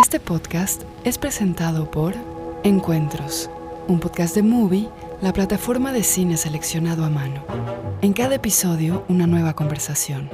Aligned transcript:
Este 0.00 0.18
podcast 0.18 0.84
es 1.04 1.18
presentado 1.18 1.90
por 1.90 2.14
Encuentros, 2.64 3.50
un 3.86 4.00
podcast 4.00 4.34
de 4.34 4.42
Movie, 4.42 4.88
la 5.20 5.34
plataforma 5.34 5.92
de 5.92 6.02
cine 6.02 6.38
seleccionado 6.38 7.04
a 7.04 7.10
mano. 7.10 7.44
En 8.00 8.14
cada 8.14 8.36
episodio, 8.36 9.04
una 9.10 9.26
nueva 9.26 9.54
conversación. 9.54 10.30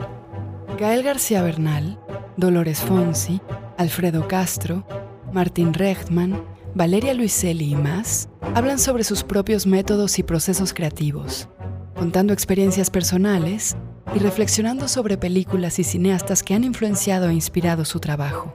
Gael 0.78 1.02
García 1.02 1.42
Bernal, 1.42 1.98
Dolores 2.36 2.78
Fonsi, 2.78 3.40
Alfredo 3.76 4.28
Castro, 4.28 4.86
Martín 5.32 5.74
Rechtman, 5.74 6.40
Valeria 6.76 7.12
Luiselli 7.12 7.72
y 7.72 7.76
más 7.76 8.28
hablan 8.54 8.78
sobre 8.78 9.02
sus 9.02 9.24
propios 9.24 9.66
métodos 9.66 10.20
y 10.20 10.22
procesos 10.22 10.72
creativos, 10.72 11.48
contando 11.96 12.32
experiencias 12.32 12.88
personales 12.88 13.76
y 14.14 14.20
reflexionando 14.20 14.86
sobre 14.86 15.18
películas 15.18 15.80
y 15.80 15.84
cineastas 15.84 16.44
que 16.44 16.54
han 16.54 16.62
influenciado 16.62 17.28
e 17.28 17.34
inspirado 17.34 17.84
su 17.84 17.98
trabajo. 17.98 18.54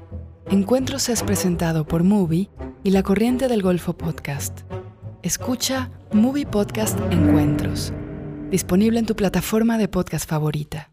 Encuentros 0.51 1.07
es 1.07 1.23
presentado 1.23 1.87
por 1.87 2.03
Movie 2.03 2.49
y 2.83 2.89
la 2.89 3.03
Corriente 3.03 3.47
del 3.47 3.61
Golfo 3.61 3.93
Podcast. 3.93 4.63
Escucha 5.23 5.89
Movie 6.11 6.45
Podcast 6.45 6.99
Encuentros, 7.09 7.93
disponible 8.49 8.99
en 8.99 9.05
tu 9.05 9.15
plataforma 9.15 9.77
de 9.77 9.87
podcast 9.87 10.29
favorita. 10.29 10.91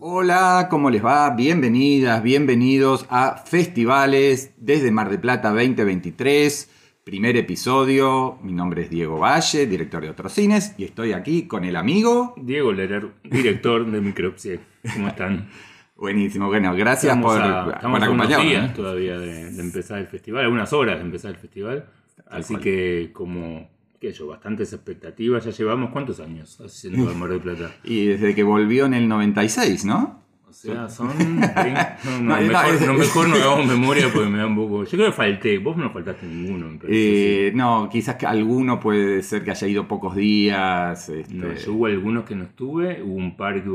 Hola, 0.00 0.68
¿cómo 0.70 0.88
les 0.88 1.04
va? 1.04 1.28
Bienvenidas, 1.36 2.22
bienvenidos 2.22 3.04
a 3.10 3.36
Festivales 3.44 4.52
desde 4.56 4.90
Mar 4.90 5.10
de 5.10 5.18
Plata 5.18 5.50
2023. 5.50 6.70
Primer 7.04 7.36
episodio, 7.36 8.38
mi 8.42 8.52
nombre 8.52 8.82
es 8.82 8.90
Diego 8.90 9.18
Valle, 9.18 9.66
director 9.66 10.02
de 10.02 10.08
otros 10.08 10.32
cines, 10.32 10.74
y 10.78 10.84
estoy 10.84 11.12
aquí 11.12 11.46
con 11.46 11.64
el 11.64 11.76
amigo. 11.76 12.32
Diego 12.38 12.72
Lerer, 12.72 13.08
director 13.22 13.90
de 13.90 14.00
Micropsie. 14.00 14.60
¿Cómo 14.94 15.08
están? 15.08 15.48
Buenísimo, 15.96 16.46
bueno, 16.48 16.74
gracias 16.74 17.14
Estamos 17.14 17.34
por, 17.34 17.42
a, 17.42 17.64
por 17.64 17.74
estamos 17.74 17.96
unos 17.98 18.08
acompañarnos. 18.08 18.48
días 18.50 18.70
¿eh? 18.70 18.72
todavía 18.74 19.18
de, 19.18 19.50
de 19.52 19.62
empezar 19.62 19.98
el 19.98 20.06
festival, 20.06 20.44
algunas 20.44 20.72
horas 20.72 20.96
de 20.98 21.04
empezar 21.04 21.32
el 21.32 21.36
festival. 21.36 21.86
Así 22.26 22.54
cual. 22.54 22.62
que, 22.64 23.10
como, 23.12 23.68
qué 24.00 24.10
sé 24.10 24.18
yo, 24.20 24.26
bastantes 24.28 24.72
expectativas. 24.72 25.44
Ya 25.44 25.50
llevamos 25.50 25.90
cuántos 25.90 26.20
años 26.20 26.58
haciendo 26.60 27.10
el 27.10 27.16
Mar 27.16 27.28
del 27.28 27.40
Plata. 27.40 27.70
Y 27.84 28.06
desde 28.06 28.34
que 28.34 28.42
volvió 28.42 28.86
en 28.86 28.94
el 28.94 29.08
96, 29.08 29.84
¿no? 29.84 30.23
O 30.54 30.56
sea, 30.56 30.88
son. 30.88 31.08
No, 31.18 32.20
no, 32.20 32.40
mejor, 32.40 32.86
no, 32.86 32.94
mejor 32.94 33.28
no 33.28 33.34
hagamos 33.34 33.66
memoria 33.66 34.08
porque 34.12 34.28
me 34.28 34.38
da 34.38 34.46
un 34.46 34.54
poco. 34.54 34.84
Yo 34.84 34.90
creo 34.90 35.06
que 35.06 35.12
falté. 35.12 35.58
Vos 35.58 35.76
no 35.76 35.90
faltaste 35.90 36.26
ninguno. 36.26 36.78
Eh, 36.86 37.50
no, 37.54 37.88
quizás 37.90 38.14
que 38.14 38.26
alguno 38.26 38.78
puede 38.78 39.22
ser 39.22 39.42
que 39.42 39.50
haya 39.50 39.66
ido 39.66 39.88
pocos 39.88 40.14
días. 40.14 41.08
este. 41.08 41.34
No, 41.34 41.52
yo 41.52 41.72
hubo 41.72 41.86
algunos 41.86 42.24
que 42.24 42.36
no 42.36 42.44
estuve. 42.44 43.02
Hubo 43.02 43.14
un 43.14 43.36
par 43.36 43.64
que 43.64 43.70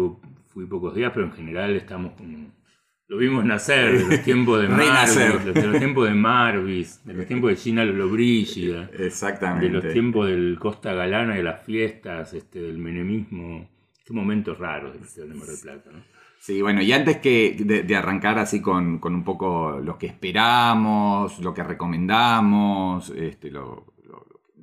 fui 0.47 0.66
pocos 0.67 0.95
días, 0.95 1.11
pero 1.13 1.25
en 1.25 1.33
general 1.33 1.75
estamos 1.75 2.13
como. 2.13 2.47
Lo 3.07 3.17
vimos 3.17 3.44
nacer 3.44 3.97
de 3.97 4.16
los 4.16 4.23
tiempos 4.23 4.61
de. 4.61 4.69
Marvis, 4.69 5.16
de 5.53 5.67
los 5.67 5.80
tiempos 5.80 6.07
de 6.07 6.13
Marvis, 6.16 7.02
de 7.03 7.13
los 7.13 7.25
tiempos 7.25 7.50
de 7.50 7.55
Gina 7.57 7.83
Lollobrigida, 7.83 8.89
Exactamente. 8.97 9.66
de 9.66 9.72
los 9.73 9.94
tiempos 9.94 10.27
del 10.27 10.57
Costa 10.59 10.94
Galana, 10.94 11.35
de 11.35 11.44
las 11.44 11.61
fiestas, 11.63 12.33
este, 12.33 12.61
del 12.61 12.77
menemismo. 12.77 13.67
Qué 14.05 14.13
momentos 14.13 14.57
raros 14.57 14.94
del 14.94 15.02
Festival 15.02 15.30
de 15.30 15.35
Mar 15.35 15.47
del 15.47 15.59
Plata, 15.59 15.89
¿no? 15.91 16.19
Sí, 16.40 16.62
bueno, 16.62 16.82
y 16.82 16.94
antes 16.94 17.18
que 17.18 17.84
de, 17.86 17.95
arrancar 17.98 18.40
así 18.40 18.62
con, 18.62 19.00
con 19.00 19.14
un 19.14 19.23
poco 19.26 19.80
lo 19.84 19.98
que 19.98 20.08
esperamos, 20.08 21.38
lo 21.40 21.54
que 21.54 21.64
recomendamos, 21.64 23.09
este, 23.09 23.52
lo, 23.52 23.94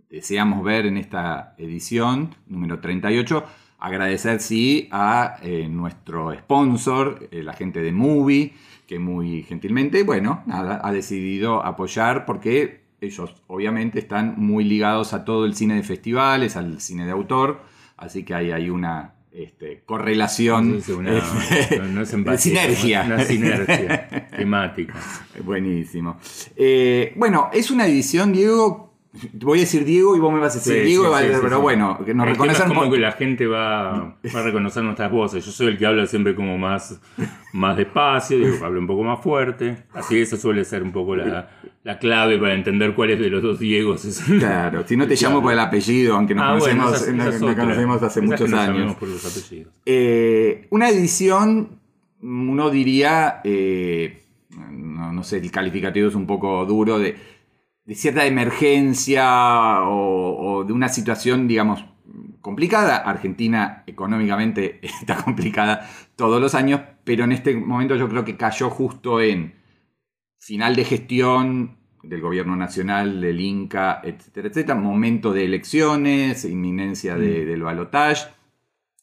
que 0.08 0.16
deseamos 0.16 0.64
ver 0.64 0.86
en 0.86 0.96
esta 0.96 1.54
edición 1.58 2.34
número 2.46 2.80
38, 2.80 3.44
agradecer 3.78 4.40
sí 4.40 4.88
a 4.90 5.36
eh, 5.42 5.68
nuestro 5.68 6.32
sponsor, 6.34 7.28
eh, 7.30 7.42
la 7.42 7.52
gente 7.52 7.82
de 7.82 7.92
Movie, 7.92 8.54
que 8.86 8.98
muy 8.98 9.42
gentilmente, 9.42 10.02
bueno, 10.02 10.42
nada, 10.46 10.80
ha 10.82 10.92
decidido 10.92 11.62
apoyar 11.62 12.24
porque 12.24 12.86
ellos 13.02 13.34
obviamente 13.48 13.98
están 13.98 14.34
muy 14.38 14.64
ligados 14.64 15.12
a 15.12 15.26
todo 15.26 15.44
el 15.44 15.54
cine 15.54 15.74
de 15.74 15.82
festivales, 15.82 16.56
al 16.56 16.80
cine 16.80 17.04
de 17.04 17.12
autor, 17.12 17.60
así 17.98 18.24
que 18.24 18.34
hay, 18.34 18.50
hay 18.50 18.70
una 18.70 19.15
este, 19.36 19.82
correlación. 19.84 20.76
Es 20.76 20.88
una, 20.88 21.12
no, 21.12 21.84
no 21.88 22.02
es 22.02 22.12
empatía, 22.12 22.38
sinergia. 22.38 23.02
Una 23.04 23.24
sinergia 23.24 24.28
temática. 24.36 24.94
Buenísimo. 25.44 26.18
Eh, 26.56 27.12
bueno, 27.16 27.50
es 27.52 27.70
una 27.70 27.86
edición, 27.86 28.32
Diego. 28.32 28.85
Voy 29.34 29.58
a 29.58 29.60
decir 29.62 29.84
Diego 29.84 30.16
y 30.16 30.20
vos 30.20 30.32
me 30.32 30.40
vas 30.40 30.54
a 30.54 30.58
decir 30.58 30.74
Sí, 30.74 30.80
Diego, 30.80 31.16
sí, 31.18 31.24
sí, 31.32 31.38
pero 31.42 31.60
bueno, 31.60 31.98
que 32.04 32.14
nos 32.14 32.26
reconocen 32.26 32.68
como 32.68 32.90
que 32.90 32.98
la 32.98 33.12
gente 33.12 33.46
va, 33.46 34.16
va 34.34 34.40
a 34.40 34.42
reconocer 34.42 34.82
nuestras 34.82 35.10
voces. 35.10 35.44
Yo 35.44 35.52
soy 35.52 35.68
el 35.68 35.78
que 35.78 35.86
habla 35.86 36.06
siempre 36.06 36.34
como 36.34 36.56
más, 36.58 37.00
más 37.52 37.76
despacio, 37.76 38.38
digo, 38.38 38.64
hablo 38.64 38.80
un 38.80 38.86
poco 38.86 39.02
más 39.02 39.20
fuerte. 39.22 39.84
Así 39.92 40.18
eso 40.20 40.36
suele 40.36 40.64
ser 40.64 40.82
un 40.82 40.92
poco 40.92 41.16
la, 41.16 41.48
la 41.84 41.98
clave 41.98 42.38
para 42.38 42.54
entender 42.54 42.94
cuál 42.94 43.10
es 43.10 43.20
de 43.20 43.30
los 43.30 43.42
dos 43.42 43.58
Diegos. 43.58 44.06
Claro, 44.38 44.84
si 44.86 44.96
no 44.96 45.06
te 45.06 45.14
llamo 45.20 45.40
por 45.42 45.52
el 45.52 45.58
apellido, 45.60 46.14
aunque 46.16 46.34
nos 46.34 46.44
Ah, 46.44 46.56
bueno, 46.58 46.84
conocemos, 46.84 47.26
esa- 47.26 47.34
esa 47.36 47.46
nos 47.46 47.54
conocemos 47.56 48.02
hace 48.02 48.20
Esa 48.20 48.28
muchos 48.30 48.50
que 48.50 48.56
años. 48.56 48.94
por 48.96 49.08
los. 49.08 49.52
Eh, 49.84 50.66
una 50.70 50.88
edición, 50.90 51.78
uno 52.22 52.70
diría, 52.70 53.40
eh, 53.44 54.22
no, 54.70 55.12
no 55.12 55.22
sé, 55.22 55.38
el 55.38 55.50
calificativo 55.50 56.08
es 56.08 56.14
un 56.14 56.26
poco 56.26 56.64
duro, 56.66 56.98
de, 56.98 57.16
de 57.86 57.94
cierta 57.94 58.26
emergencia 58.26 59.82
o, 59.82 60.56
o 60.58 60.64
de 60.64 60.72
una 60.72 60.88
situación, 60.88 61.46
digamos, 61.48 61.84
complicada. 62.40 62.96
Argentina 62.98 63.84
económicamente 63.86 64.80
está 64.82 65.16
complicada 65.22 65.88
todos 66.16 66.40
los 66.40 66.54
años, 66.54 66.80
pero 67.04 67.24
en 67.24 67.32
este 67.32 67.56
momento 67.56 67.96
yo 67.96 68.08
creo 68.08 68.24
que 68.24 68.36
cayó 68.36 68.70
justo 68.70 69.20
en 69.20 69.54
final 70.38 70.76
de 70.76 70.84
gestión 70.84 71.76
del 72.02 72.20
gobierno 72.20 72.54
nacional, 72.54 73.20
del 73.20 73.40
Inca, 73.40 74.00
etcétera, 74.04 74.48
etcétera, 74.48 74.74
momento 74.78 75.32
de 75.32 75.44
elecciones, 75.44 76.44
inminencia 76.44 77.16
de- 77.16 77.44
del 77.44 77.62
balotaje, 77.62 78.28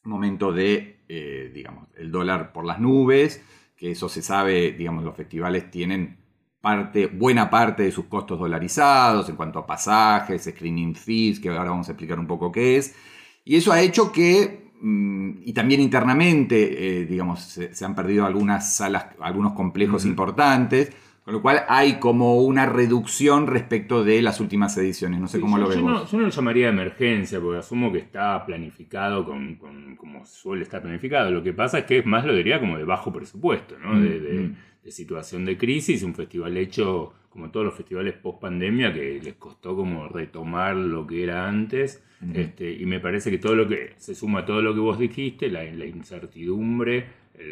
momento 0.03 0.53
de, 0.53 0.99
eh, 1.09 1.51
digamos, 1.53 1.87
el 1.97 2.11
dólar 2.11 2.53
por 2.53 2.65
las 2.65 2.79
nubes, 2.79 3.43
que 3.75 3.91
eso 3.91 4.07
se 4.07 4.21
sabe, 4.21 4.71
digamos, 4.71 5.03
los 5.03 5.15
festivales 5.17 5.69
tienen 5.69 6.17
parte, 6.63 7.07
buena 7.07 7.49
parte 7.49 7.83
de 7.83 7.91
sus 7.91 8.05
costos 8.05 8.39
dolarizados 8.39 9.27
en 9.27 9.35
cuanto 9.35 9.59
a 9.59 9.67
pasajes, 9.67 10.45
screening 10.45 10.95
fees, 10.95 11.41
que 11.41 11.49
ahora 11.49 11.71
vamos 11.71 11.89
a 11.89 11.91
explicar 11.91 12.17
un 12.17 12.25
poco 12.25 12.53
qué 12.53 12.77
es. 12.77 12.95
Y 13.43 13.57
eso 13.57 13.73
ha 13.73 13.81
hecho 13.81 14.13
que, 14.13 14.71
mm, 14.81 15.41
y 15.43 15.51
también 15.51 15.81
internamente, 15.81 17.01
eh, 17.01 17.05
digamos, 17.05 17.41
se, 17.41 17.75
se 17.75 17.83
han 17.83 17.93
perdido 17.95 18.25
algunas 18.25 18.77
salas, 18.77 19.07
algunos 19.19 19.51
complejos 19.51 20.05
importantes, 20.05 20.93
con 21.23 21.33
lo 21.33 21.41
cual 21.41 21.63
hay 21.69 21.99
como 21.99 22.41
una 22.41 22.65
reducción 22.65 23.47
respecto 23.47 24.03
de 24.03 24.21
las 24.21 24.39
últimas 24.41 24.77
ediciones. 24.77 25.19
No 25.19 25.27
sé 25.27 25.37
Sí, 25.37 25.41
cómo 25.41 25.57
yo, 25.57 25.63
lo 25.63 25.69
yo 25.69 25.75
vemos. 25.77 25.91
no, 25.91 26.05
yo 26.07 26.17
no 26.17 26.23
lo 26.25 26.29
llamaría 26.29 26.69
emergencia, 26.69 27.39
porque 27.39 27.59
asumo 27.59 27.91
que 27.91 27.99
está 27.99 28.45
planificado 28.45 29.23
con, 29.25 29.55
con- 29.55 29.95
como 29.95 30.25
suele 30.25 30.63
estar 30.63 30.81
planificado. 30.81 31.31
Lo 31.31 31.41
que 31.43 31.53
pasa 31.53 31.79
es 31.79 31.85
que 31.85 31.99
es 31.99 32.05
más 32.05 32.25
lo 32.25 32.35
diría 32.35 32.59
como 32.59 32.77
de 32.77 32.83
bajo 32.83 33.11
presupuesto, 33.13 33.77
¿no? 33.79 33.99
de, 34.01 34.19
de- 34.19 34.39
Mm, 34.39 34.43
mm. 34.45 34.55
de 34.83 34.91
situación 34.91 35.45
de 35.45 35.57
crisis, 35.57 36.03
un 36.03 36.13
festival 36.13 36.57
hecho 36.57 37.13
como 37.29 37.49
todos 37.49 37.65
los 37.65 37.73
festivales 37.75 38.13
post 38.15 38.39
pandemia 38.41 38.93
que 38.93 39.19
les 39.23 39.33
costó 39.35 39.75
como 39.75 40.07
retomar 40.09 40.75
lo 40.75 41.07
que 41.07 41.23
era 41.23 41.47
antes. 41.47 42.03
Ujú. 42.21 42.31
este, 42.39 42.71
y 42.71 42.85
me 42.85 42.99
parece 43.01 43.29
que 43.31 43.37
todo 43.37 43.55
lo 43.55 43.67
que 43.67 43.93
se 43.97 44.13
suma 44.15 44.39
a 44.39 44.45
todo 44.45 44.61
lo 44.61 44.73
que 44.73 44.79
vos 44.79 44.97
dijiste, 44.99 45.49
la, 45.49 45.63
la 45.63 45.85
incertidumbre, 45.85 47.05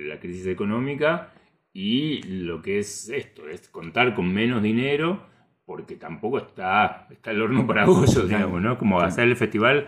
la 0.07 0.19
crisis 0.19 0.47
económica 0.47 1.33
y 1.73 2.21
lo 2.23 2.61
que 2.61 2.79
es 2.79 3.09
esto, 3.09 3.47
es 3.47 3.69
contar 3.69 4.13
con 4.15 4.33
menos 4.33 4.61
dinero 4.63 5.25
porque 5.65 5.95
tampoco 5.95 6.37
está, 6.39 7.07
está 7.11 7.31
el 7.31 7.41
horno 7.41 7.65
para 7.67 7.85
bollos, 7.85 8.27
digamos, 8.27 8.61
¿no? 8.61 8.77
Como 8.77 8.99
hacer 9.01 9.27
el 9.27 9.37
festival 9.37 9.87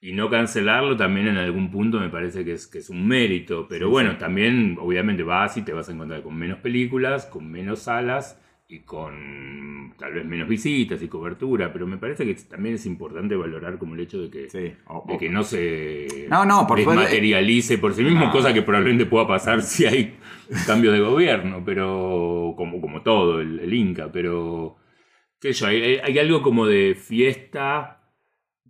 y 0.00 0.12
no 0.12 0.28
cancelarlo 0.28 0.96
también 0.96 1.28
en 1.28 1.38
algún 1.38 1.70
punto 1.70 1.98
me 1.98 2.10
parece 2.10 2.44
que 2.44 2.52
es, 2.52 2.66
que 2.66 2.78
es 2.78 2.90
un 2.90 3.06
mérito. 3.06 3.66
Pero 3.68 3.88
Sí, 3.88 3.90
bueno, 3.90 4.16
sí. 4.18 4.18
también 4.18 4.76
obviamente 4.80 5.22
vas 5.22 5.56
y 5.56 5.62
te 5.62 5.72
vas 5.72 5.88
a 5.88 5.92
encontrar 5.92 6.22
con 6.22 6.36
menos 6.36 6.58
películas, 6.58 7.26
con 7.26 7.50
menos 7.50 7.80
salas 7.80 8.40
y 8.66 8.80
con 8.80 9.94
tal 9.98 10.14
vez 10.14 10.24
menos 10.24 10.48
visitas 10.48 11.02
y 11.02 11.08
cobertura. 11.08 11.72
Pero 11.72 11.86
me 11.86 11.98
parece 11.98 12.24
que 12.24 12.34
también 12.34 12.76
es 12.76 12.86
importante 12.86 13.36
valorar 13.36 13.78
como 13.78 13.94
el 13.94 14.00
hecho 14.00 14.20
de 14.22 14.30
que, 14.30 14.48
Sí, 14.50 14.58
de 15.06 15.18
que 15.18 15.28
no 15.28 15.42
se 15.44 16.26
No, 16.30 16.44
no, 16.44 16.66
por 16.66 16.80
suerte- 16.82 17.00
desmaterialice 17.02 17.78
por 17.78 17.92
sí 17.94 18.02
mismo, 18.02 18.26
No. 18.26 18.30
cosa 18.32 18.52
que 18.54 18.62
probablemente 18.62 19.06
pueda 19.06 19.26
pasar 19.26 19.60
si 19.62 19.86
hay 19.86 20.16
cambio 20.66 20.92
de 20.92 21.00
gobierno, 21.00 21.62
pero 21.64 22.54
como, 22.56 22.80
como 22.80 23.02
todo, 23.02 23.40
el, 23.40 23.60
el 23.60 23.74
Inca, 23.74 24.10
pero 24.10 24.76
qué 25.40 25.52
sé 25.52 25.60
yo, 25.60 25.66
hay, 25.66 25.82
hay 26.02 26.18
algo 26.18 26.42
como 26.42 26.66
de 26.66 26.94
fiesta 26.94 28.00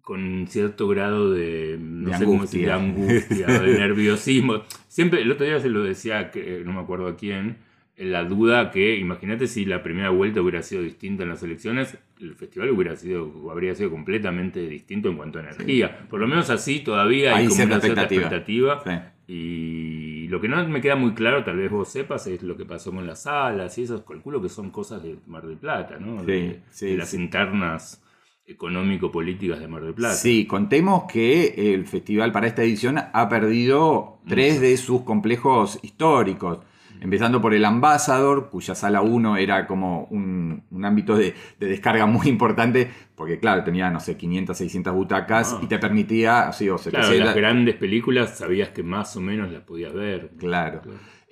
con 0.01 0.47
cierto 0.49 0.87
grado 0.89 1.31
de, 1.31 1.79
no 1.81 2.11
De 2.11 2.19
sé 2.19 2.25
cómo 2.27 2.43
decir, 2.43 2.67
de 2.67 2.73
angustia. 2.73 3.47
angustia, 3.47 3.61
de 3.61 3.79
nerviosismo. 3.79 4.63
Siempre, 4.89 5.23
el 5.23 5.31
otro 5.33 5.47
día 5.47 5.59
se 5.61 5.71
lo 5.71 5.83
decía, 5.83 6.31
que 6.31 6.63
no 6.65 6.75
me 6.75 6.81
acuerdo 6.81 7.07
a 7.07 7.17
quién, 7.17 7.57
la 7.97 8.25
duda 8.25 8.71
que, 8.71 8.97
imagínate 8.97 9.47
si 9.47 9.65
la 9.65 9.83
primera 9.83 10.11
vuelta 10.11 10.41
hubiera 10.41 10.63
sido 10.63 10.83
distinta 10.83 11.23
en 11.23 11.29
las 11.29 11.43
elecciones, 11.43 11.97
el 12.21 12.35
festival 12.35 12.71
hubiera 12.71 12.97
sido, 12.97 13.51
habría 13.51 13.75
sido 13.75 13.91
completamente 13.91 14.67
distinto 14.69 15.09
en 15.09 15.17
cuanto 15.17 15.39
a 15.39 15.43
energía. 15.43 16.07
Por 16.09 16.21
lo 16.21 16.27
menos 16.27 16.51
así 16.51 16.81
todavía 16.81 17.37
hay, 17.37 17.47
como 17.47 17.63
una 17.65 17.81
cierta 17.81 18.03
expectativa. 18.03 18.83
Y 19.27 20.27
lo 20.29 20.41
que 20.41 20.49
no 20.49 20.67
me 20.69 20.81
queda 20.81 20.97
muy 20.97 21.15
claro, 21.15 21.45
tal 21.45 21.57
vez 21.57 21.71
vos 21.71 21.89
sepas, 21.89 22.27
es 22.27 22.43
lo 22.43 22.57
que 22.57 22.67
pasó 22.67 22.93
con 22.93 23.07
las 23.07 23.23
salas 23.23 23.79
y 23.79 23.85
eso. 23.85 24.05
Calculo 24.05 24.43
que 24.43 24.49
son 24.49 24.71
cosas 24.71 25.03
de 25.03 25.17
Mar 25.27 25.47
del 25.47 25.57
Plata, 25.57 25.99
¿no? 25.99 26.23
de, 26.25 26.61
las 26.97 27.15
internas 27.15 28.03
económico-políticas 28.47 29.61
de 29.61 29.69
Mar 29.69 29.83
del 29.83 29.95
Plata. 29.95 30.15
Sí, 30.15 30.47
contemos 30.47 31.05
que 31.11 31.73
el 31.75 31.87
festival 31.87 32.33
para 32.33 32.49
esta 32.49 32.63
edición 32.63 32.99
ha 32.99 33.29
perdido 33.29 34.19
tres 34.29 34.61
de 34.61 34.77
sus 34.77 35.03
complejos 35.03 35.79
históricos. 35.83 36.59
Empezando 37.01 37.41
por 37.41 37.55
el 37.55 37.65
Ambassador, 37.65 38.51
cuya 38.51 38.75
sala 38.75 39.03
1 39.03 39.37
era 39.37 39.67
como 39.67 40.05
un, 40.11 40.65
ámbito 40.83 41.17
de, 41.17 41.35
descarga 41.59 42.07
muy 42.07 42.29
importante, 42.29 42.91
porque 43.15 43.39
claro, 43.39 43.63
tenía, 43.65 43.91
no 43.91 44.01
sé, 44.01 44.17
500, 44.17 44.57
600 44.57 44.95
butacas 44.95 45.53
ah. 45.53 45.61
y 45.63 45.67
te 45.67 45.79
permitía... 45.79 46.53
Sí, 46.53 46.69
o 46.69 46.77
claro, 46.77 47.13
las 47.13 47.35
grandes 47.35 47.75
películas 47.77 48.39
sabías 48.39 48.71
que 48.71 48.83
más 48.83 49.17
o 49.17 49.21
menos 49.21 49.53
las 49.53 49.63
podías 49.63 49.93
ver. 49.93 50.31
Claro. 50.39 50.83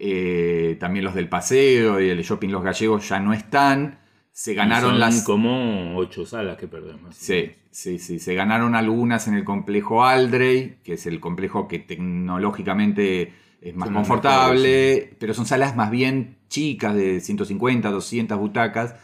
Eh, 0.04 0.76
también 0.80 1.04
los 1.04 1.14
del 1.14 1.28
paseo 1.28 2.00
y 2.00 2.10
el 2.10 2.22
shopping 2.22 2.48
Los 2.48 2.64
Gallegos 2.64 3.08
ya 3.08 3.20
no 3.20 3.32
están. 3.32 4.00
Se 4.32 4.54
ganaron 4.54 4.98
las. 4.98 5.22
como 5.22 5.96
ocho 5.96 6.24
salas 6.24 6.56
que 6.56 6.66
perdemos. 6.66 7.14
Sí, 7.14 7.52
sí, 7.70 7.98
sí. 7.98 8.18
Se 8.18 8.34
ganaron 8.34 8.74
algunas 8.74 9.28
en 9.28 9.34
el 9.34 9.44
complejo 9.44 10.04
Aldrey, 10.04 10.78
que 10.82 10.94
es 10.94 11.06
el 11.06 11.20
complejo 11.20 11.68
que 11.68 11.78
tecnológicamente 11.78 13.32
es 13.62 13.74
más 13.74 13.90
confortable, 13.90 15.14
pero 15.18 15.34
son 15.34 15.46
salas 15.46 15.76
más 15.76 15.90
bien 15.90 16.36
chicas 16.48 16.94
de 16.94 17.20
150, 17.20 17.90
200 17.90 18.38
butacas. 18.38 18.94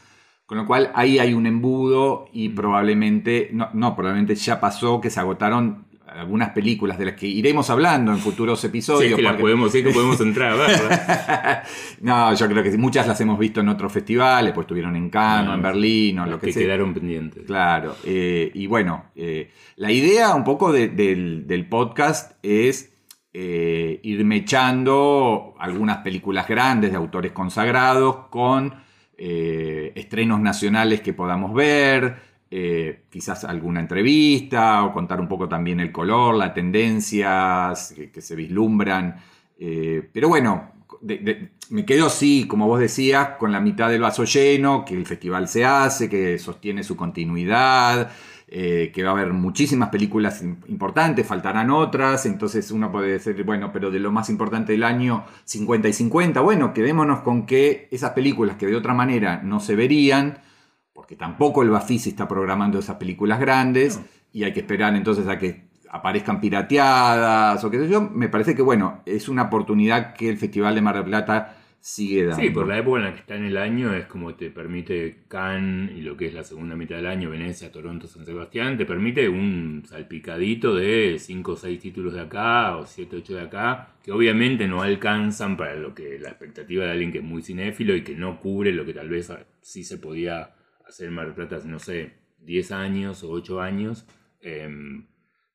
Con 0.47 0.57
lo 0.57 0.67
cual 0.67 0.91
ahí 0.95 1.19
hay 1.19 1.35
un 1.35 1.47
embudo 1.47 2.27
y 2.33 2.49
mm. 2.49 2.55
probablemente, 2.55 3.51
no, 3.53 3.69
no, 3.75 3.95
probablemente 3.95 4.35
ya 4.35 4.59
pasó 4.61 5.01
que 5.01 5.11
se 5.11 5.21
agotaron 5.21 5.89
algunas 6.09 6.51
películas 6.51 6.99
de 6.99 7.07
las 7.07 7.15
que 7.15 7.27
iremos 7.27 7.69
hablando 7.71 8.13
en 8.13 8.19
futuros 8.19 8.63
episodios. 8.65 9.19
Sí, 9.19 9.27
que 9.27 9.33
podemos, 9.35 9.73
sí 9.73 9.83
que 9.83 9.91
podemos 9.91 10.21
entrar 10.21 10.57
no, 12.01 12.35
yo 12.35 12.49
creo 12.49 12.63
que 12.63 12.77
muchas 12.79 13.07
las 13.07 13.21
hemos 13.21 13.39
visto 13.39 13.61
en 13.61 13.69
otros 13.69 13.93
festivales, 13.93 14.53
pues 14.53 14.65
estuvieron 14.65 14.97
en 14.97 15.11
Cannes, 15.11 15.55
en 15.55 15.63
Berlín, 15.63 16.19
o 16.21 16.27
lo 16.27 16.41
que, 16.41 16.53
que 16.53 16.61
quedaron 16.61 16.95
pendientes. 16.95 17.45
Claro, 17.47 17.97
eh, 18.05 18.51
y 18.55 18.67
bueno, 18.67 19.05
eh, 19.15 19.51
la 19.77 19.93
idea 19.93 20.35
un 20.35 20.45
poco 20.45 20.73
del, 20.73 21.67
podcast 21.69 22.33
es 22.43 22.95
eh, 23.33 24.01
ir 24.03 24.25
mechando 24.25 25.55
algunas 25.59 25.99
películas 25.99 26.49
grandes 26.49 26.91
de 26.91 26.97
autores 26.97 27.33
consagrados 27.33 28.27
con 28.31 28.87
estrenos 29.21 30.39
nacionales 30.41 31.01
que 31.01 31.13
podamos 31.13 31.53
ver. 31.53 32.29
Eh, 32.51 33.03
quizás 33.11 33.45
alguna 33.45 33.81
entrevista 33.81 34.83
o 34.83 34.93
contar 34.95 35.21
un 35.21 35.29
poco 35.29 35.47
también 35.51 35.81
el 35.81 35.93
color, 35.93 36.35
las 36.35 36.55
tendencias 36.55 37.95
que, 37.95 38.21
se 38.23 38.35
vislumbran. 38.35 39.17
Eh, 39.59 40.09
pero 40.11 40.29
bueno, 40.29 40.73
me 41.69 41.85
quedo 41.85 42.07
así, 42.07 42.47
como 42.49 42.67
vos 42.67 42.81
decías, 42.81 43.31
con 43.39 43.53
la 43.53 43.61
mitad 43.61 43.91
del 43.91 44.01
vaso 44.01 44.25
lleno, 44.25 44.83
que 44.87 44.95
el 44.95 45.05
festival 45.05 45.47
se 45.47 45.67
hace, 45.67 46.09
que 46.09 46.39
sostiene 46.39 46.83
su 46.83 46.97
continuidad, 46.97 48.11
eh, 48.51 48.93
que 48.95 49.03
va 49.03 49.11
a 49.11 49.13
haber 49.13 49.35
muchísimas 49.35 49.91
películas 49.91 50.43
importantes, 50.69 51.27
faltarán 51.27 51.71
otras, 51.71 52.25
entonces 52.25 52.71
uno 52.71 52.91
puede 52.91 53.13
decir, 53.13 53.45
bueno, 53.45 53.71
pero 53.75 53.91
de 53.91 53.99
lo 53.99 54.11
más 54.11 54.31
importante 54.31 54.73
del 54.73 54.85
año, 54.85 55.25
50 55.45 55.89
y 55.89 55.93
50, 55.93 56.41
bueno, 56.41 56.73
quedémonos 56.73 57.21
con 57.21 57.45
que 57.45 57.89
esas 57.91 58.13
películas 58.13 58.57
que 58.57 58.67
de 58.67 58.77
otra 58.77 58.95
manera 58.95 59.43
no 59.43 59.61
se 59.61 59.77
verían, 59.77 60.39
porque 60.95 61.15
tampoco 61.15 61.63
el 61.63 61.69
Bafisi 61.69 62.09
está 62.09 62.27
programando 62.27 62.79
esas 62.79 62.97
películas 62.97 63.39
grandes 63.39 64.01
y 64.33 64.45
hay 64.45 64.55
que 64.55 64.61
esperar 64.61 64.95
entonces 64.97 65.29
a 65.29 65.39
que 65.39 65.69
aparezcan 65.91 66.41
pirateadas 66.41 67.63
o 67.63 67.71
qué 67.71 67.79
sé 67.79 67.89
yo, 67.89 68.01
me 68.01 68.31
parece 68.31 68.55
que 68.55 68.63
bueno, 68.63 69.03
es 69.05 69.29
una 69.29 69.43
oportunidad 69.43 70.15
que 70.15 70.31
el 70.31 70.39
Festival 70.39 70.75
de 70.75 70.81
Mar 70.81 70.95
del 70.95 71.05
Plata 71.05 71.58
sigue 71.89 72.27
dando. 72.27 72.43
Sí, 72.43 72.51
por 72.51 72.69
la 72.69 72.79
época 72.79 72.99
en 72.99 73.05
la 73.05 73.15
que 73.15 73.21
está 73.21 73.37
en 73.37 73.45
el 73.47 73.57
año 73.57 73.95
es 73.95 74.05
como 74.07 74.35
te 74.35 74.51
permite 74.51 75.23
Cannes 75.27 75.97
y 75.97 76.03
lo 76.03 76.19
que 76.19 76.27
es 76.27 76.35
la 76.35 76.45
segunda 76.45 76.77
mitad 76.77 76.97
del 76.97 77.07
año, 77.07 77.31
Venecia, 77.31 77.73
Toronto, 77.73 78.07
San 78.07 78.27
Sebastián, 78.27 78.77
te 78.77 78.85
permite 78.85 79.27
un 79.27 79.83
salpicadito 79.87 80.75
de 80.75 81.17
5 81.19 81.53
o 81.53 81.57
6 81.57 81.81
títulos 81.81 82.13
de 82.13 82.21
acá 82.21 82.77
o 82.77 82.85
7 82.85 83.17
o 83.17 83.19
8 83.21 83.35
de 83.37 83.41
acá, 83.41 83.95
que 84.03 84.13
obviamente 84.13 84.69
no 84.69 84.83
alcanzan 84.83 85.57
para 85.57 85.77
lo 85.77 85.95
que 85.95 86.19
la 86.19 86.29
expectativa 86.29 86.85
de 86.85 86.91
alguien 86.91 87.11
que 87.11 87.19
es 87.19 87.25
muy 87.25 87.43
cinéfilo 87.43 87.97
y 87.97 88.03
que 88.03 88.15
no 88.15 88.39
cubre 88.39 88.71
lo 88.73 88.85
que 88.85 88.93
tal 88.93 89.09
vez 89.09 89.33
sí 89.63 89.83
se 89.83 89.97
podía 89.97 90.55
hacer 90.87 91.11
Mar 91.11 91.25
del 91.25 91.35
Plata 91.35 91.59
no 91.65 91.79
sé, 91.79 92.13
10 92.41 92.71
años 92.73 93.25
o 93.25 93.31
8 93.31 93.63
años. 93.63 94.07
Em, 94.43 95.07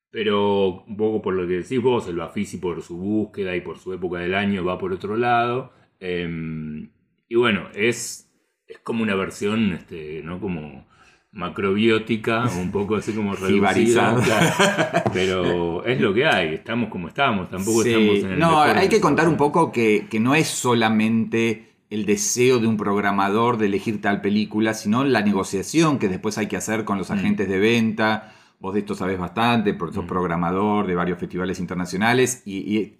pero 0.09 0.83
un 0.87 0.97
poco 0.97 1.21
por 1.21 1.35
lo 1.35 1.47
que 1.47 1.57
decís 1.57 1.79
vos, 1.79 2.07
el 2.07 2.15
Bafisi 2.15 2.57
por 2.57 2.81
su 2.81 2.97
búsqueda 2.97 3.55
y 3.55 3.61
por 3.61 3.77
su 3.77 3.93
época 3.93 4.17
del 4.17 4.33
año 4.33 4.65
va 4.65 4.79
por 4.79 4.93
otro 4.93 5.15
lado. 5.15 5.82
Em, 5.99 6.89
y 7.27 7.35
bueno, 7.35 7.67
es, 7.73 8.29
es 8.67 8.79
como 8.79 9.03
una 9.03 9.15
versión, 9.15 9.73
este, 9.73 10.21
¿no? 10.23 10.39
Como 10.39 10.85
macrobiótica, 11.31 12.45
un 12.59 12.71
poco 12.71 12.95
así 12.95 13.13
como 13.13 13.35
reducida. 13.35 15.03
pero 15.13 15.85
es 15.85 15.99
lo 15.99 16.13
que 16.13 16.25
hay, 16.25 16.55
estamos 16.55 16.89
como 16.89 17.07
estamos, 17.07 17.49
tampoco 17.49 17.83
estamos 17.83 18.19
en 18.19 18.33
el 18.33 18.39
No, 18.39 18.61
hay 18.61 18.87
que 18.87 19.01
contar 19.01 19.27
un 19.27 19.37
poco 19.37 19.71
que, 19.71 20.07
que 20.09 20.19
no 20.19 20.35
es 20.35 20.47
solamente 20.47 21.73
el 21.89 22.05
deseo 22.05 22.59
de 22.59 22.65
un 22.65 22.77
programador 22.77 23.57
de 23.57 23.67
elegir 23.67 24.01
tal 24.01 24.21
película, 24.21 24.73
sino 24.73 25.03
la 25.03 25.21
negociación 25.21 25.99
que 25.99 26.07
después 26.07 26.39
hay 26.39 26.47
que 26.47 26.57
hacer 26.57 26.85
con 26.85 26.97
los 26.97 27.09
mm. 27.09 27.13
agentes 27.13 27.47
de 27.47 27.59
venta. 27.59 28.33
Vos 28.63 28.73
de 28.73 28.79
esto 28.79 28.95
sabés 28.95 29.19
bastante, 29.19 29.73
porque 29.73 29.93
sos 29.93 30.05
mm. 30.05 30.07
programador 30.07 30.87
de 30.87 30.95
varios 30.95 31.19
festivales 31.19 31.59
internacionales 31.59 32.43
y, 32.45 32.93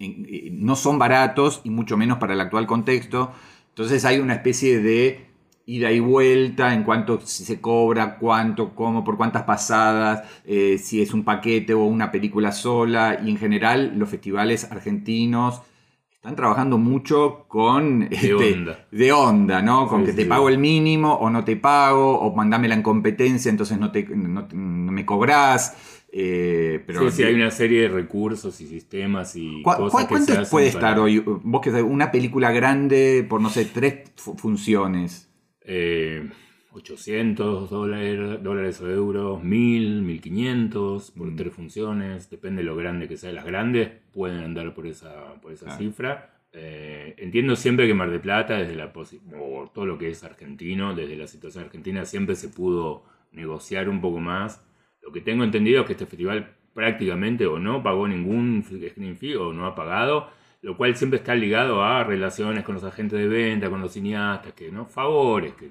no 0.52 0.76
son 0.76 0.98
baratos 0.98 1.62
y 1.64 1.70
mucho 1.70 1.96
menos 1.96 2.18
para 2.18 2.34
el 2.34 2.40
actual 2.42 2.66
contexto. 2.66 3.32
Entonces 3.70 4.04
hay 4.04 4.18
una 4.18 4.34
especie 4.34 4.80
de 4.80 5.26
ida 5.64 5.90
y 5.90 6.00
vuelta 6.00 6.74
en 6.74 6.82
cuanto 6.82 7.18
si 7.22 7.46
se 7.46 7.62
cobra, 7.62 8.18
cuánto, 8.18 8.74
cómo, 8.74 9.04
por 9.04 9.16
cuántas 9.16 9.44
pasadas, 9.44 10.28
eh, 10.44 10.76
si 10.76 11.00
es 11.00 11.14
un 11.14 11.24
paquete 11.24 11.72
o 11.72 11.84
una 11.84 12.12
película 12.12 12.52
sola. 12.52 13.18
Y 13.24 13.30
en 13.30 13.38
general 13.38 13.94
los 13.96 14.10
festivales 14.10 14.70
argentinos 14.70 15.62
están 16.24 16.36
trabajando 16.36 16.78
mucho 16.78 17.44
con... 17.48 18.08
De 18.08 18.16
este, 18.16 18.32
onda. 18.32 18.86
De 18.90 19.12
onda, 19.12 19.60
¿no? 19.60 19.86
Con 19.88 20.06
que 20.06 20.14
te 20.14 20.24
pago 20.24 20.48
el 20.48 20.56
mínimo 20.56 21.12
o 21.12 21.28
no 21.28 21.44
te 21.44 21.54
pago, 21.54 22.18
o 22.18 22.34
mandámela 22.34 22.74
en 22.74 22.82
competencia, 22.82 23.50
entonces 23.50 23.78
no, 23.78 23.92
te, 23.92 24.04
no, 24.04 24.48
me 24.50 25.04
cobrás. 25.04 25.76
Eh, 26.10 26.82
pero 26.86 27.10
sí, 27.10 27.18
sí, 27.18 27.22
hay 27.24 27.34
una 27.34 27.50
serie 27.50 27.82
de 27.82 27.88
recursos 27.88 28.58
y 28.62 28.66
sistemas 28.66 29.36
y 29.36 29.62
cosas 29.62 30.06
¿Cuánto 30.06 30.32
puede 30.50 30.68
estar 30.68 30.98
hoy? 30.98 31.22
Vos 31.26 31.60
que 31.60 31.70
una 31.82 32.10
película 32.10 32.52
grande 32.52 33.26
por, 33.28 33.42
no 33.42 33.50
sé, 33.50 33.66
tres 33.66 34.10
funciones. 34.16 35.30
Eh, 35.60 36.30
800 36.74 37.70
dólares, 37.70 38.42
dólares 38.42 38.80
o 38.80 38.90
euros, 38.90 39.42
1000, 39.42 40.02
1500 40.02 41.10
por 41.12 41.30
mm. 41.30 41.36
tres 41.36 41.52
funciones, 41.52 42.30
depende 42.30 42.62
de 42.62 42.66
lo 42.66 42.76
grande 42.76 43.06
que 43.06 43.16
sea. 43.16 43.32
Las 43.32 43.44
grandes 43.44 43.90
pueden 44.12 44.40
andar 44.40 44.74
por 44.74 44.86
esa, 44.86 45.34
por 45.40 45.52
esa 45.52 45.76
cifra. 45.78 46.34
Eh, 46.52 47.14
entiendo 47.18 47.54
siempre 47.54 47.86
que 47.86 47.94
Mar 47.94 48.10
de 48.10 48.18
Plata, 48.18 48.58
desde 48.58 48.74
la 48.74 48.92
o 49.40 49.70
todo 49.72 49.86
lo 49.86 49.98
que 49.98 50.10
es 50.10 50.24
argentino, 50.24 50.94
desde 50.94 51.16
la 51.16 51.28
situación 51.28 51.64
argentina, 51.64 52.04
siempre 52.04 52.34
se 52.34 52.48
pudo 52.48 53.04
negociar 53.30 53.88
un 53.88 54.00
poco 54.00 54.18
más. 54.18 54.64
Lo 55.00 55.12
que 55.12 55.20
tengo 55.20 55.44
entendido 55.44 55.82
es 55.82 55.86
que 55.86 55.92
este 55.92 56.06
festival 56.06 56.56
prácticamente 56.72 57.46
o 57.46 57.58
no 57.58 57.82
pagó 57.82 58.08
ningún 58.08 58.64
screen 58.64 59.16
fee 59.16 59.36
o 59.36 59.52
no 59.52 59.66
ha 59.66 59.76
pagado 59.76 60.28
lo 60.64 60.78
cual 60.78 60.96
siempre 60.96 61.18
está 61.18 61.34
ligado 61.34 61.84
a 61.84 62.04
relaciones 62.04 62.64
con 62.64 62.76
los 62.76 62.84
agentes 62.84 63.18
de 63.18 63.28
venta, 63.28 63.68
con 63.68 63.82
los 63.82 63.92
cineastas, 63.92 64.54
que 64.54 64.72
no 64.72 64.86
favores, 64.86 65.52
que 65.52 65.70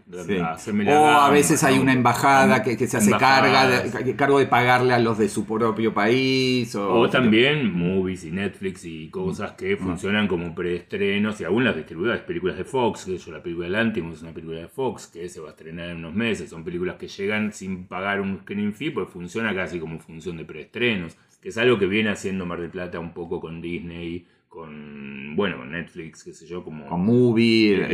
O 0.87 1.07
a 1.07 1.31
veces 1.31 1.63
hay 1.63 1.79
una 1.79 1.93
embajada 1.93 2.61
que, 2.61 2.77
se 2.77 2.97
hace 2.97 3.09
carga 3.09 3.67
de, 3.67 4.15
cargo 4.15 4.37
de 4.37 4.45
pagarle 4.45 4.93
a 4.93 4.99
los 4.99 5.17
de 5.17 5.29
su 5.29 5.47
propio 5.47 5.95
país. 5.95 6.75
O, 6.75 7.09
también 7.09 7.73
movies 7.73 8.23
y 8.25 8.29
Netflix 8.29 8.85
y 8.85 9.09
cosas 9.09 9.53
que 9.53 9.75
mm. 9.75 9.79
funcionan 9.79 10.27
como 10.27 10.53
preestrenos 10.53 11.41
y 11.41 11.45
aún 11.45 11.63
las 11.63 11.75
distribuidas, 11.75 12.19
películas 12.19 12.55
de 12.55 12.63
Fox, 12.63 13.05
que 13.05 13.17
yo 13.17 13.31
la 13.31 13.41
película 13.41 13.65
del 13.65 13.77
Antimus 13.77 14.17
es 14.17 14.21
una 14.21 14.31
película 14.31 14.59
de 14.59 14.67
Fox 14.67 15.07
que 15.07 15.27
se 15.27 15.41
va 15.41 15.47
a 15.47 15.51
estrenar 15.53 15.89
en 15.89 15.97
unos 15.97 16.13
meses, 16.13 16.51
son 16.51 16.63
películas 16.63 16.97
que 16.97 17.07
llegan 17.07 17.51
sin 17.51 17.87
pagar 17.87 18.21
un 18.21 18.41
screen 18.41 18.73
fee, 18.73 18.91
pues 18.91 19.09
funciona 19.09 19.55
casi 19.55 19.79
como 19.79 19.97
función 19.97 20.37
de 20.37 20.45
preestrenos, 20.45 21.17
que 21.41 21.49
es 21.49 21.57
algo 21.57 21.79
que 21.79 21.87
viene 21.87 22.11
haciendo 22.11 22.45
Mar 22.45 22.61
del 22.61 22.69
Plata 22.69 22.99
un 22.99 23.11
poco 23.11 23.41
con 23.41 23.59
Disney 23.59 24.27
con, 24.53 25.35
bueno, 25.35 25.65
Netflix, 25.65 26.23
qué 26.23 26.31
sé 26.31 26.45
yo, 26.45 26.63
como... 26.63 26.85
Con 26.85 27.03
Movie, 27.03 27.87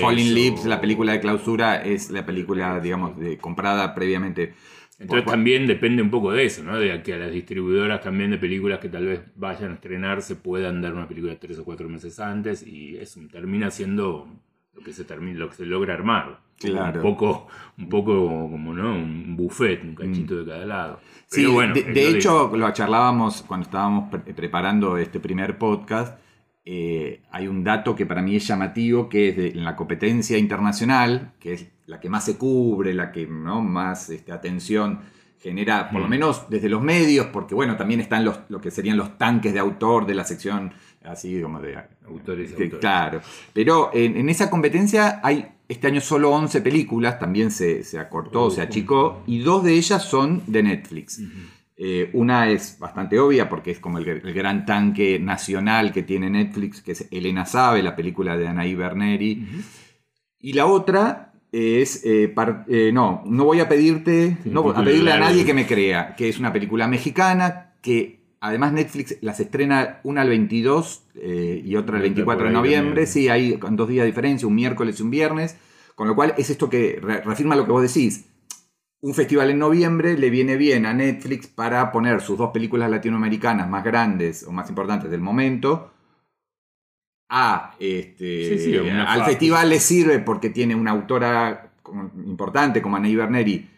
Falling 0.00 0.32
Lips, 0.32 0.64
la 0.64 0.80
película 0.80 1.12
de 1.12 1.20
clausura, 1.20 1.84
es 1.84 2.10
la 2.10 2.24
película, 2.24 2.80
digamos, 2.80 3.18
de, 3.18 3.36
comprada 3.36 3.94
previamente. 3.94 4.54
Entonces 4.98 5.26
también 5.26 5.66
depende 5.66 6.00
un 6.00 6.10
poco 6.10 6.32
de 6.32 6.46
eso, 6.46 6.64
¿no? 6.64 6.78
De 6.78 7.02
que 7.02 7.12
a 7.12 7.18
las 7.18 7.30
distribuidoras 7.30 8.00
también 8.00 8.30
de 8.30 8.38
películas 8.38 8.78
que 8.78 8.88
tal 8.88 9.04
vez 9.04 9.20
vayan 9.34 9.72
a 9.72 9.74
estrenarse 9.74 10.36
puedan 10.36 10.80
dar 10.80 10.94
una 10.94 11.06
película 11.06 11.38
tres 11.38 11.58
o 11.58 11.64
cuatro 11.66 11.90
meses 11.90 12.18
antes 12.20 12.66
y 12.66 12.96
eso 12.96 13.20
termina 13.30 13.70
siendo 13.70 14.26
lo 14.72 14.82
que 14.82 14.94
se 14.94 15.04
termina, 15.04 15.40
lo 15.40 15.50
que 15.50 15.56
se 15.56 15.66
logra 15.66 15.92
armar. 15.92 16.40
Claro. 16.58 17.00
Un 17.00 17.02
poco, 17.02 17.46
un 17.78 17.88
poco 17.88 18.14
como 18.50 18.72
¿no? 18.72 18.94
un 18.94 19.36
buffet, 19.36 19.82
un 19.84 19.94
cachito 19.94 20.36
de 20.36 20.46
cada 20.50 20.64
lado. 20.64 21.00
Sí, 21.26 21.44
bueno, 21.46 21.74
de, 21.74 22.08
hecho, 22.08 22.50
lo 22.56 22.72
charlábamos 22.72 23.42
cuando 23.42 23.64
estábamos 23.66 24.10
pre- 24.10 24.32
preparando 24.34 24.96
este 24.96 25.20
primer 25.20 25.58
podcast. 25.58 26.18
eh, 26.64 27.20
hay 27.30 27.46
un 27.46 27.62
dato 27.62 27.94
que 27.94 28.06
para 28.06 28.22
mí 28.22 28.36
es 28.36 28.46
llamativo, 28.46 29.08
que 29.08 29.28
es 29.28 29.36
de, 29.36 29.48
en 29.50 29.64
la 29.64 29.76
competencia 29.76 30.36
internacional, 30.36 31.32
que 31.38 31.52
es 31.52 31.66
la 31.86 32.00
que 32.00 32.08
más 32.08 32.24
se 32.24 32.36
cubre, 32.36 32.92
la 32.94 33.12
que 33.12 33.26
¿no? 33.26 33.60
más 33.60 34.10
este, 34.10 34.32
atención 34.32 35.00
genera, 35.38 35.90
por 35.90 36.00
lo 36.00 36.06
Mm. 36.08 36.10
menos 36.10 36.46
desde 36.50 36.68
los 36.68 36.82
medios, 36.82 37.26
porque 37.26 37.54
bueno, 37.54 37.76
también 37.76 38.00
están 38.00 38.24
los, 38.24 38.40
lo 38.48 38.60
que 38.60 38.70
serían 38.72 38.96
los 38.96 39.16
tanques 39.18 39.52
de 39.52 39.60
autor 39.60 40.06
de 40.06 40.14
la 40.14 40.24
sección, 40.24 40.72
así 41.04 41.40
como 41.40 41.60
de... 41.60 41.76
Autores 42.08 42.52
que- 42.54 42.64
autores. 42.64 42.80
Claro, 42.80 43.20
pero 43.52 43.90
en, 43.92 44.16
en 44.16 44.28
esa 44.28 44.48
competencia 44.50 45.20
hay 45.22 45.46
este 45.68 45.86
año 45.88 46.00
solo 46.00 46.30
11 46.30 46.60
películas, 46.60 47.18
también 47.18 47.50
se, 47.50 47.82
se 47.84 47.98
acortó, 47.98 48.50
se 48.50 48.60
achicó, 48.62 49.22
y 49.26 49.40
dos 49.40 49.64
de 49.64 49.72
ellas 49.74 50.02
son 50.04 50.42
de 50.46 50.62
Netflix. 50.62 51.20
Eh, 51.78 52.08
una 52.14 52.48
es 52.48 52.78
bastante 52.78 53.18
obvia 53.18 53.48
porque 53.50 53.70
es 53.72 53.78
como 53.80 53.98
el, 53.98 54.08
el 54.08 54.32
gran 54.32 54.64
tanque 54.64 55.18
nacional 55.18 55.92
que 55.92 56.02
tiene 56.02 56.30
Netflix, 56.30 56.80
que 56.80 56.92
es 56.92 57.06
Elena 57.10 57.44
Sabe, 57.44 57.82
la 57.82 57.94
película 57.94 58.36
de 58.36 58.48
Anaí 58.48 58.74
Berneri. 58.74 59.46
Y 60.40 60.52
la 60.54 60.66
otra 60.66 61.32
es, 61.52 62.02
eh, 62.04 62.28
par- 62.28 62.64
eh, 62.68 62.90
no, 62.92 63.22
no 63.26 63.44
voy 63.44 63.60
a 63.60 63.68
pedirte, 63.68 64.36
Sí, 64.42 64.50
no 64.50 64.60
a 64.70 64.84
pedirle 64.84 65.12
a 65.12 65.18
nadie 65.20 65.44
que 65.44 65.54
me 65.54 65.66
crea, 65.66 66.14
que 66.16 66.28
es 66.28 66.38
una 66.38 66.52
película 66.52 66.86
mexicana 66.88 67.72
que 67.82 68.15
además 68.40 68.72
Netflix 68.72 69.16
las 69.22 69.40
estrena 69.40 70.00
una 70.04 70.22
al 70.22 70.28
22 70.28 71.02
eh, 71.16 71.62
y 71.64 71.76
otra 71.76 71.96
el 71.96 72.02
Otra 72.02 72.08
24 72.14 72.46
de 72.48 72.52
noviembre, 72.52 73.02
también. 73.04 73.06
sí, 73.06 73.28
hay 73.28 73.58
con 73.58 73.76
dos 73.76 73.88
días 73.88 74.02
de 74.04 74.06
diferencia, 74.10 74.46
un 74.48 74.54
miércoles 74.54 74.98
y 74.98 75.02
un 75.02 75.10
viernes, 75.10 75.56
con 75.94 76.06
lo 76.08 76.14
cual 76.14 76.34
es 76.36 76.50
esto 76.50 76.68
que 76.70 76.98
re- 77.00 77.20
reafirma 77.22 77.56
lo 77.56 77.64
que 77.64 77.72
vos 77.72 77.82
decís. 77.82 78.26
Un 79.00 79.14
festival 79.14 79.50
en 79.50 79.58
noviembre 79.58 80.16
le 80.18 80.30
viene 80.30 80.56
bien 80.56 80.86
a 80.86 80.94
Netflix 80.94 81.46
para 81.46 81.92
poner 81.92 82.20
sus 82.20 82.38
dos 82.38 82.50
películas 82.50 82.90
latinoamericanas 82.90 83.68
más 83.68 83.84
grandes 83.84 84.42
o 84.44 84.52
más 84.52 84.68
importantes 84.68 85.10
del 85.10 85.20
momento. 85.20 85.92
A 87.28 87.74
este 87.80 88.58
Sí, 88.58 88.58
sí, 88.58 88.76
una 88.78 89.12
al 89.12 89.24
festival 89.24 89.68
le 89.68 89.80
sirve 89.80 90.20
porque 90.20 90.50
tiene 90.50 90.74
una 90.76 90.92
autora 90.92 91.72
importante 92.24 92.80
como 92.80 92.96
Anaí 92.96 93.16
Berneri 93.16 93.68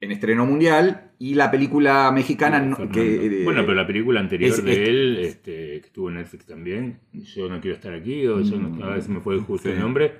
en 0.00 0.12
estreno 0.12 0.44
mundial 0.46 1.07
y 1.20 1.34
la 1.34 1.50
película 1.50 2.10
mexicana 2.12 2.60
no- 2.60 2.88
que 2.90 3.40
eh, 3.40 3.44
bueno, 3.44 3.62
pero 3.62 3.74
la 3.74 3.86
película 3.86 4.20
anterior 4.20 4.50
es- 4.50 4.64
de 4.64 4.88
él, 4.88 5.18
este, 5.18 5.80
que 5.80 5.86
estuvo 5.86 6.08
en 6.10 6.16
Netflix 6.16 6.46
también, 6.46 7.00
Yo 7.12 7.48
no 7.48 7.60
quiero 7.60 7.74
estar 7.76 7.92
aquí, 7.92 8.26
o 8.26 8.40
yo 8.40 8.56
no, 8.58 8.84
a 8.84 8.94
veces 8.94 9.08
me 9.10 9.20
fue 9.20 9.38
justo 9.38 9.68
Sí. 9.68 9.74
el 9.74 9.80
nombre, 9.80 10.12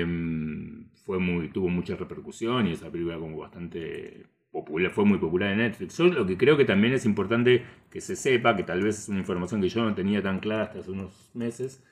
em, 0.00 0.86
fue 1.04 1.18
muy, 1.18 1.48
tuvo 1.48 1.68
mucha 1.68 1.96
repercusión 1.96 2.66
y 2.66 2.72
esa 2.72 2.90
película 2.90 3.18
como 3.18 3.36
bastante 3.38 4.24
popular, 4.50 4.90
fue 4.90 5.04
muy 5.04 5.18
popular 5.18 5.52
en 5.52 5.58
Netflix. 5.58 5.98
Yo 5.98 6.06
lo 6.06 6.26
que 6.26 6.36
creo 6.36 6.56
que 6.56 6.64
también 6.64 6.94
es 6.94 7.04
importante 7.04 7.62
que 7.90 8.00
se 8.00 8.16
sepa, 8.16 8.56
que 8.56 8.62
tal 8.62 8.82
vez 8.82 8.98
es 9.00 9.08
una 9.08 9.18
información 9.18 9.60
que 9.60 9.68
yo 9.68 9.82
no 9.84 9.94
tenía 9.94 10.22
tan 10.22 10.40
clara 10.40 10.64
hasta 10.64 10.78
hace 10.80 10.90
unos 10.90 11.30
meses, 11.34 11.84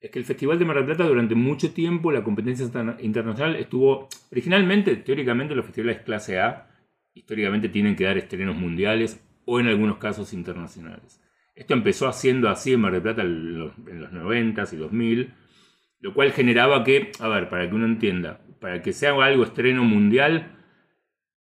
es 0.00 0.10
que 0.10 0.18
el 0.18 0.24
Festival 0.24 0.58
de 0.58 0.64
Mar 0.64 0.76
del 0.76 0.86
Plata 0.86 1.04
durante 1.06 1.34
mucho 1.34 1.72
tiempo, 1.72 2.10
la 2.12 2.22
competencia 2.24 2.64
interna- 2.64 2.96
internacional 3.00 3.56
estuvo, 3.56 4.08
originalmente, 4.32 4.96
teóricamente 4.96 5.54
los 5.54 5.64
festivales 5.64 6.00
clase 6.00 6.38
A, 6.40 6.69
históricamente 7.14 7.68
tienen 7.68 7.96
que 7.96 8.04
dar 8.04 8.18
estrenos 8.18 8.56
mundiales 8.56 9.24
o 9.44 9.60
en 9.60 9.66
algunos 9.66 9.98
casos 9.98 10.32
internacionales. 10.32 11.20
Esto 11.54 11.74
empezó 11.74 12.08
haciendo 12.08 12.48
así 12.48 12.72
en 12.72 12.80
Mar 12.80 12.92
del 12.92 13.02
Plata 13.02 13.22
en 13.22 13.58
los, 13.58 13.72
en 13.86 14.00
los 14.00 14.12
90s 14.12 14.72
y 14.72 14.76
2000, 14.76 15.34
lo 16.00 16.14
cual 16.14 16.32
generaba 16.32 16.84
que, 16.84 17.12
a 17.18 17.28
ver, 17.28 17.48
para 17.48 17.68
que 17.68 17.74
uno 17.74 17.84
entienda, 17.84 18.40
para 18.60 18.80
que 18.80 18.92
sea 18.92 19.10
algo 19.22 19.44
estreno 19.44 19.84
mundial, 19.84 20.56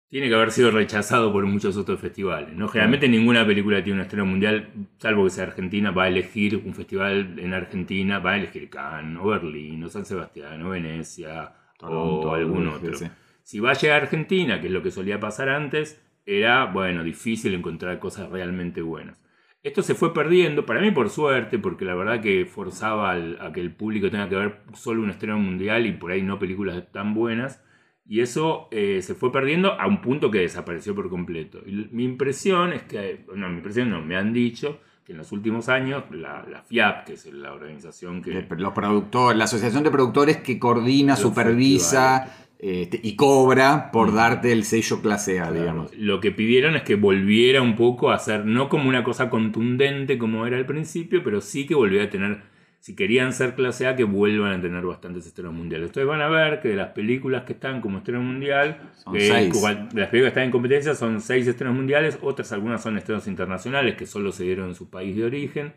tiene 0.09 0.27
que 0.27 0.33
haber 0.33 0.51
sido 0.51 0.71
rechazado 0.71 1.31
por 1.31 1.45
muchos 1.45 1.77
otros 1.77 1.99
festivales. 1.99 2.53
¿no? 2.55 2.67
Generalmente 2.67 3.07
ninguna 3.07 3.45
película 3.45 3.83
tiene 3.83 3.99
un 3.99 4.03
estreno 4.03 4.25
mundial, 4.25 4.69
salvo 4.97 5.23
que 5.23 5.29
sea 5.29 5.43
Argentina, 5.45 5.91
va 5.91 6.05
a 6.05 6.07
elegir 6.07 6.57
un 6.65 6.73
festival 6.73 7.38
en 7.38 7.53
Argentina, 7.53 8.17
va 8.17 8.31
a 8.31 8.38
elegir 8.38 8.69
Cannes, 8.69 9.19
o 9.21 9.27
Berlín, 9.27 9.83
o 9.83 9.89
San 9.89 10.05
Sebastián, 10.05 10.63
o 10.63 10.69
Venecia, 10.69 11.53
Toronto, 11.77 12.29
o 12.29 12.33
algún 12.33 12.63
sí, 12.63 12.69
otro. 12.69 12.97
sí. 12.97 13.05
Si 13.50 13.60
va 13.60 13.72
a 13.72 13.74
llegar 13.74 14.01
a 14.01 14.03
Argentina, 14.03 14.62
que 14.62 14.68
es 14.68 14.72
lo 14.72 14.84
que 14.84 14.91
solía 14.91 15.20
pasar 15.20 15.50
antes, 15.50 16.00
era, 16.27 16.65
bueno, 16.65 17.03
difícil 17.03 17.56
encontrar 17.56 17.98
cosas 17.98 18.29
realmente 18.29 18.84
buenas. 18.84 19.20
Esto 19.63 19.82
se 19.82 19.96
fue 19.96 20.13
perdiendo, 20.13 20.68
para 20.68 20.82
mí 20.82 20.91
por 20.91 21.10
suerte, 21.10 21.58
porque 21.58 21.84
la 21.84 21.96
verdad 21.96 22.22
que 22.22 22.46
forzaba 22.46 23.10
al- 23.10 23.39
a 23.41 23.51
que 23.51 23.60
el 23.60 23.74
público 23.74 24.12
tenga 24.12 24.29
que 24.29 24.36
ver 24.36 24.60
solo 24.75 25.01
un 25.01 25.10
estreno 25.10 25.39
mundial 25.39 25.88
y 25.88 25.94
por 25.94 26.12
ahí 26.12 26.22
no 26.22 26.38
películas 26.38 26.91
tan 26.91 27.15
buenas. 27.15 27.63
Y 28.06 28.20
eso 28.20 28.68
eh, 28.70 29.01
se 29.01 29.15
fue 29.15 29.32
perdiendo 29.32 29.72
a 29.82 29.88
un 29.88 30.00
punto 30.00 30.29
que 30.29 30.41
desapareció 30.41 30.94
por 30.94 31.10
completo. 31.10 31.63
Y 31.65 31.89
mi 31.91 32.03
impresión 32.03 32.72
es 32.72 32.84
que, 32.84 33.25
no, 33.34 33.50
mi 33.50 33.56
impresión 33.56 33.89
no, 33.89 34.00
me 34.00 34.15
han 34.15 34.32
dicho 34.32 34.79
que 35.03 35.13
en 35.13 35.18
los 35.18 35.32
últimos 35.32 35.70
años 35.70 36.03
la, 36.12 36.46
la 36.48 36.62
FIAP, 36.62 37.08
que 37.08 37.13
es 37.13 37.25
la 37.34 37.51
organización 37.51 38.22
que... 38.22 38.46
los 38.48 38.74
productores, 38.74 39.36
la 39.36 39.46
asociación 39.46 39.84
de 39.84 39.89
productores 39.89 40.38
que 40.38 40.60
coordina, 40.60 41.15
supervisa 41.15 42.32
este, 42.59 42.99
y 43.01 43.15
cobra 43.15 43.89
por 43.91 44.11
Mm. 44.11 44.15
darte 44.15 44.51
el 44.51 44.65
sello 44.65 45.01
clase 45.01 45.39
A, 45.39 45.51
Claro, 45.51 45.53
digamos. 45.53 45.93
Lo 45.95 46.19
que 46.19 46.31
pidieron 46.31 46.75
es 46.75 46.83
que 46.83 46.95
volviera 46.95 47.61
un 47.61 47.75
poco 47.75 48.11
a 48.11 48.19
ser, 48.19 48.45
no 48.45 48.69
como 48.69 48.89
una 48.89 49.03
cosa 49.03 49.29
contundente 49.29 50.17
como 50.17 50.45
era 50.45 50.57
al 50.57 50.65
principio, 50.65 51.23
pero 51.23 51.41
sí 51.41 51.65
que 51.65 51.75
volviera 51.75 52.05
a 52.05 52.09
tener, 52.09 52.41
si 52.79 52.95
querían 52.95 53.33
ser 53.33 53.55
clase 53.55 53.88
A, 53.88 53.95
que 53.95 54.05
vuelvan 54.05 54.53
a 54.53 54.62
tener 54.62 54.83
bastantes 54.86 55.25
estrenos 55.27 55.53
mundiales. 55.53 55.88
Ustedes 55.88 56.07
van 56.07 56.21
a 56.21 56.29
ver 56.29 56.62
que 56.62 56.69
de 56.69 56.75
las 56.77 56.89
películas 56.91 57.43
que 57.43 57.53
están 57.53 57.81
como 57.81 57.98
estreno 58.00 58.21
mundial, 58.21 58.77
Son 58.95 59.13
que 59.13 59.19
seis. 59.21 59.53
cual- 59.59 59.89
de 59.89 60.00
las 60.01 60.09
películas 60.09 60.31
que 60.33 60.39
están 60.39 60.43
en 60.45 60.51
competencia 60.51 60.95
son 60.95 61.19
seis 61.21 61.45
estrenos 61.48 61.75
mundiales, 61.75 62.17
otras 62.21 62.51
algunas 62.53 62.81
son 62.81 62.98
estrenos 62.98 63.27
internacionales 63.27 63.95
que 63.95 64.05
solo 64.05 64.31
se 64.31 64.43
dieron 64.45 64.69
en 64.69 64.75
su 64.75 64.89
país 64.89 65.15
de 65.15 65.25
origen. 65.25 65.74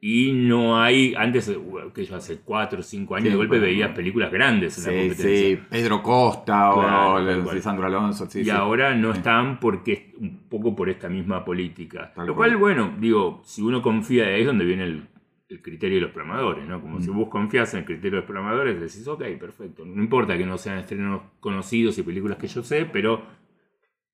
Y 0.00 0.32
no 0.32 0.78
hay, 0.80 1.14
antes, 1.16 1.48
eh, 1.48 1.58
que 1.94 2.04
yo 2.04 2.16
hace 2.16 2.38
cuatro 2.44 2.80
o 2.80 2.82
cinco 2.82 3.14
años, 3.16 3.24
Sí, 3.24 3.30
de 3.30 3.36
golpe 3.36 3.56
bueno, 3.58 3.64
veías 3.64 3.90
películas 3.92 4.30
grandes 4.30 4.78
en 4.78 4.84
la 4.94 5.00
competencia. 5.00 5.38
sí, 5.56 5.58
Pedro 5.70 6.02
Costa 6.02 6.70
Claro, 6.74 7.14
o 7.14 7.18
el-. 7.52 7.62
Sandro 7.62 7.86
Alonso. 7.86 8.26
sí, 8.28 8.42
y 8.42 8.50
ahora 8.50 8.94
no 8.94 9.12
están 9.12 9.58
porque 9.58 10.12
un 10.18 10.48
poco 10.48 10.76
por 10.76 10.90
esta 10.90 11.08
misma 11.08 11.44
política. 11.44 12.12
Tal 12.14 12.26
Lo 12.26 12.34
cual. 12.36 12.50
cual, 12.50 12.58
bueno, 12.60 12.94
digo, 13.00 13.40
si 13.44 13.62
uno 13.62 13.80
confía, 13.82 14.26
ahí 14.26 14.40
es 14.42 14.46
donde 14.46 14.64
viene 14.66 14.84
el, 14.84 15.06
el 15.48 15.62
criterio 15.62 15.96
de 15.98 16.02
los 16.02 16.10
programadores, 16.12 16.66
¿no? 16.66 16.80
Como 16.80 17.00
si 17.00 17.10
Mm. 17.10 17.16
vos 17.16 17.28
confías 17.28 17.72
en 17.74 17.80
el 17.80 17.84
criterio 17.86 18.12
de 18.12 18.16
los 18.16 18.24
programadores, 18.24 18.80
decís, 18.80 19.06
ok, 19.06 19.22
perfecto. 19.38 19.84
No 19.84 20.02
importa 20.02 20.36
que 20.36 20.44
no 20.46 20.58
sean 20.58 20.78
estrenos 20.78 21.22
conocidos 21.40 21.96
y 21.98 22.02
películas 22.02 22.36
que 22.38 22.48
yo 22.48 22.62
sé, 22.64 22.84
pero 22.84 23.22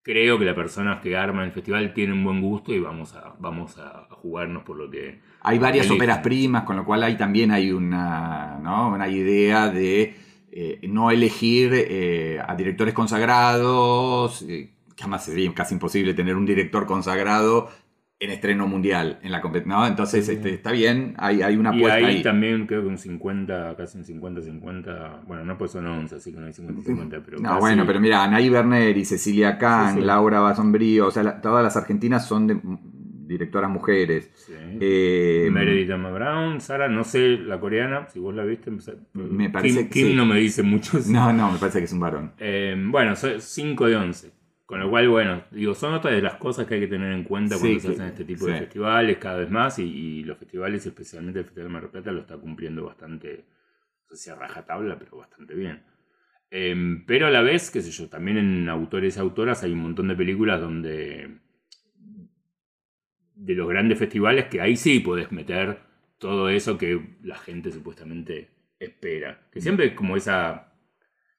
creo 0.03 0.39
que 0.39 0.45
las 0.45 0.55
personas 0.55 1.01
que 1.01 1.17
arman 1.17 1.45
el 1.47 1.53
festival 1.53 1.95
tienen 1.95 2.19
un 2.19 2.25
buen 2.25 2.41
gusto 2.43 2.73
y 2.75 2.81
vamos 2.81 3.15
a, 3.15 3.35
vamos 3.39 3.79
a 3.79 4.09
jugarnos 4.11 4.63
por 4.65 4.77
lo 4.77 4.91
que... 4.91 5.21
Hay 5.43 5.59
varias 5.59 5.91
óperas 5.91 6.19
primas, 6.19 6.65
con 6.65 6.77
lo 6.77 6.85
cual 6.85 7.03
ahí 7.03 7.17
también 7.17 7.51
hay 7.51 7.71
una, 7.73 8.59
¿no? 8.63 8.89
una 8.89 9.09
idea 9.09 9.69
de 9.69 10.15
eh, 10.51 10.81
no 10.89 11.11
elegir 11.11 11.71
eh, 11.73 12.41
a 12.47 12.55
directores 12.57 12.93
consagrados, 12.95 14.43
eh, 14.43 14.71
que 14.95 15.03
además 15.05 15.25
sería 15.25 15.53
casi 15.55 15.75
imposible 15.75 16.15
tener 16.15 16.37
un 16.37 16.45
director 16.47 16.85
consagrado 16.85 17.71
en 18.23 18.31
estreno 18.31 18.67
mundial 18.69 19.19
en 19.23 19.33
la 19.33 19.41
competencia. 19.41 19.77
¿no? 19.79 19.87
Entonces 19.87 20.25
Sí. 20.27 20.33
este, 20.33 20.55
está 20.55 20.71
bien, 20.73 21.15
hay, 21.19 21.43
hay 21.43 21.57
una 21.57 21.75
y 21.75 21.79
apuesta 21.79 21.97
ahí, 21.99 22.05
ahí. 22.17 22.23
también 22.23 22.67
creo 22.67 22.83
que 22.83 22.87
un 22.89 22.99
50, 22.99 23.75
casi 23.77 23.99
un 23.99 24.05
50-50, 24.05 25.23
bueno, 25.27 25.45
no 25.45 25.59
pues 25.59 25.73
son 25.73 25.87
11, 25.87 26.17
así 26.17 26.33
que 26.33 26.39
no 26.39 26.47
hay 26.47 26.53
50-50, 26.53 27.21
pero... 27.25 27.39
No, 27.39 27.49
casi- 27.51 27.61
bueno, 27.61 27.85
pero 27.87 28.01
mira, 28.01 28.23
Anaí 28.23 28.49
Berneri, 28.49 29.05
Cecilia 29.05 29.59
Kahn, 29.59 29.95
Sí, 29.95 30.01
sí. 30.01 30.05
Laura 30.07 30.41
Basombrío, 30.41 31.09
o 31.09 31.11
sea, 31.11 31.23
la- 31.23 31.41
todas 31.41 31.65
las 31.65 31.77
argentinas 31.77 32.27
son 32.27 32.47
de, 32.47 32.59
directoras 33.27 33.71
mujeres. 33.71 34.31
Sí. 34.35 34.53
Eh, 34.81 35.49
Meredith 35.51 35.91
Emma 35.91 36.11
Brown, 36.11 36.61
Sara, 36.61 36.89
no 36.89 37.03
sé 37.03 37.39
la 37.39 37.59
coreana, 37.59 38.07
si 38.09 38.19
vos 38.21 38.35
la 38.35 38.45
viste. 38.45 38.71
Me 39.15 39.49
parece 39.51 39.81
Kim, 39.81 39.89
que 39.89 40.09
Kim 40.09 40.17
no 40.17 40.27
me 40.27 40.39
dice 40.39 40.63
mucho. 40.63 40.99
No, 41.09 41.33
no, 41.33 41.51
me 41.51 41.59
parece 41.59 41.79
que 41.79 41.87
es 41.87 41.93
un 41.93 42.01
varón. 42.01 42.33
Eh, 42.39 42.77
bueno, 42.89 43.15
5 43.17 43.87
de 43.87 43.97
11. 43.97 44.31
Con 44.73 44.81
lo 44.81 44.89
cual, 44.89 45.07
bueno, 45.11 45.45
digo, 45.51 45.75
son 45.75 45.93
otras 45.93 46.15
de 46.15 46.23
las 46.23 46.37
cosas 46.37 46.67
que 46.67 46.75
hay 46.77 46.81
que 46.81 46.87
tener 46.87 47.13
en 47.13 47.25
cuenta 47.25 47.59
cuando 47.59 47.79
Sí, 47.79 47.81
se 47.81 47.89
hacen 47.89 48.07
este 48.07 48.25
tipo 48.25 48.47
sí. 48.47 48.53
de 48.53 48.59
festivales 48.61 49.19
cada 49.19 49.37
vez 49.37 49.51
más 49.51 49.79
y, 49.79 49.83
y 49.85 50.25
los 50.25 50.39
festivales, 50.39 50.87
especialmente 50.87 51.41
el 51.41 51.45
Festival 51.45 51.69
de 51.69 51.73
Mar 51.75 51.83
del 51.83 51.91
Plata, 51.91 52.11
lo 52.11 52.21
está 52.23 52.39
cumpliendo 52.39 52.87
bastante, 52.87 53.45
no 54.09 54.17
sé 54.17 54.25
si 54.25 54.31
a 54.31 54.35
rajatabla, 54.35 54.99
pero 54.99 55.19
bastante 55.19 55.55
bien. 55.55 55.83
Eh, 56.51 57.03
pero 57.07 57.27
a 57.27 57.31
la 57.31 57.43
vez, 57.43 57.71
qué 57.71 57.83
sé 57.83 57.91
yo, 57.91 58.09
también 58.09 58.39
en 58.39 58.69
autores 58.71 59.17
y 59.17 59.21
autoras 59.21 59.63
hay 59.63 59.73
un 59.73 59.81
montón 59.83 60.09
de 60.09 60.17
películas 60.17 60.61
donde 60.61 61.39
de 63.35 63.55
los 63.55 63.69
grandes 63.69 63.99
festivales 63.99 64.47
que 64.47 64.61
ahí 64.61 64.77
sí 64.77 65.01
podés 65.01 65.33
meter 65.33 65.81
todo 66.19 66.49
eso 66.49 66.79
que 66.79 67.17
la 67.23 67.37
gente 67.37 67.71
supuestamente 67.73 68.49
espera. 68.79 69.49
Que 69.51 69.61
siempre 69.61 69.87
es 69.87 69.93
como 69.95 70.17
esa 70.17 70.73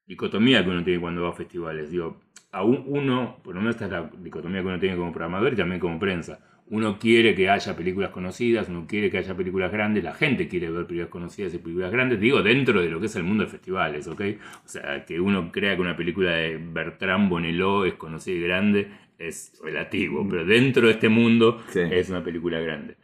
dicotomía 0.06 0.64
que 0.64 0.70
uno 0.70 0.84
tiene 0.84 1.00
cuando 1.00 1.24
va 1.24 1.30
a 1.30 1.34
festivales. 1.34 1.90
Digo, 1.92 2.22
a 2.54 2.64
un- 2.64 2.84
uno, 2.86 3.40
por 3.44 3.56
lo 3.56 3.62
menos 3.62 3.76
esta 3.76 3.86
es 3.86 3.92
la 3.92 4.10
dicotomía 4.20 4.62
que 4.62 4.68
uno 4.68 4.80
tiene 4.80 4.96
como 4.96 5.12
programador 5.12 5.54
y 5.54 5.56
también 5.58 5.82
como 5.82 6.00
prensa. 6.00 6.40
Uno 6.68 6.98
quiere 6.98 7.36
que 7.36 7.50
haya 7.50 7.76
películas 7.76 8.12
conocidas, 8.12 8.70
uno 8.70 8.86
quiere 8.88 9.10
que 9.12 9.18
haya 9.18 9.36
películas 9.36 9.72
grandes, 9.72 10.04
la 10.04 10.14
gente 10.14 10.48
quiere 10.48 10.70
ver 10.72 10.86
películas 10.86 11.10
conocidas 11.10 11.54
y 11.54 11.58
películas 11.58 11.92
grandes, 11.92 12.20
digo, 12.22 12.42
dentro 12.42 12.80
de 12.82 12.90
lo 12.90 13.00
que 13.00 13.08
es 13.08 13.16
el 13.18 13.24
mundo 13.24 13.44
de 13.44 13.50
festivales, 13.50 14.08
¿ok? 14.08 14.22
O 14.66 14.68
sea, 14.70 15.04
que 15.04 15.20
uno 15.20 15.52
crea 15.52 15.76
que 15.76 15.82
una 15.82 15.98
película 15.98 16.32
de 16.32 16.58
Bertrand 16.58 17.28
Bonello 17.30 17.86
es 17.86 17.96
conocida 17.96 18.36
y 18.38 18.42
grande 18.42 18.88
es 19.18 19.60
relativo, 19.64 20.26
pero 20.30 20.46
dentro 20.46 20.88
de 20.88 20.94
este 20.94 21.10
mundo 21.10 21.62
Sí. 21.70 21.82
es 21.82 22.10
una 22.10 22.24
película 22.24 22.60
grande. 22.60 22.96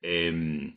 Em, 0.00 0.74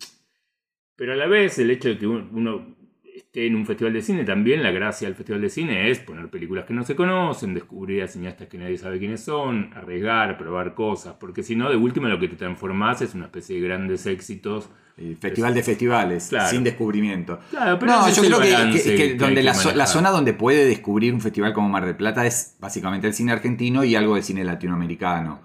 pero 0.95 1.13
a 1.13 1.15
la 1.15 1.27
vez 1.27 1.59
el 1.59 1.69
hecho 1.69 1.89
de 1.89 1.97
que 1.97 2.07
un- 2.07 2.29
uno 2.33 2.75
esté 3.21 3.47
en 3.47 3.55
un 3.55 3.65
festival 3.65 3.93
de 3.93 4.01
cine, 4.01 4.23
también 4.23 4.61
la 4.63 4.71
gracia 4.71 5.07
del 5.07 5.15
festival 5.15 5.41
de 5.41 5.49
cine 5.49 5.89
es 5.89 5.99
poner 5.99 6.29
películas 6.29 6.65
que 6.65 6.73
no 6.73 6.83
se 6.83 6.95
conocen, 6.95 7.53
descubrir 7.53 8.03
a 8.03 8.07
cineastas 8.07 8.47
que 8.47 8.57
nadie 8.57 8.77
sabe 8.77 8.99
quiénes 8.99 9.23
son, 9.23 9.71
arriesgar, 9.75 10.37
probar 10.37 10.73
cosas, 10.73 11.15
porque 11.19 11.43
si 11.43 11.55
no, 11.55 11.69
de 11.69 11.75
última 11.77 12.09
lo 12.09 12.19
que 12.19 12.27
te 12.27 12.35
transformás 12.35 13.01
es 13.01 13.13
una 13.15 13.25
especie 13.25 13.59
de 13.61 13.67
grandes 13.67 14.05
éxitos. 14.05 14.69
El 14.97 15.15
festival 15.17 15.53
de 15.53 15.63
festivales, 15.63 16.27
Claro. 16.29 16.49
sin 16.49 16.63
descubrimiento. 16.63 17.39
Claro, 17.49 17.79
pero 17.79 17.91
No, 17.93 18.09
yo 18.09 18.21
creo 18.21 18.39
que- 18.39 18.51
balance 18.53 18.83
que, 18.83 18.95
que 18.95 19.07
que 19.13 19.15
donde 19.15 19.41
la, 19.41 19.53
zona 19.87 20.09
donde 20.11 20.33
puede 20.33 20.65
descubrir 20.65 21.13
un 21.13 21.21
festival 21.21 21.53
como 21.53 21.69
Mar 21.69 21.85
del 21.85 21.95
Plata 21.95 22.25
es 22.25 22.57
básicamente 22.59 23.07
el 23.07 23.13
cine 23.13 23.31
argentino 23.31 23.83
y 23.83 23.95
algo 23.95 24.15
de 24.15 24.21
cine 24.21 24.43
latinoamericano. 24.43 25.39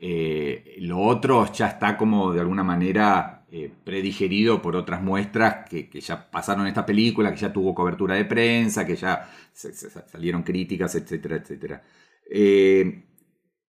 Eh, 0.00 0.76
lo 0.80 0.98
otro 1.00 1.52
ya 1.52 1.68
está 1.68 1.96
como 1.96 2.32
de 2.32 2.40
alguna 2.40 2.64
manera 2.64 3.41
eh, 3.54 3.70
predigerido 3.84 4.62
por 4.62 4.74
otras 4.76 5.02
muestras 5.02 5.68
que, 5.68 5.88
que 5.90 6.00
ya 6.00 6.30
pasaron 6.30 6.66
esta 6.66 6.86
película, 6.86 7.30
que 7.30 7.36
ya 7.40 7.52
tuvo 7.52 7.74
cobertura 7.74 8.14
de 8.14 8.24
prensa, 8.24 8.86
que 8.86 8.96
ya 8.96 9.30
se- 9.52 9.74
se- 9.74 9.90
salieron 9.90 10.42
críticas, 10.42 10.94
etcétera, 10.94 11.36
etcétera. 11.36 11.82
Eh, 12.30 13.04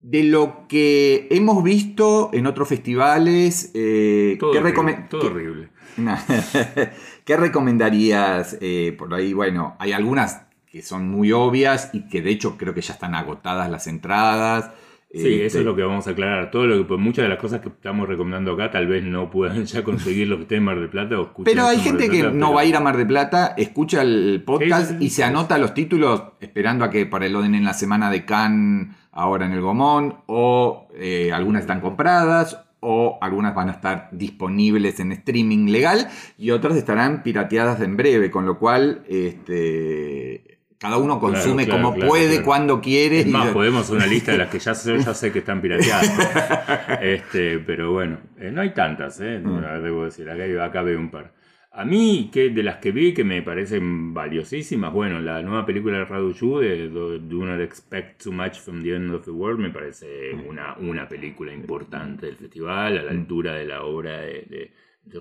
de 0.01 0.23
lo 0.25 0.67
que 0.69 1.29
hemos 1.31 1.63
visto 1.63 2.31
en 2.33 2.47
otros 2.47 2.69
festivales, 2.69 3.71
eh, 3.75 4.37
Todo, 4.41 4.53
¿qué 4.53 4.59
horrible, 4.59 4.75
recome- 4.83 5.09
todo 5.09 5.21
qué- 5.21 5.27
horrible. 5.29 5.69
no. 5.97 6.17
¿Qué 7.25 7.37
recomendarías? 7.37 8.59
por 8.99 9.15
ahí, 9.15 9.33
bueno, 9.33 9.77
hay 9.79 9.93
algunas 9.93 10.43
que 10.67 10.83
son 10.83 11.09
muy 11.09 11.33
obvias 11.33 11.91
y 11.93 12.09
que 12.09 12.21
de 12.23 12.31
hecho 12.31 12.57
creo 12.59 12.75
que 12.75 12.81
ya 12.81 12.95
están 12.95 13.15
agotadas 13.15 13.71
las 13.71 13.87
entradas. 13.87 14.71
Sí, 15.11 15.21
Este, 15.21 15.47
eso 15.47 15.59
es 15.61 15.65
lo 15.65 15.75
que 15.75 15.83
vamos 15.83 16.07
a 16.07 16.11
aclarar. 16.11 16.51
Todo 16.51 16.67
lo 16.67 16.77
que, 16.79 16.85
pues, 16.85 17.01
muchas 17.01 17.23
de 17.23 17.31
las 17.31 17.39
cosas 17.39 17.61
que 17.61 17.69
estamos 17.69 18.07
recomendando 18.07 18.53
acá 18.53 18.71
tal 18.71 18.87
vez 18.87 19.03
no 19.03 19.31
puedan 19.31 19.65
ya 19.67 19.83
conseguir 19.83 20.29
lo 20.29 20.37
que 20.37 20.43
esté 20.43 20.57
en 20.57 20.65
Mar 20.65 20.79
del 20.79 20.91
Plata 20.91 21.19
o 21.19 21.33
Pero 21.45 21.65
hay 21.67 21.79
gente 21.79 22.11
que 22.11 22.25
no 22.25 22.53
va 22.53 22.61
a 22.61 22.65
ir 22.67 22.77
a 22.77 22.81
Mar 22.81 22.97
del 22.97 23.07
Plata, 23.07 23.55
escucha 23.57 24.03
el 24.03 24.43
podcast 24.45 24.89
Sí, 24.89 24.95
sí, 24.95 24.99
sí, 24.99 25.05
y 25.07 25.11
se 25.11 25.25
anota 25.25 25.57
los 25.57 25.73
títulos 25.73 26.23
esperando 26.41 26.85
a 26.85 26.91
que 26.91 27.07
para 27.07 27.27
el 27.27 27.33
den 27.33 27.55
en 27.55 27.65
la 27.65 27.75
semana 27.75 28.11
de 28.11 28.25
Cannes 28.25 28.95
ahora 29.13 29.47
en 29.47 29.53
el 29.53 29.61
Gomón, 29.61 30.19
o 30.27 30.89
eh, 30.95 31.33
algunas 31.33 31.63
están 31.63 31.81
compradas, 31.81 32.65
o 32.81 33.19
algunas 33.21 33.55
van 33.55 33.69
a 33.69 33.73
estar 33.73 34.09
disponibles 34.13 35.01
en 35.01 35.13
streaming 35.13 35.71
legal 35.71 36.09
y 36.37 36.51
otras 36.51 36.77
estarán 36.77 37.23
pirateadas 37.23 37.81
en 37.81 37.97
breve, 37.97 38.31
con 38.31 38.47
lo 38.47 38.59
cual 38.59 39.03
este, 39.09 40.48
cada 40.79 40.97
uno 40.99 41.19
consume 41.19 41.65
claro, 41.67 41.83
como 41.83 41.95
claro, 41.95 42.09
puede, 42.11 42.43
cuando 42.43 42.81
quiere. 42.81 43.21
Es 43.21 43.27
más, 43.27 43.51
y- 43.51 43.53
podemos 43.53 43.83
hacer 43.83 43.97
una 43.97 44.07
lista 44.15 44.33
de 44.33 44.39
las 44.39 44.49
que 44.49 44.59
ya 44.59 44.75
sé, 44.75 44.99
ya 44.99 45.15
sé 45.15 45.33
que 45.33 45.41
están 45.41 45.61
pirateadas. 45.61 46.99
este, 47.03 47.59
pero 47.59 47.93
bueno, 47.93 48.19
eh, 48.39 48.51
no 48.53 48.61
hay 48.61 48.71
tantas, 48.71 49.21
eh, 49.21 49.41
Mm. 49.43 49.83
debo 49.83 50.05
decir. 50.05 50.29
Acá, 50.31 50.65
acá 50.65 50.83
veo 50.83 50.99
un 50.99 51.11
par. 51.11 51.33
A 51.71 51.85
mí, 51.85 52.31
que 52.33 52.51
de 52.51 52.63
las 52.65 52.77
que 52.79 52.91
vi 52.91 53.15
que 53.15 53.23
me 53.23 53.41
parecen 53.43 54.13
valiosísimas, 54.13 54.93
bueno, 54.93 55.21
la 55.21 55.43
nueva 55.43 55.65
película 55.65 55.99
de 55.99 56.05
Radu 56.07 56.33
Yu 56.33 56.59
de 56.59 56.89
Do, 56.89 57.19
Do 57.19 57.45
Not 57.45 57.61
Expect 57.61 58.25
Too 58.25 58.33
Much 58.33 58.55
from 58.59 58.83
the 58.83 58.95
End 58.97 59.13
of 59.15 59.25
the 59.25 59.31
World 59.31 59.61
me 59.61 59.71
parece 59.71 60.33
una, 60.49 60.77
una 60.79 61.07
película 61.09 61.53
importante 61.53 62.27
del 62.27 62.37
festival, 62.37 62.99
a 62.99 63.03
la 63.03 63.11
altura 63.13 63.55
de 63.55 63.67
la 63.67 63.83
obra 63.85 64.19
de, 64.23 64.73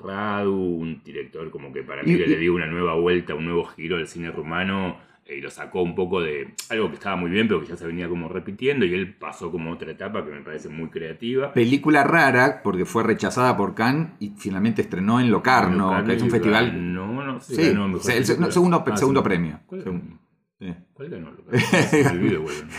Radu, 0.03 0.53
un 0.53 1.01
director 1.03 1.49
como 1.51 1.71
que 1.71 1.83
para 1.83 2.01
mí 2.03 2.11
Y- 2.13 2.17
que 2.17 2.27
le 2.27 2.37
dio 2.37 2.53
una 2.55 2.65
nueva 2.65 2.95
vuelta, 2.95 3.35
un 3.35 3.45
nuevo 3.45 3.65
giro 3.65 3.97
al 3.97 4.07
cine 4.07 4.31
rumano 4.31 4.97
eh, 5.27 5.37
y 5.37 5.41
lo 5.41 5.49
sacó 5.49 5.81
un 5.81 5.93
poco 5.95 6.21
de 6.21 6.53
algo 6.69 6.89
que 6.89 6.95
estaba 6.95 7.15
muy 7.15 7.29
bien, 7.29 7.47
pero 7.47 7.61
que 7.61 7.67
ya 7.67 7.75
se 7.75 7.85
venía 7.85 8.07
como 8.07 8.29
repitiendo, 8.29 8.85
y 8.85 8.93
él 8.93 9.13
pasó 9.15 9.51
como 9.51 9.71
otra 9.71 9.91
etapa 9.91 10.23
que 10.25 10.31
me 10.31 10.41
parece 10.41 10.69
muy 10.69 10.89
creativa. 10.89 11.53
Película 11.53 12.03
rara 12.03 12.61
porque 12.63 12.85
fue 12.85 13.03
rechazada 13.03 13.55
por 13.57 13.75
Cannes 13.75 14.09
y 14.19 14.33
finalmente 14.37 14.81
estrenó 14.81 15.19
en 15.19 15.29
Locarno, 15.31 15.85
Locarno 15.87 16.07
que 16.07 16.13
es 16.15 16.21
un 16.23 16.29
festival. 16.31 16.93
No, 16.93 17.23
no, 17.23 17.39
Sí, 17.39 17.55
ganó 17.55 17.87
mejor 17.87 18.03
sí, 18.03 18.11
el 18.13 18.25
se- 18.25 18.37
no, 18.39 18.51
segundo- 18.51 18.83
Ah, 18.87 18.97
segundo 18.97 19.21
premio. 19.23 19.59
¿Cuál 19.65 19.83
Segundo. 19.83 20.05
ganó? 20.05 20.17
Sí. 20.59 20.73
¿Cuál 20.93 21.09
ganó? 21.09 21.31
Locarno? 21.31 21.51
Bueno. 22.41 22.69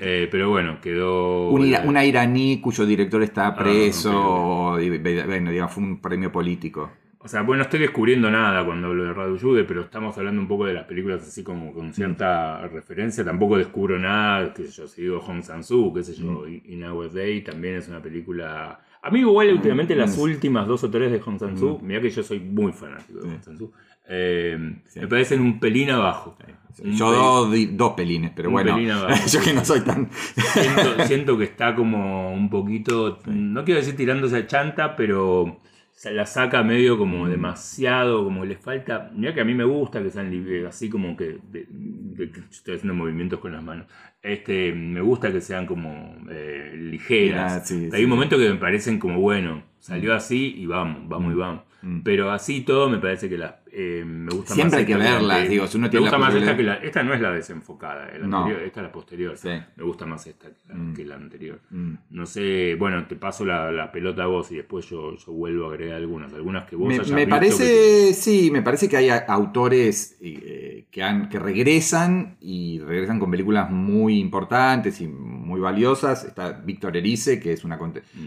Eh, 0.00 0.28
pero 0.30 0.50
bueno, 0.50 0.80
quedó. 0.80 1.50
Un 1.50 1.64
ira- 1.66 1.82
una 1.86 2.04
iraní 2.04 2.60
cuyo 2.60 2.84
director 2.84 3.22
está 3.22 3.48
Ah, 3.48 3.56
preso, 3.56 4.78
y, 4.80 4.98
bueno, 4.98 5.50
digamos, 5.50 5.72
fue 5.74 5.82
un 5.82 6.00
premio 6.00 6.30
político. 6.32 6.90
O 7.22 7.28
sea, 7.28 7.42
bueno, 7.42 7.58
no 7.58 7.62
estoy 7.64 7.80
descubriendo 7.80 8.30
nada 8.30 8.64
cuando 8.64 8.88
hablo 8.88 9.04
de 9.04 9.12
Radu 9.12 9.38
Jude, 9.38 9.64
pero 9.64 9.82
estamos 9.82 10.16
hablando 10.16 10.40
un 10.40 10.48
poco 10.48 10.64
de 10.64 10.72
las 10.72 10.84
películas 10.84 11.20
así 11.22 11.42
como 11.42 11.72
con 11.74 11.92
cierta 11.92 12.66
referencia. 12.68 13.22
Tampoco 13.24 13.58
descubro 13.58 13.98
nada, 13.98 14.54
qué 14.54 14.62
sé 14.64 14.70
yo, 14.72 14.88
si 14.88 15.02
digo 15.02 15.20
Hong 15.20 15.42
Sang-soo, 15.42 15.92
qué 15.92 16.02
sé 16.02 16.14
yo, 16.14 16.46
In 16.48 16.82
Our 16.84 17.12
Day 17.12 17.42
también 17.42 17.76
es 17.76 17.88
una 17.88 18.00
película... 18.00 18.80
A 19.02 19.10
mí 19.10 19.20
igual 19.20 19.50
últimamente 19.52 19.94
las 19.94 20.16
Mm. 20.16 20.20
últimas 20.20 20.66
dos 20.66 20.82
o 20.84 20.90
tres 20.90 21.12
de 21.12 21.20
Hong 21.20 21.38
Sang-soo, 21.38 21.78
mira 21.82 22.00
que 22.00 22.08
yo 22.10 22.22
soy 22.22 22.40
muy 22.40 22.72
fanático 22.72 23.20
de. 23.20 23.28
Hong 23.28 23.42
Sang-soo, 23.42 23.70
eh, 24.08 24.76
Sí. 24.86 25.00
me 25.00 25.06
parecen 25.06 25.40
un 25.42 25.60
pelín 25.60 25.90
abajo. 25.90 26.36
Un 26.82 26.92
Yo 26.96 27.12
dos, 27.12 27.54
dos 27.72 27.92
pelines, 27.92 28.32
pero 28.34 28.48
Un 28.48 28.54
bueno, 28.54 28.74
pelín 28.76 28.92
abajo. 28.92 29.14
yo 29.30 29.40
que 29.42 29.52
no 29.52 29.62
soy 29.64 29.80
tan... 29.80 30.08
siento, 30.10 31.04
siento 31.06 31.36
que 31.38 31.44
está 31.44 31.74
como 31.74 32.32
un 32.32 32.48
poquito, 32.48 33.18
no 33.26 33.62
quiero 33.64 33.80
decir 33.80 33.94
tirándose 33.96 34.36
a 34.38 34.46
chanta, 34.46 34.96
pero 34.96 35.58
se 36.00 36.12
la 36.12 36.24
saca 36.24 36.62
medio 36.62 36.96
como 36.96 37.26
Mm. 37.26 37.30
demasiado, 37.30 38.24
como 38.24 38.46
le 38.46 38.56
falta. 38.56 39.10
Mira 39.14 39.34
que 39.34 39.42
a 39.42 39.44
mí 39.44 39.52
me 39.54 39.64
gusta 39.64 40.02
que 40.02 40.08
sean 40.10 40.30
así 40.66 40.88
como 40.88 41.14
que, 41.14 41.38
de- 41.52 41.66
de- 41.68 42.30
que 42.30 42.40
estoy 42.50 42.76
haciendo 42.76 42.94
movimientos 42.94 43.38
con 43.38 43.52
las 43.52 43.62
manos. 43.62 43.86
Este, 44.22 44.72
me 44.72 45.00
gusta 45.00 45.32
que 45.32 45.40
sean 45.40 45.66
como 45.66 46.14
eh, 46.30 46.72
ligeras. 46.76 47.52
Ah, 47.52 47.60
sí, 47.64 47.88
Hay 47.92 48.02
sí. 48.02 48.06
momentos 48.06 48.38
que 48.38 48.48
me 48.50 48.56
parecen 48.56 48.98
como 48.98 49.18
bueno, 49.20 49.62
salió 49.78 50.14
así 50.14 50.54
y 50.56 50.66
vamos, 50.66 51.08
vamos 51.08 51.32
y 51.32 51.36
vamos. 51.36 51.62
Mm. 51.82 52.00
Pero 52.02 52.30
así 52.30 52.60
todo 52.60 52.90
me 52.90 52.98
parece 52.98 53.30
que 53.30 53.38
la, 53.38 53.60
eh, 53.72 54.02
me 54.06 54.30
gusta 54.34 54.52
Siempre 54.52 54.80
más. 54.80 54.80
hay 54.80 54.84
que 54.84 54.96
verlas, 54.98 55.48
digo, 55.48 55.66
si 55.66 55.78
uno 55.78 55.86
me 55.86 55.88
tiene 55.88 56.04
la 56.04 56.10
gusta 56.10 56.18
más 56.18 56.34
esta 56.34 56.54
que 56.54 56.62
la. 56.62 56.74
Esta 56.74 57.02
no 57.02 57.14
es 57.14 57.20
la 57.22 57.30
desenfocada, 57.32 58.10
la 58.18 58.26
No. 58.26 58.38
anterior, 58.42 58.62
esta 58.64 58.80
es 58.80 58.84
la 58.86 58.92
posterior. 58.92 59.36
Sí. 59.38 59.48
Me 59.76 59.84
gusta 59.84 60.04
más 60.04 60.26
esta 60.26 60.48
que 60.48 60.56
la, 60.68 60.74
Mm. 60.74 60.94
que 60.94 61.04
la 61.06 61.14
anterior. 61.14 61.58
Mm. 61.70 61.94
No 62.10 62.26
sé, 62.26 62.74
bueno, 62.78 63.06
te 63.06 63.16
paso 63.16 63.46
la, 63.46 63.72
la 63.72 63.90
pelota 63.90 64.24
a 64.24 64.26
vos 64.26 64.52
y 64.52 64.56
después 64.56 64.90
yo, 64.90 65.16
yo 65.16 65.32
vuelvo 65.32 65.64
a 65.64 65.70
agregar 65.70 65.96
algunas. 65.96 66.30
Algunas 66.34 66.68
que 66.68 66.76
vos 66.76 66.86
Me, 66.86 66.94
hayas 66.96 67.10
me 67.12 67.24
visto 67.24 67.30
parece, 67.30 68.12
sí, 68.12 68.50
me 68.52 68.60
parece 68.60 68.86
que 68.86 68.98
hay 68.98 69.08
autores 69.26 70.18
eh, 70.20 70.84
que, 70.90 71.02
han, 71.02 71.30
que 71.30 71.38
regresan 71.38 72.36
y 72.42 72.80
regresan 72.80 73.18
con 73.18 73.30
películas 73.30 73.70
muy 73.70 74.09
importantes 74.18 75.00
y 75.00 75.06
muy 75.08 75.60
valiosas. 75.60 76.24
Está 76.24 76.52
Víctor 76.52 76.96
Erice, 76.96 77.38
que 77.38 77.52
es 77.52 77.64
una, 77.64 77.78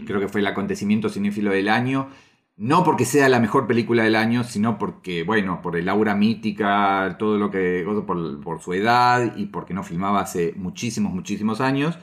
creo 0.06 0.20
que 0.20 0.28
fue 0.28 0.42
el 0.42 0.48
acontecimiento 0.48 1.10
cinéfilo 1.10 1.52
del 1.52 1.70
año. 1.70 2.10
No 2.56 2.84
porque 2.84 3.06
sea 3.06 3.30
la 3.30 3.40
mejor 3.40 3.66
película 3.66 4.04
del 4.04 4.16
año, 4.16 4.44
sino 4.44 4.78
porque, 4.78 5.24
bueno, 5.24 5.60
por 5.64 5.76
el 5.76 5.90
aura 5.90 6.14
mítica, 6.16 7.16
todo 7.18 7.40
lo 7.40 7.50
que. 7.50 7.84
por, 8.06 8.40
por 8.42 8.62
su 8.62 8.74
edad 8.74 9.36
y 9.36 9.48
porque 9.48 9.74
no 9.74 9.84
filmaba 9.84 10.22
hace 10.22 10.54
muchísimos, 10.56 11.14
muchísimos 11.14 11.62
años. 11.62 11.98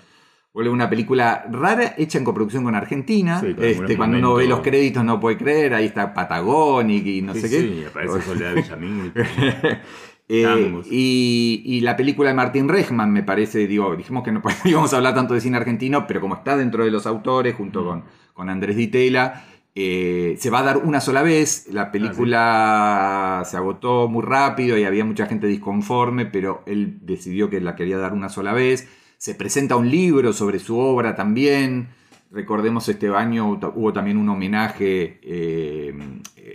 Vuelve 0.53 0.71
una 0.71 0.91
película 0.91 1.45
rara 1.53 1.95
hecha 1.97 2.19
en 2.19 2.25
coproducción 2.25 2.65
con 2.65 2.75
Argentina. 2.75 3.39
Sí, 3.39 3.55
este, 3.57 3.97
cuando 3.97 4.19
uno 4.19 4.35
ve 4.35 4.49
los 4.49 4.59
créditos 4.59 5.05
no 5.05 5.21
puede 5.21 5.37
creer, 5.39 5.75
ahí 5.75 5.87
está 5.87 6.13
Patagonic 6.13 7.07
y 7.07 7.23
no 7.23 7.33
Sí, 7.35 7.43
sé 7.43 7.49
sí, 7.49 7.55
qué. 7.83 7.87
aparece 7.87 8.21
Soledad 8.23 8.55
Villamil. 8.57 9.13
Eh, 10.33 10.81
y, 10.89 11.61
y 11.65 11.81
la 11.81 11.97
película 11.97 12.29
de 12.29 12.37
Martín 12.37 12.69
Rechman 12.69 13.13
me 13.13 13.25
parece, 13.25 13.67
digo, 13.67 13.97
dijimos 13.97 14.23
que 14.23 14.31
no 14.31 14.41
íbamos 14.65 14.93
a 14.93 14.99
hablar 14.99 15.13
tanto 15.13 15.35
de 15.35 15.41
cine 15.41 15.57
argentino, 15.57 16.07
pero 16.07 16.21
como 16.21 16.37
está 16.37 16.57
dentro 16.57 16.85
de 16.85 16.93
los 16.93 17.05
autores, 17.05 17.57
junto 17.57 17.85
con, 17.85 18.05
con 18.33 18.49
Andrés 18.49 18.77
Ditela, 18.77 19.43
eh, 19.75 20.37
se 20.39 20.51
va 20.51 20.61
a 20.61 20.63
dar 20.63 20.77
una 20.77 21.01
sola 21.01 21.23
vez. 21.23 21.67
La 21.73 21.91
película 21.91 23.43
se 23.45 23.57
agotó 23.57 24.07
muy 24.07 24.23
rápido 24.23 24.79
y 24.79 24.85
había 24.85 25.05
mucha 25.05 25.27
gente 25.27 25.49
disconforme, 25.49 26.27
pero 26.27 26.63
él 26.65 26.99
decidió 27.03 27.51
que 27.51 27.61
la 27.61 27.75
quería 27.75 27.99
dar 27.99 28.13
una 28.13 28.29
sola 28.29 28.53
vez. 28.53 28.89
Se 29.19 29.35
presenta 29.35 29.75
un 29.75 29.91
libro 29.91 30.33
sobre 30.33 30.61
su 30.61 30.79
obra 30.79 31.17
también. 31.17 31.89
Recordemos 32.31 32.89
este 32.89 33.09
año 33.09 33.59
hubo 33.75 33.93
también 33.93 34.17
un 34.17 34.29
homenaje 34.29 35.19
eh, 35.23 35.93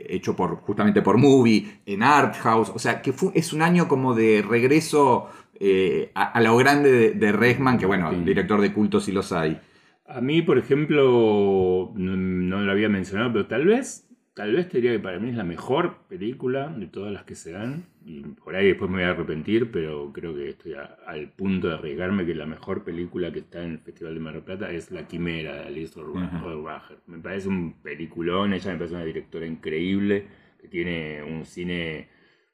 hecho 0.08 0.36
por, 0.36 0.56
justamente 0.58 1.02
por 1.02 1.18
Movie 1.18 1.80
en 1.86 2.02
Art 2.02 2.36
House. 2.38 2.72
O 2.74 2.80
sea, 2.80 3.02
que 3.02 3.12
fue, 3.12 3.32
es 3.36 3.52
un 3.52 3.62
año 3.62 3.88
como 3.88 4.14
de 4.14 4.44
regreso 4.48 5.30
eh, 5.60 6.12
a, 6.16 6.32
a 6.32 6.42
lo 6.42 6.56
grande 6.58 6.92
de, 6.92 7.12
de 7.12 7.78
que 7.78 7.86
bueno, 7.86 8.10
Sí. 8.12 8.18
director 8.24 8.62
de 8.62 8.74
culto 8.74 9.00
sí 9.02 9.12
los 9.12 9.32
hay. 9.34 9.60
A 10.08 10.22
mí, 10.22 10.42
por 10.42 10.58
ejemplo, 10.58 11.92
no, 11.96 12.16
no 12.16 12.62
lo 12.62 12.72
había 12.72 12.90
mencionado, 12.90 13.34
pero 13.34 13.48
tal 13.48 13.66
vez 13.66 14.08
tal 14.36 14.52
vez 14.52 14.67
te 14.67 14.78
diría 14.78 14.91
que 14.91 15.00
para 15.00 15.17
mí 15.17 15.30
es 15.30 15.36
la 15.36 15.45
mejor 15.45 16.00
película 16.10 16.67
de 16.67 16.88
todas 16.88 17.12
las 17.12 17.24
que 17.24 17.36
se 17.36 17.54
dan. 17.54 17.86
Y 18.06 18.19
por 18.19 18.56
ahí 18.56 18.67
después 18.67 18.91
me 18.91 18.98
voy 18.98 19.06
a 19.06 19.12
arrepentir, 19.12 19.71
pero 19.71 20.12
creo 20.13 20.36
que 20.36 20.50
estoy 20.50 20.74
al 20.74 21.30
punto 21.30 21.69
de 21.69 21.76
arriesgarme 21.76 22.26
que 22.26 22.36
la 22.36 22.45
mejor 22.45 22.84
película 22.84 23.32
que 23.32 23.39
está 23.39 23.63
en 23.63 23.71
el 23.71 23.80
Festival 23.80 24.13
de 24.13 24.19
Mar 24.19 24.34
del 24.34 24.43
Plata 24.43 24.71
es 24.71 24.91
La 24.91 25.08
Quimera 25.08 25.56
de 25.56 25.62
Alice 25.62 26.00
Rohrwacher. 26.00 26.98
Me 27.08 27.17
parece 27.19 27.48
un 27.48 27.82
peliculón, 27.82 28.54
ella 28.54 28.71
me 28.74 28.78
parece 28.78 28.95
una 28.95 29.06
directora 29.06 29.48
increíble, 29.48 30.28
que 30.62 30.67
tiene 30.67 31.24
un 31.24 31.45
cine 31.45 32.10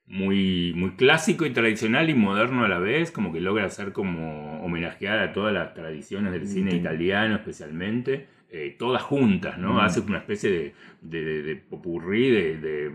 muy, 0.06 0.74
muy 0.76 0.92
clásico 0.92 1.46
y 1.46 1.50
tradicional 1.50 2.10
y 2.12 2.14
moderno 2.14 2.64
a 2.64 2.68
la 2.68 2.80
vez, 2.80 3.12
como 3.12 3.34
que 3.34 3.42
logra 3.42 3.66
hacer 3.66 3.92
como 3.92 4.64
homenajear 4.64 5.20
a 5.20 5.34
todas 5.34 5.54
las 5.54 5.74
tradiciones 5.74 6.32
del 6.32 6.48
cine 6.48 6.76
italiano 6.76 7.36
especialmente 7.36 8.28
eh, 8.54 8.76
todas 8.78 9.02
juntas, 9.02 9.58
¿no? 9.58 9.80
Hace 9.80 10.02
una 10.02 10.18
especie 10.18 10.52
de, 10.52 10.74
de, 11.02 11.42
de 11.42 11.56
popurrí 11.56 12.30
de, 12.30 12.92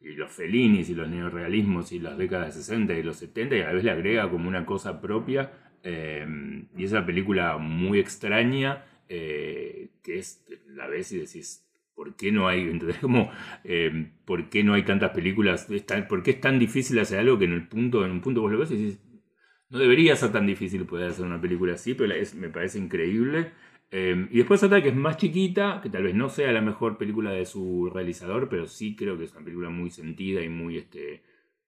los 0.00 0.32
Fellinis 0.32 0.88
y 0.88 0.94
los 0.94 1.08
neorealismos 1.08 1.92
y 1.92 1.98
las 1.98 2.16
décadas 2.16 2.54
60 2.54 2.94
y 2.94 3.02
los 3.02 3.16
70 3.16 3.56
y 3.56 3.60
a 3.60 3.66
la 3.66 3.72
vez 3.74 3.84
le 3.84 3.90
agrega 3.90 4.30
como 4.30 4.48
una 4.48 4.64
cosa 4.64 5.02
propia. 5.02 5.52
Eh, 5.82 6.26
y 6.74 6.84
es 6.84 6.92
una 6.92 7.04
película 7.04 7.58
muy 7.58 7.98
extraña 7.98 8.84
eh, 9.10 9.90
que 10.02 10.18
es, 10.18 10.42
la 10.68 10.86
ves 10.86 11.12
y 11.12 11.18
decís, 11.18 11.66
¿por 11.94 12.16
qué 12.16 12.32
no 12.32 12.48
hay, 12.48 12.62
entonces 12.62 12.98
como, 12.98 13.30
¿por 14.24 14.48
qué 14.48 14.64
no 14.64 14.72
hay 14.72 14.84
tantas 14.84 15.10
películas? 15.10 15.68
¿Por 16.08 16.22
qué 16.22 16.30
es 16.30 16.40
tan 16.40 16.58
difícil 16.58 16.98
hacer 16.98 17.18
algo 17.18 17.38
que 17.38 17.44
en 17.44 17.52
el 17.52 17.68
punto, 17.68 18.06
en 18.06 18.10
un 18.10 18.22
punto 18.22 18.40
vos 18.40 18.52
lo 18.52 18.58
ves 18.58 18.70
y 18.70 18.76
decís, 18.76 19.00
no 19.68 19.78
debería 19.78 20.16
ser 20.16 20.32
tan 20.32 20.46
difícil 20.46 20.86
poder 20.86 21.10
hacer 21.10 21.26
una 21.26 21.40
película 21.40 21.74
así, 21.74 21.94
pero 21.94 22.14
me 22.36 22.48
parece 22.48 22.78
increíble. 22.78 23.52
Em, 23.90 24.28
y 24.30 24.38
después 24.38 24.62
otra 24.62 24.82
que 24.82 24.88
es 24.88 24.96
más 24.96 25.16
chiquita, 25.16 25.80
que 25.82 25.88
tal 25.88 26.02
vez 26.02 26.14
no 26.14 26.28
sea 26.28 26.50
la 26.52 26.60
mejor 26.60 26.98
película 26.98 27.30
de 27.30 27.46
su 27.46 27.90
realizador, 27.92 28.48
pero 28.48 28.66
sí 28.66 28.96
creo 28.96 29.16
que 29.16 29.24
es 29.24 29.32
una 29.32 29.44
película 29.44 29.70
muy 29.70 29.90
sentida 29.90 30.42
y 30.42 30.48
muy 30.48 30.78
este, 30.78 31.22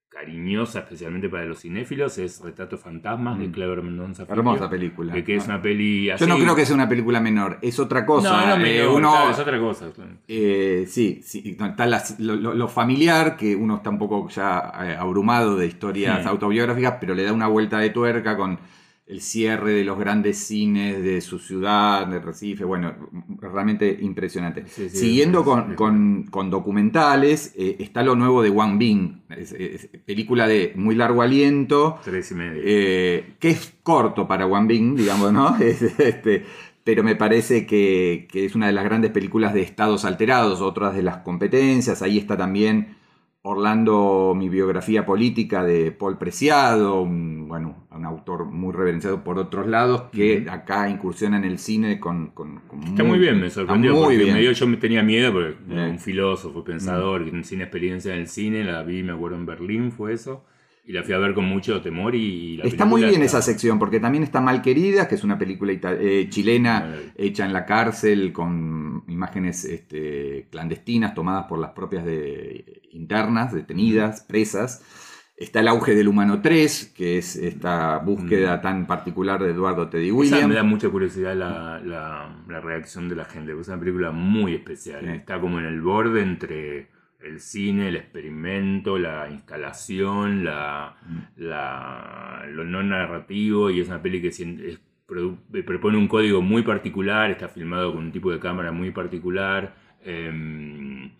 cariñosa, 0.09 0.79
especialmente 0.79 1.29
para 1.29 1.45
los 1.45 1.61
cinéfilos, 1.61 2.17
es 2.17 2.41
Retrato 2.41 2.77
Fantasmas 2.77 3.37
de 3.37 3.47
mm. 3.47 3.51
Clever 3.51 3.83
Mendonza. 3.83 4.25
Hermosa 4.27 4.69
película. 4.69 5.13
Que, 5.23 5.35
es 5.35 5.45
una 5.45 5.61
peli 5.61 6.07
Yo 6.17 6.27
no 6.27 6.37
creo 6.37 6.55
que 6.55 6.65
sea 6.65 6.75
una 6.75 6.89
película 6.89 7.19
menor, 7.19 7.59
es 7.61 7.79
otra 7.79 8.05
cosa. 8.05 8.57
No, 8.57 8.65
eh, 8.65 8.87
uno, 8.87 9.29
es 9.29 9.39
otra 9.39 9.59
cosa. 9.59 9.91
Eh, 10.27 10.85
sí, 10.87 11.21
sí, 11.23 11.55
está 11.59 11.87
lo, 12.19 12.67
familiar, 12.67 13.37
que 13.37 13.55
uno 13.55 13.77
está 13.77 13.89
un 13.89 13.99
poco 13.99 14.27
ya 14.29 14.71
eh, 14.81 14.95
abrumado 14.97 15.55
de 15.55 15.67
historias 15.67 16.25
autobiográficas, 16.25 16.95
pero 16.99 17.13
le 17.13 17.23
da 17.23 17.33
una 17.33 17.47
vuelta 17.47 17.79
de 17.79 17.89
tuerca 17.91 18.35
con 18.37 18.59
el 19.07 19.21
cierre 19.21 19.71
de 19.71 19.85
los 19.85 19.97
grandes 19.97 20.37
cines 20.37 21.01
de 21.01 21.21
su 21.21 21.39
ciudad, 21.39 22.07
de 22.07 22.19
Recife, 22.19 22.65
bueno, 22.65 22.93
realmente 23.39 23.97
impresionante. 24.01 24.67
Siguiendo 24.67 25.45
con, 25.45 26.49
documentales, 26.49 27.53
eh, 27.57 27.77
está 27.79 28.03
lo 28.03 28.15
nuevo 28.15 28.43
de 28.43 28.49
Wang 28.49 28.77
Bing, 28.77 29.21
película 30.05 30.47
de 30.47 30.73
muy 30.75 30.95
largo 30.95 31.21
aliento. 31.21 31.99
Tres 32.03 32.31
y 32.31 32.35
medio. 32.35 32.61
Eh, 32.65 33.35
que 33.39 33.49
es 33.51 33.75
corto 33.81 34.27
para 34.27 34.45
Wang 34.45 34.67
Bing, 34.67 34.95
digamos, 34.97 35.31
¿no? 35.31 35.55
este, 35.59 36.45
pero 36.83 37.01
me 37.01 37.15
parece 37.15 37.65
que, 37.65 38.27
que, 38.29 38.45
es 38.45 38.55
una 38.55 38.67
de 38.67 38.73
las 38.73 38.83
grandes 38.83 39.11
películas 39.11 39.53
de 39.53 39.61
estados 39.61 40.03
alterados, 40.03 40.59
otras 40.59 40.93
de 40.93 41.03
las 41.03 41.17
competencias, 41.17 42.01
ahí 42.01 42.17
está 42.17 42.35
también 42.35 42.97
Orlando, 43.47 44.33
mi 44.35 44.49
biografía 44.49 45.05
política 45.05 45.63
de 45.63 45.91
Paul 45.91 46.17
Preciado, 46.17 47.01
un, 47.01 47.47
bueno, 47.47 47.87
un 47.91 48.05
autor 48.05 48.45
muy 48.45 48.73
reverenciado 48.73 49.23
por 49.23 49.39
otros 49.39 49.67
lados, 49.67 50.03
que 50.11 50.45
acá 50.49 50.89
incursiona 50.89 51.37
en 51.37 51.45
el 51.45 51.57
cine 51.57 51.99
con... 51.99 52.33
Está 52.85 53.03
muy, 53.03 53.19
bien, 53.19 53.39
me 53.39 53.49
sorprendió, 53.49 53.95
porque 53.95 54.31
Me 54.31 54.53
yo 54.53 54.67
me 54.67 54.77
tenía 54.77 55.01
miedo, 55.01 55.31
porque 55.31 55.55
un 55.73 55.99
filósofo, 55.99 56.63
pensador, 56.63 57.23
que 57.23 57.31
tiene 57.31 57.63
experiencia 57.63 58.13
en 58.13 58.21
el 58.21 58.27
cine, 58.27 58.63
la 58.63 58.83
vi, 58.83 59.01
me 59.03 59.13
acuerdo, 59.13 59.37
en 59.37 59.45
Berlín, 59.45 59.91
fue 59.91 60.13
eso. 60.13 60.43
Y 60.87 60.93
la 60.93 61.03
fui 61.03 61.13
a 61.13 61.17
ver 61.17 61.33
con 61.33 61.43
mucho 61.43 61.81
temor 61.81 62.15
y... 62.15 62.61
está 62.63 62.85
muy 62.85 63.03
bien 63.03 63.21
esa 63.21 63.41
sección, 63.41 63.77
porque 63.77 63.99
también 63.99 64.23
está 64.23 64.39
Malquerida, 64.39 65.09
que 65.09 65.15
es 65.15 65.23
una 65.25 65.37
película 65.37 65.73
eh, 65.73 66.27
chilena 66.29 66.95
hecha 67.17 67.45
en 67.45 67.51
la 67.51 67.65
cárcel 67.65 68.31
con 68.31 69.03
imágenes 69.09 69.65
este, 69.65 70.47
clandestinas 70.49 71.13
tomadas 71.13 71.45
por 71.47 71.59
las 71.59 71.71
propias 71.71 72.05
de, 72.05 72.83
internas, 72.91 73.53
detenidas, 73.53 74.21
presas. 74.21 74.81
Está 75.35 75.59
el 75.59 75.67
auge 75.67 75.93
del 75.93 76.07
humano 76.07 76.41
3, 76.41 76.93
que 76.95 77.17
es 77.17 77.35
esta 77.35 77.97
búsqueda 77.97 78.61
tan 78.61 78.87
particular 78.87 79.43
de 79.43 79.51
Eduardo 79.51 79.89
Teddy 79.89 80.11
Williams. 80.11 80.47
me 80.47 80.55
da 80.55 80.63
mucha 80.63 80.87
curiosidad 80.87 81.35
la, 81.35 81.81
la, 81.83 82.61
reacción 82.61 83.09
de 83.09 83.17
la 83.17 83.25
gente, 83.25 83.51
porque 83.51 83.63
es 83.63 83.67
una 83.67 83.79
película 83.79 84.11
muy 84.11 84.55
especial. 84.55 85.05
Está 85.09 85.37
como 85.41 85.59
en 85.59 85.65
el 85.65 85.81
borde 85.81 86.21
entre 86.21 86.96
el 87.19 87.39
cine, 87.39 87.89
el 87.89 87.95
experimento, 87.95 88.97
la 88.97 89.29
instalación, 89.29 90.43
la, 90.43 90.97
la, 91.35 92.45
lo 92.49 92.63
no 92.63 92.83
narrativo, 92.83 93.69
y 93.69 93.81
es 93.81 93.87
una 93.87 94.01
peli 94.01 94.21
que 94.21 94.31
propone 95.63 95.97
un 95.97 96.07
código 96.07 96.41
muy 96.41 96.63
particular, 96.63 97.31
está 97.31 97.47
filmado 97.47 97.93
con 97.93 98.05
un 98.05 98.11
tipo 98.11 98.31
de 98.31 98.39
cámara 98.39 98.71
muy 98.71 98.91
particular. 98.91 99.75
Em, 100.03 101.11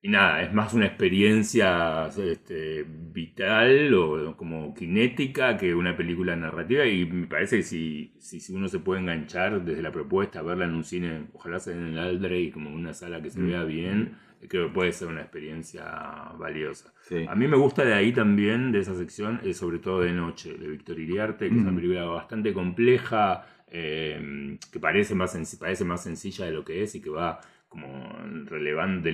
y 0.00 0.08
nada, 0.10 0.42
es 0.42 0.52
más 0.52 0.74
una 0.74 0.86
experiencia 0.86 2.06
este, 2.06 2.84
vital 2.86 3.92
o 3.94 4.36
como 4.36 4.72
kinética 4.72 5.56
que 5.56 5.74
una 5.74 5.96
película 5.96 6.36
narrativa 6.36 6.86
y 6.86 7.04
me 7.04 7.26
parece 7.26 7.58
que 7.58 7.62
si, 7.64 8.14
si, 8.20 8.54
uno 8.54 8.68
se 8.68 8.78
puede 8.78 9.00
enganchar 9.00 9.64
desde 9.64 9.82
la 9.82 9.90
propuesta, 9.90 10.40
verla 10.42 10.66
en 10.66 10.74
un 10.74 10.84
cine, 10.84 11.26
ojalá 11.34 11.58
sea 11.58 11.74
en 11.74 11.86
el 11.88 11.98
Aldre 11.98 12.40
y 12.40 12.50
como 12.52 12.70
una 12.70 12.94
sala 12.94 13.20
que 13.20 13.30
se 13.30 13.42
vea 13.42 13.64
bien, 13.64 14.16
creo 14.46 14.68
que 14.68 14.74
puede 14.74 14.92
ser 14.92 15.08
una 15.08 15.22
experiencia 15.22 16.32
valiosa. 16.38 16.92
A 17.28 17.34
mí 17.34 17.48
me 17.48 17.56
gusta 17.56 17.84
de 17.84 17.94
ahí 17.94 18.12
también, 18.12 18.70
de 18.72 18.80
esa 18.80 18.94
sección, 18.94 19.40
es 19.42 19.56
sobre 19.56 19.78
todo 19.78 20.00
de 20.00 20.12
noche, 20.12 20.54
de 20.54 20.68
Víctor 20.68 20.98
Iriarte, 20.98 21.48
que 21.48 21.56
es 21.56 21.60
una 21.62 21.74
película 21.74 22.04
bastante 22.04 22.52
compleja, 22.52 23.46
eh, 23.66 24.58
que 24.70 24.80
parece 24.80 25.14
más, 25.14 25.36
parece 25.58 25.84
más 25.84 26.02
sencilla 26.02 26.44
de 26.44 26.52
lo 26.52 26.64
que 26.64 26.82
es 26.82 26.94
y 26.94 27.00
que 27.00 27.10
va 27.10 27.40
como 27.68 28.16
relevante, 28.46 29.12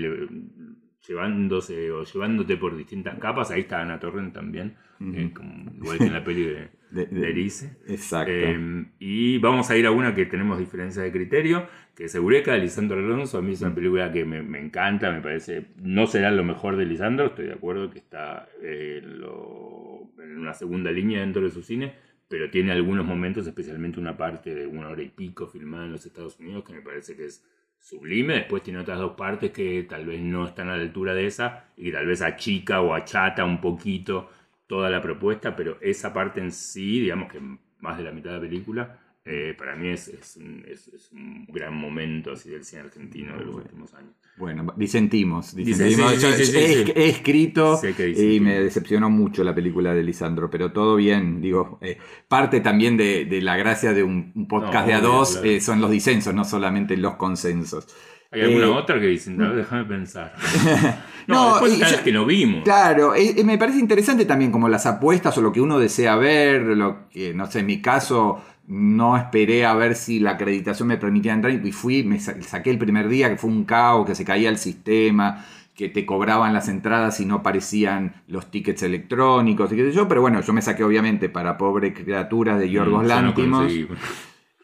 llevándose 1.07 1.91
o 1.91 2.05
llevándote 2.05 2.57
por 2.57 2.77
distintas 2.77 3.19
capas. 3.19 3.51
Ahí 3.51 3.61
está 3.61 3.81
Ana 3.81 3.99
Torren 3.99 4.33
también, 4.33 4.77
eh, 5.01 5.33
igual 5.77 5.99
que 5.99 6.05
en 6.05 6.13
la 6.13 6.25
peli 6.25 6.45
de, 6.45 6.71
de, 6.91 7.41
Exacto. 7.89 8.33
Eh, 8.33 8.87
y 8.99 9.39
vamos 9.39 9.71
a 9.71 9.77
ir 9.77 9.87
a 9.87 9.91
una 9.91 10.15
que 10.15 10.27
tenemos 10.27 10.59
diferencia 10.59 11.03
de 11.03 11.13
criterio, 11.13 11.67
que 11.95 12.05
es 12.05 12.15
Eureka 12.15 12.53
de 12.53 12.61
Lisandro 12.61 12.99
Alonso. 12.99 13.39
A 13.39 13.43
mí 13.43 13.53
es 13.53 13.61
una 13.63 13.75
película 13.75 14.13
que 14.13 14.25
me, 14.25 14.43
me, 14.43 14.61
encanta, 14.61 15.11
me 15.11 15.21
parece. 15.21 15.67
No 15.77 16.07
será 16.07 16.31
lo 16.31 16.45
mejor 16.45 16.77
de 16.77 16.87
Lisandro, 16.87 17.27
estoy 17.27 17.47
de 17.47 17.55
acuerdo 17.55 17.91
que 17.91 17.99
está 17.99 18.49
eh, 18.63 19.03
en 19.03 20.39
una 20.39 20.55
segunda 20.55 20.91
línea 20.91 21.21
dentro 21.21 21.43
de 21.43 21.51
su 21.51 21.63
cine, 21.63 21.95
pero 22.29 22.51
tiene 22.51 22.73
algunos 22.73 23.07
momentos, 23.07 23.47
especialmente 23.47 24.01
una 24.01 24.17
parte 24.17 24.55
de 24.55 24.67
una 24.67 24.89
hora 24.89 25.03
y 25.03 25.09
pico 25.09 25.47
filmada 25.47 25.85
en 25.87 25.93
los 25.93 26.07
Estados 26.07 26.39
Unidos, 26.41 26.65
que 26.65 26.73
me 26.73 26.81
parece 26.81 27.17
que 27.17 27.27
es 27.27 27.45
sublime. 27.85 28.35
Después 28.35 28.63
tiene 28.63 28.81
otras 28.81 28.99
dos 28.99 29.13
partes 29.13 29.51
que 29.53 29.85
tal 29.85 30.07
vez 30.07 30.21
no 30.21 30.47
están 30.47 30.69
a 30.69 30.77
la 30.77 30.83
altura 30.83 31.15
de 31.15 31.27
esa 31.27 31.67
y 31.77 31.85
que 31.85 31.93
tal 31.93 32.07
vez 32.07 32.23
achica 32.23 32.81
o 32.81 32.95
achata 32.95 33.45
un 33.45 33.61
poquito 33.61 34.31
toda 34.67 34.89
la 34.89 35.03
propuesta, 35.03 35.55
pero 35.55 35.77
esa 35.81 36.13
parte 36.13 36.41
en 36.41 36.51
sí, 36.51 37.01
digamos 37.01 37.31
que 37.31 37.41
más 37.81 37.99
de 37.99 38.05
la 38.05 38.13
mitad 38.13 38.31
de 38.31 38.37
la 38.37 38.43
película, 38.43 38.99
eh, 39.27 39.55
para 39.57 39.75
mí 39.75 39.89
es, 39.89 40.09
es, 40.09 40.37
un, 40.37 41.47
gran 41.49 41.75
momento 41.75 42.33
así 42.33 42.51
del 42.51 42.63
cine 42.63 42.83
argentino 42.83 43.39
de 43.39 43.45
los 43.47 43.55
últimos 43.55 43.95
años. 43.95 44.13
Bueno, 44.37 44.67
disentimos. 44.77 45.55
he, 45.57 47.09
escrito 47.09 47.81
y 47.99 48.41
me 48.41 48.61
decepcionó 48.61 49.09
mucho 49.09 49.43
la 49.43 49.55
película 49.55 49.95
de 49.95 50.03
Lisandro, 50.03 50.51
pero 50.51 50.73
todo 50.73 50.97
bien. 50.97 51.41
Digo, 51.41 51.79
eh, 51.81 51.97
parte 52.29 52.61
también 52.61 52.99
de, 52.99 53.27
la 53.41 53.57
gracia 53.57 53.95
de 53.95 54.03
un, 54.03 54.47
podcast 54.47 54.87
de 54.87 54.93
a 54.93 55.01
dos 55.01 55.41
eh, 55.43 55.59
son 55.63 55.81
los 55.81 55.91
disensos, 55.91 56.35
no 56.35 56.45
solamente 56.45 56.95
los 56.99 57.15
consensos. 57.17 57.87
¿Hay 58.31 58.43
alguna 58.43 58.77
otra 58.77 59.01
que 59.01 59.07
dicen? 59.07 59.39
déjame 59.39 59.85
pensar. 59.85 60.35
no, 61.29 61.61
después 61.61 62.01
que 62.03 62.13
no 62.13 62.27
vimos. 62.27 62.65
Claro, 62.65 63.15
me 63.45 63.57
parece 63.57 63.79
interesante 63.79 64.25
también 64.25 64.51
como 64.51 64.69
las 64.69 64.85
apuestas 64.87 65.39
o 65.39 65.41
lo 65.41 65.53
que 65.53 65.61
uno 65.61 65.79
desea 65.79 66.17
ver, 66.17 66.63
lo 66.63 67.09
que, 67.09 67.33
no 67.33 67.47
sé, 67.47 67.61
en 67.61 67.67
mi 67.67 67.81
caso 67.81 68.43
no 68.67 69.17
esperé 69.17 69.67
a 69.67 69.75
ver 69.75 69.95
si 69.95 70.21
la 70.21 70.33
acreditación 70.33 70.89
me 70.89 70.97
permitía 70.97 71.33
entrar 71.33 71.53
y 71.53 71.73
fui, 71.73 72.03
me 72.03 72.19
saqué 72.19 72.71
el 72.71 72.79
primer 72.79 73.09
día 73.09 73.29
que 73.29 73.37
fue 73.37 73.51
un 73.51 73.65
caos, 73.65 74.07
que 74.07 74.15
se 74.15 74.25
caía 74.25 74.49
el 74.49 74.59
sistema, 74.59 75.45
que 75.75 75.89
te 75.89 76.07
cobraban 76.07 76.53
las 76.55 76.69
entradas 76.69 77.21
y 77.21 77.27
no 77.27 77.37
aparecían 77.37 78.23
los 78.29 78.51
tickets 78.51 78.83
electrónicos 78.83 79.73
y 79.73 79.77
qué 79.77 79.91
sé 79.91 79.93
yo, 79.93 80.09
pero 80.09 80.21
bueno, 80.21 80.41
yo 80.41 80.53
me 80.53 80.63
saqué 80.63 80.85
obviamente 80.85 81.29
para 81.29 81.59
pobre 81.59 81.93
criaturas 81.93 82.59
de 82.59 82.71
Yorgos 82.71 83.05
mm, 83.05 83.07
Lántimos. 83.07 83.73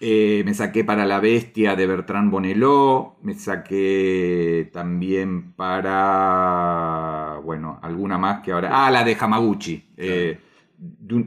Eh, 0.03 0.43
me 0.47 0.55
saqué 0.55 0.83
para 0.83 1.05
La 1.05 1.21
Bestia 1.21 1.77
de 1.77 1.87
Bertrand 1.87 2.31
Bonello. 2.31 3.17
Me 3.23 3.35
saqué 3.35 4.71
también 4.73 5.53
para. 5.53 7.39
Bueno, 7.45 7.79
alguna 7.83 8.17
más 8.17 8.41
que 8.41 8.53
ahora. 8.53 8.71
Ah, 8.73 8.91
la 8.91 9.05
de 9.05 9.15
Hamaguchi. 9.21 9.91
Eh, 9.99 10.39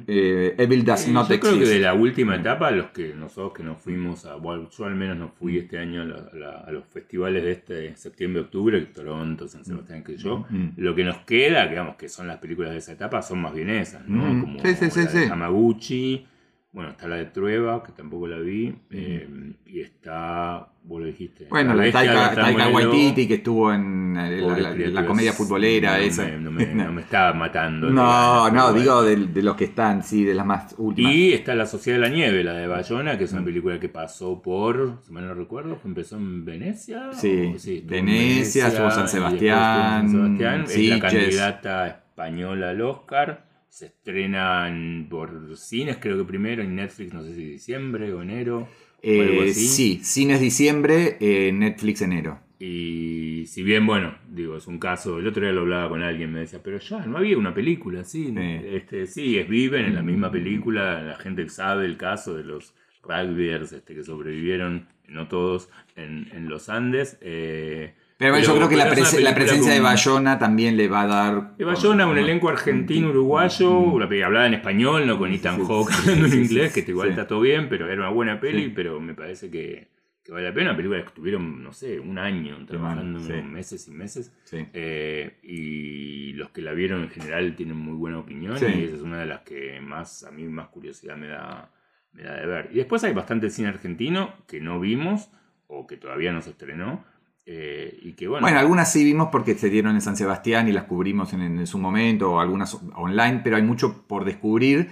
eh, 0.07 0.55
Evil 0.57 0.83
Does 0.83 1.07
Not 1.09 1.29
Yo 1.29 1.39
creo 1.39 1.51
Exist. 1.53 1.71
que 1.71 1.77
de 1.77 1.83
la 1.83 1.93
última 1.93 2.35
etapa, 2.35 2.71
los 2.71 2.87
que 2.87 3.13
nosotros 3.13 3.53
que 3.53 3.63
nos 3.63 3.79
fuimos 3.79 4.25
a, 4.25 4.35
bueno, 4.35 4.69
yo 4.75 4.85
al 4.85 4.95
menos 4.95 5.17
no 5.17 5.29
fui 5.29 5.57
este 5.59 5.77
año 5.77 6.01
a, 6.01 6.05
la- 6.05 6.29
a 6.31 6.35
la- 6.35 6.59
a 6.67 6.71
los 6.71 6.85
festivales 6.85 7.43
de 7.43 7.51
este 7.51 7.95
septiembre-octubre, 7.95 8.79
Toronto, 8.87 9.47
San 9.47 9.63
Sebastián, 9.63 10.03
que 10.03 10.17
yo, 10.17 10.45
Mm. 10.49 10.69
lo 10.77 10.95
que 10.95 11.03
nos 11.03 11.17
queda, 11.19 11.67
digamos 11.67 11.95
que 11.97 12.09
son 12.09 12.27
las 12.27 12.37
películas 12.37 12.71
de 12.71 12.77
esa 12.79 12.93
etapa, 12.93 13.21
son 13.21 13.41
más 13.41 13.53
bien 13.53 13.69
esas, 13.69 14.07
¿no? 14.07 14.23
Mm. 14.33 14.41
Como 14.41 14.59
Sí, 14.61 14.75
sí, 14.89 14.89
sí. 15.07 15.23
Hamaguchi, 15.31 16.25
bueno, 16.73 16.89
está 16.91 17.07
la 17.07 17.17
de 17.17 17.25
Trueba, 17.25 17.83
que 17.83 17.91
tampoco 17.91 18.27
la 18.27 18.39
vi, 18.39 18.73
eh, 18.89 19.29
y 19.67 19.79
está, 19.81 20.67
vos 20.83 21.01
lo 21.01 21.05
dijiste. 21.05 21.45
Bueno, 21.49 21.75
la 21.75 21.91
Taika, 21.91 22.29
de 22.31 22.35
Taika 22.35 22.67
L. 22.67 22.73
Waititi 22.75 23.27
que 23.27 23.35
estuvo 23.35 23.71
en 23.71 24.17
eh, 24.17 24.41
la, 24.41 24.57
la- 24.57 24.75
la 24.75 25.05
comedia 25.05 25.33
futbolera 25.33 25.97
no 25.97 26.03
esa. 26.03 26.23
Me, 26.25 26.37
no, 26.39 26.49
me, 26.51 26.65
no 26.73 26.91
me 26.91 27.01
estaba 27.01 27.31
matando. 27.33 27.91
No, 27.91 28.49
no, 28.49 28.63
bueno. 28.71 28.73
digo 28.73 29.03
de, 29.03 29.15
de 29.27 29.43
los 29.43 29.55
que 29.55 29.65
están, 29.65 30.03
sí, 30.03 30.23
de 30.23 30.33
las 30.33 30.45
más 30.47 30.73
últimas. 30.79 31.13
Y 31.13 31.33
está 31.33 31.53
La 31.53 31.67
Sociedad 31.67 31.99
de 31.99 32.07
la 32.07 32.09
Nieve, 32.09 32.43
la 32.43 32.53
de 32.53 32.65
Bayona, 32.67 33.17
que 33.19 33.25
es 33.25 33.33
Mm. 33.33 33.37
una 33.37 33.45
película 33.45 33.79
que 33.79 33.89
pasó 33.89 34.41
por, 34.41 34.97
si 35.03 35.11
mal 35.13 35.27
no 35.27 35.35
recuerdo, 35.35 35.79
empezó 35.85 36.17
en 36.17 36.43
Venecia. 36.43 37.13
Sí, 37.13 37.53
o- 37.55 37.69
en 37.69 37.87
Venecia, 37.87 38.67
estuvo 38.69 38.89
San 38.89 39.07
Sebastián, 39.07 40.09
San 40.09 40.37
Sebastián. 40.37 40.63
Es 40.67 40.89
la 40.89 40.99
candidata 40.99 41.87
española 41.87 42.71
al 42.71 42.81
Oscar. 42.81 43.52
Se 43.73 43.87
estrenan 43.87 45.07
por 45.09 45.57
cines, 45.57 45.97
creo 45.99 46.15
que 46.19 46.25
primero, 46.25 46.61
en 46.61 46.75
Netflix, 46.75 47.11
no 47.11 47.23
sé 47.23 47.33
si 47.33 47.43
diciembre 47.43 48.13
o 48.13 48.21
enero. 48.21 48.67
o 49.03 49.21
algo 49.21 49.41
Eh, 49.41 49.49
así. 49.49 49.67
sí, 49.67 49.99
cines 50.03 50.39
diciembre, 50.39 51.17
eh, 51.19 51.51
Netflix 51.51 52.03
enero. 52.03 52.39
Y 52.59 53.45
si 53.47 53.63
bien, 53.63 53.87
bueno, 53.87 54.15
digo, 54.29 54.55
es 54.57 54.67
un 54.67 54.77
caso, 54.77 55.17
el 55.17 55.25
otro 55.27 55.41
día 55.43 55.51
lo 55.51 55.61
hablaba 55.61 55.89
con 55.89 56.03
alguien, 56.03 56.31
me 56.31 56.41
decía, 56.41 56.61
pero 56.63 56.77
ya, 56.77 57.03
no 57.07 57.17
había 57.17 57.35
una 57.37 57.53
película, 57.55 58.03
sí, 58.03 58.27
Sí. 58.27 58.61
este, 58.63 59.07
sí, 59.07 59.39
es 59.39 59.49
Viven 59.49 59.85
en 59.85 59.95
la 59.95 60.03
misma 60.03 60.31
película, 60.31 61.01
la 61.01 61.15
gente 61.17 61.49
sabe 61.49 61.85
el 61.85 61.97
caso 61.97 62.35
de 62.35 62.43
los 62.43 62.75
rugbyers 63.01 63.73
este, 63.73 63.95
que 63.95 64.03
sobrevivieron, 64.03 64.87
no 65.07 65.27
todos, 65.27 65.69
en, 65.95 66.29
en 66.31 66.47
los 66.47 66.69
Andes. 66.69 67.17
eh, 67.21 67.95
Pero, 68.31 68.45
yo 68.45 68.55
creo 68.55 68.69
que 68.69 68.75
la, 68.77 68.89
prese- 68.89 69.33
presencia 69.35 69.73
de 69.73 69.79
Bayona 69.79 70.37
también 70.39 70.77
le 70.77 70.87
va 70.87 71.01
a 71.01 71.07
dar. 71.07 71.57
de 71.57 71.65
Bayona, 71.65 72.07
un 72.07 72.17
elenco 72.17 72.49
argentino, 72.49 73.09
uruguayo, 73.09 73.71
una 73.71 74.07
película 74.07 74.27
hablada 74.27 74.47
en 74.47 74.53
español, 74.55 75.05
no 75.07 75.17
con 75.17 75.31
Ethan 75.31 75.57
sí, 75.57 75.65
Hawke 75.67 75.91
hablando 75.93 76.27
sí, 76.27 76.37
en 76.37 76.43
inglés, 76.43 76.73
que 76.73 76.85
igual 76.87 77.09
está 77.09 77.27
todo 77.27 77.41
bien, 77.41 77.67
pero 77.69 77.85
era 77.87 78.01
una 78.01 78.09
buena 78.09 78.39
peli, 78.39 78.69
pero 78.69 78.99
me 78.99 79.13
parece 79.13 79.49
que, 79.51 79.89
que 80.23 80.31
vale 80.31 80.45
la 80.47 80.53
pena. 80.53 80.69
Una 80.69 80.77
película 80.77 81.01
que 81.01 81.07
estuvieron, 81.07 81.63
no 81.63 81.73
sé, 81.73 81.99
un 81.99 82.17
año 82.17 82.65
trabajando 82.65 83.19
sí. 83.19 83.31
unos 83.33 83.45
meses 83.45 83.87
y 83.87 83.91
meses. 83.91 84.33
Sí. 84.43 84.65
Eh, 84.73 85.39
y 85.43 86.33
los 86.33 86.49
que 86.51 86.61
la 86.61 86.73
vieron 86.73 87.03
en 87.03 87.09
general 87.09 87.55
tienen 87.55 87.77
muy 87.77 87.95
buena 87.95 88.19
opinión 88.19 88.57
Sí. 88.57 88.65
y 88.65 88.83
esa 88.85 88.95
es 88.95 89.01
una 89.01 89.19
de 89.19 89.25
las 89.25 89.41
que 89.41 89.79
más 89.81 90.23
a 90.23 90.31
mí 90.31 90.43
más 90.47 90.67
curiosidad 90.69 91.17
me 91.17 91.27
da, 91.27 91.71
me 92.11 92.23
da 92.23 92.35
de 92.37 92.45
ver. 92.45 92.69
Y 92.71 92.75
después 92.75 93.03
hay 93.03 93.13
bastante 93.13 93.49
cine 93.49 93.67
argentino 93.69 94.33
que 94.47 94.59
no 94.61 94.79
vimos 94.79 95.29
o 95.67 95.87
que 95.87 95.97
todavía 95.97 96.31
no 96.31 96.41
se 96.41 96.51
estrenó. 96.51 97.03
Eh, 97.45 97.97
y 98.01 98.13
que 98.13 98.27
bueno, 98.27 98.45
Bueno, 98.45 98.59
algunas 98.59 98.91
sí 98.91 99.03
vimos 99.03 99.29
porque 99.31 99.55
se 99.55 99.69
dieron 99.69 99.95
en 99.95 100.01
San 100.01 100.15
Sebastián 100.15 100.67
y 100.67 100.71
las 100.71 100.83
cubrimos 100.85 101.33
en, 101.33 101.41
en 101.41 101.67
su 101.67 101.77
momento, 101.77 102.33
o 102.33 102.39
algunas 102.39 102.77
online, 102.95 103.41
pero 103.43 103.55
hay 103.57 103.63
mucho 103.63 104.03
por 104.07 104.23
descubrir. 104.25 104.89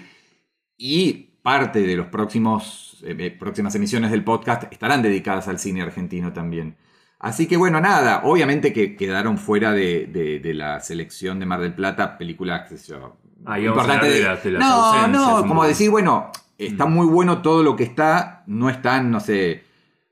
Y 0.78 1.30
parte 1.44 1.82
de 1.82 1.96
los 1.96 2.08
próximos 2.08 3.02
eh, 3.04 3.16
eh, 3.18 3.32
próximas 3.32 3.74
emisiones 3.76 4.12
del 4.12 4.24
podcast 4.24 4.72
estarán 4.72 5.02
dedicadas 5.02 5.48
al 5.48 5.60
cine 5.60 5.82
argentino 5.82 6.34
también. 6.34 6.76
Así 7.20 7.48
que 7.48 7.56
bueno, 7.56 7.80
nada, 7.80 8.22
obviamente 8.24 8.74
que 8.74 8.96
quedaron 8.96 9.38
fuera 9.38 9.72
de, 9.74 10.08
de- 10.08 10.40
de 10.40 10.54
la 10.56 10.80
selección 10.80 11.40
de 11.40 11.46
Mar 11.46 11.62
del 11.62 11.74
Plata 11.76 12.18
películas 12.18 12.68
sé 12.70 12.78
yo, 12.92 13.18
Ah, 13.46 13.60
y 13.60 13.66
vamos 13.66 13.80
a 13.80 13.82
hablar 13.94 14.04
de 14.04 14.20
las- 14.24 14.44
de 14.44 14.52
las 14.52 14.60
no, 14.62 15.08
no, 15.08 15.48
como 15.48 15.64
decir, 15.66 15.90
bueno, 15.90 16.32
está 16.58 16.86
Mm. 16.86 16.94
muy 16.94 17.08
bueno 17.08 17.42
todo 17.42 17.64
lo 17.64 17.76
que 17.76 17.84
está, 17.84 18.44
no 18.48 18.70
están, 18.70 19.10
no 19.12 19.20
sé, 19.20 19.64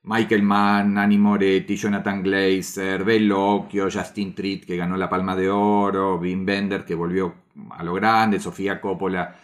Michael 0.10 0.41
Mann, 0.41 0.98
Annie 0.98 1.19
Moretti, 1.19 1.76
Jonathan 1.76 2.24
Glazer, 2.24 3.04
Bellocchio, 3.04 3.89
Justin 3.91 4.34
Tritt, 4.34 4.65
que 4.65 4.76
ganó 4.76 4.98
la 4.98 5.08
Palma 5.08 5.36
de 5.36 5.52
Oro, 5.52 6.17
Wim 6.17 6.43
Bender, 6.43 6.84
que 6.84 6.95
volvió 6.95 7.36
a 7.69 7.84
lo 7.84 7.93
grande, 7.93 8.39
Sofía 8.39 8.82
Coppola, 8.82 9.36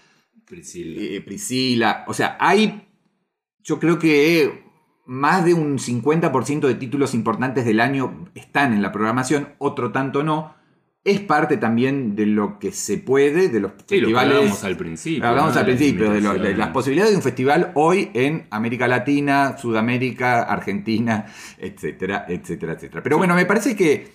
Priscila. 0.43 0.99
eh, 0.99 1.21
Priscila. 1.21 2.03
O 2.07 2.15
sea, 2.15 2.35
hay, 2.39 2.81
yo 3.63 3.79
creo 3.79 3.99
que 3.99 4.63
más 5.05 5.45
de 5.45 5.53
un 5.53 5.77
50% 5.77 6.61
de 6.61 6.73
títulos 6.73 7.13
importantes 7.13 7.63
del 7.63 7.79
año 7.79 8.25
están 8.33 8.73
en 8.73 8.81
la 8.81 8.91
programación, 8.91 9.49
otro 9.59 9.91
tanto 9.91 10.23
no. 10.23 10.54
Es 11.05 11.19
parte 11.21 11.57
también 11.57 12.15
de 12.15 12.25
lo 12.25 12.57
que 12.57 12.71
se 12.71 12.97
puede, 12.97 13.47
de 13.49 13.59
los 13.59 13.71
Sí, 13.87 13.97
lo 13.99 14.07
festivales. 14.07 14.31
hablábamos 14.33 14.63
al 14.63 14.75
principio. 14.75 15.27
Hablamos 15.29 15.53
¿no? 15.53 15.59
al 15.59 15.65
principio 15.67 16.09
de, 16.11 16.19
lo- 16.19 16.33
las 16.33 16.69
posibilidades 16.69 17.11
de 17.11 17.17
un 17.17 17.21
festival 17.23 17.71
hoy 17.75 18.09
en 18.15 18.47
América 18.49 18.87
Latina, 18.87 19.55
Sudamérica, 19.55 20.41
Argentina, 20.41 21.27
etcétera, 21.59 22.25
etcétera, 22.27 22.73
etcétera. 22.73 23.03
Pero 23.03 23.19
bueno, 23.19 23.35
me 23.35 23.45
parece 23.45 23.75
que 23.75 24.13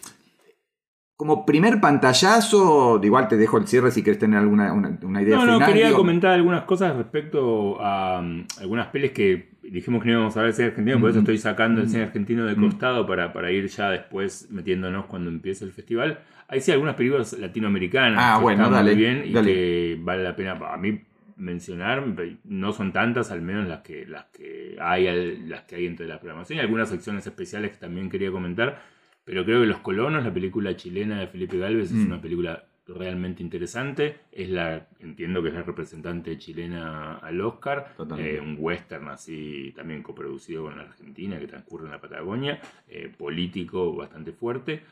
como 1.16 1.44
primer 1.44 1.80
pantallazo, 1.80 2.98
igual 3.04 3.28
te 3.28 3.36
dejo 3.36 3.58
el 3.58 3.68
cierre 3.68 3.90
si 3.90 4.02
quieres 4.02 4.18
tener 4.18 4.38
alguna 4.40 4.72
una, 4.72 4.98
una 5.02 5.22
idea 5.22 5.36
No, 5.36 5.42
final. 5.42 5.60
no, 5.60 5.66
quería 5.66 5.86
digo, 5.86 5.98
comentar 5.98 6.32
algunas 6.32 6.64
cosas 6.64 6.96
respecto 6.96 7.76
a 7.80 8.20
um, 8.20 8.44
algunas 8.58 8.86
pelis 8.88 9.12
que 9.12 9.50
dijimos 9.70 10.02
que 10.02 10.08
no 10.10 10.14
íbamos 10.16 10.36
a 10.36 10.40
ver 10.40 10.48
el 10.48 10.54
cine 10.54 10.68
argentino, 10.68 11.00
por 11.00 11.10
eso 11.10 11.18
estoy 11.20 11.38
sacando 11.38 11.80
el 11.80 11.88
cine 11.88 12.02
argentino 12.04 12.44
de 12.44 12.56
costado 12.56 13.06
para, 13.06 13.32
para 13.32 13.50
ir 13.52 13.66
ya 13.68 13.90
después 13.90 14.48
metiéndonos 14.50 15.06
cuando 15.06 15.30
empiece 15.30 15.64
el 15.64 15.72
festival. 15.72 16.18
Hay 16.48 16.60
sí 16.60 16.72
algunas 16.72 16.94
películas 16.96 17.32
latinoamericanas 17.38 18.18
Ah, 18.20 18.34
que 18.38 18.42
bueno, 18.42 18.64
están 18.64 18.72
dale, 18.74 18.92
muy 18.94 19.00
bien 19.02 19.22
y 19.24 19.32
dale. 19.32 19.52
que 19.54 19.98
vale 20.00 20.22
la 20.24 20.34
pena 20.36 20.58
para 20.58 20.76
mí 20.76 21.00
mencionar. 21.36 22.04
No 22.44 22.72
son 22.72 22.92
tantas, 22.92 23.30
al 23.30 23.40
menos 23.42 23.66
las 23.68 23.80
que, 23.80 24.04
las 24.06 24.24
que 24.26 24.76
hay 24.80 25.38
las 25.46 25.62
que 25.62 25.76
hay 25.76 25.86
entre 25.86 26.06
la 26.06 26.18
programación. 26.20 26.58
Y 26.58 26.60
algunas 26.60 26.88
secciones 26.88 27.26
especiales 27.26 27.70
que 27.70 27.76
también 27.78 28.10
quería 28.10 28.30
comentar. 28.30 28.82
Pero 29.24 29.44
creo 29.44 29.60
que 29.60 29.66
Los 29.66 29.78
Colonos, 29.78 30.24
la 30.24 30.32
película 30.34 30.74
chilena 30.76 31.20
de 31.20 31.28
Felipe 31.28 31.56
Galvez, 31.58 31.86
es 31.86 31.92
Mm. 31.92 32.06
una 32.06 32.20
película 32.20 32.64
realmente 32.86 33.42
interesante. 33.42 34.20
Es 34.32 34.48
la, 34.48 34.88
entiendo 34.98 35.42
que 35.42 35.48
es 35.48 35.54
la 35.54 35.62
representante 35.62 36.36
chilena 36.38 37.18
al 37.18 37.40
Oscar. 37.40 37.94
Eh, 38.18 38.40
un 38.40 38.56
western 38.58 39.08
así, 39.08 39.72
también 39.74 40.02
coproducido 40.02 40.64
con 40.64 40.76
la 40.76 40.84
Argentina, 40.84 41.38
que 41.38 41.46
transcurre 41.46 41.86
en 41.86 41.92
la 41.92 42.00
Patagonia. 42.00 42.60
eh, 42.88 43.12
político 43.16 43.94
bastante 43.94 44.32
fuerte. 44.32 44.82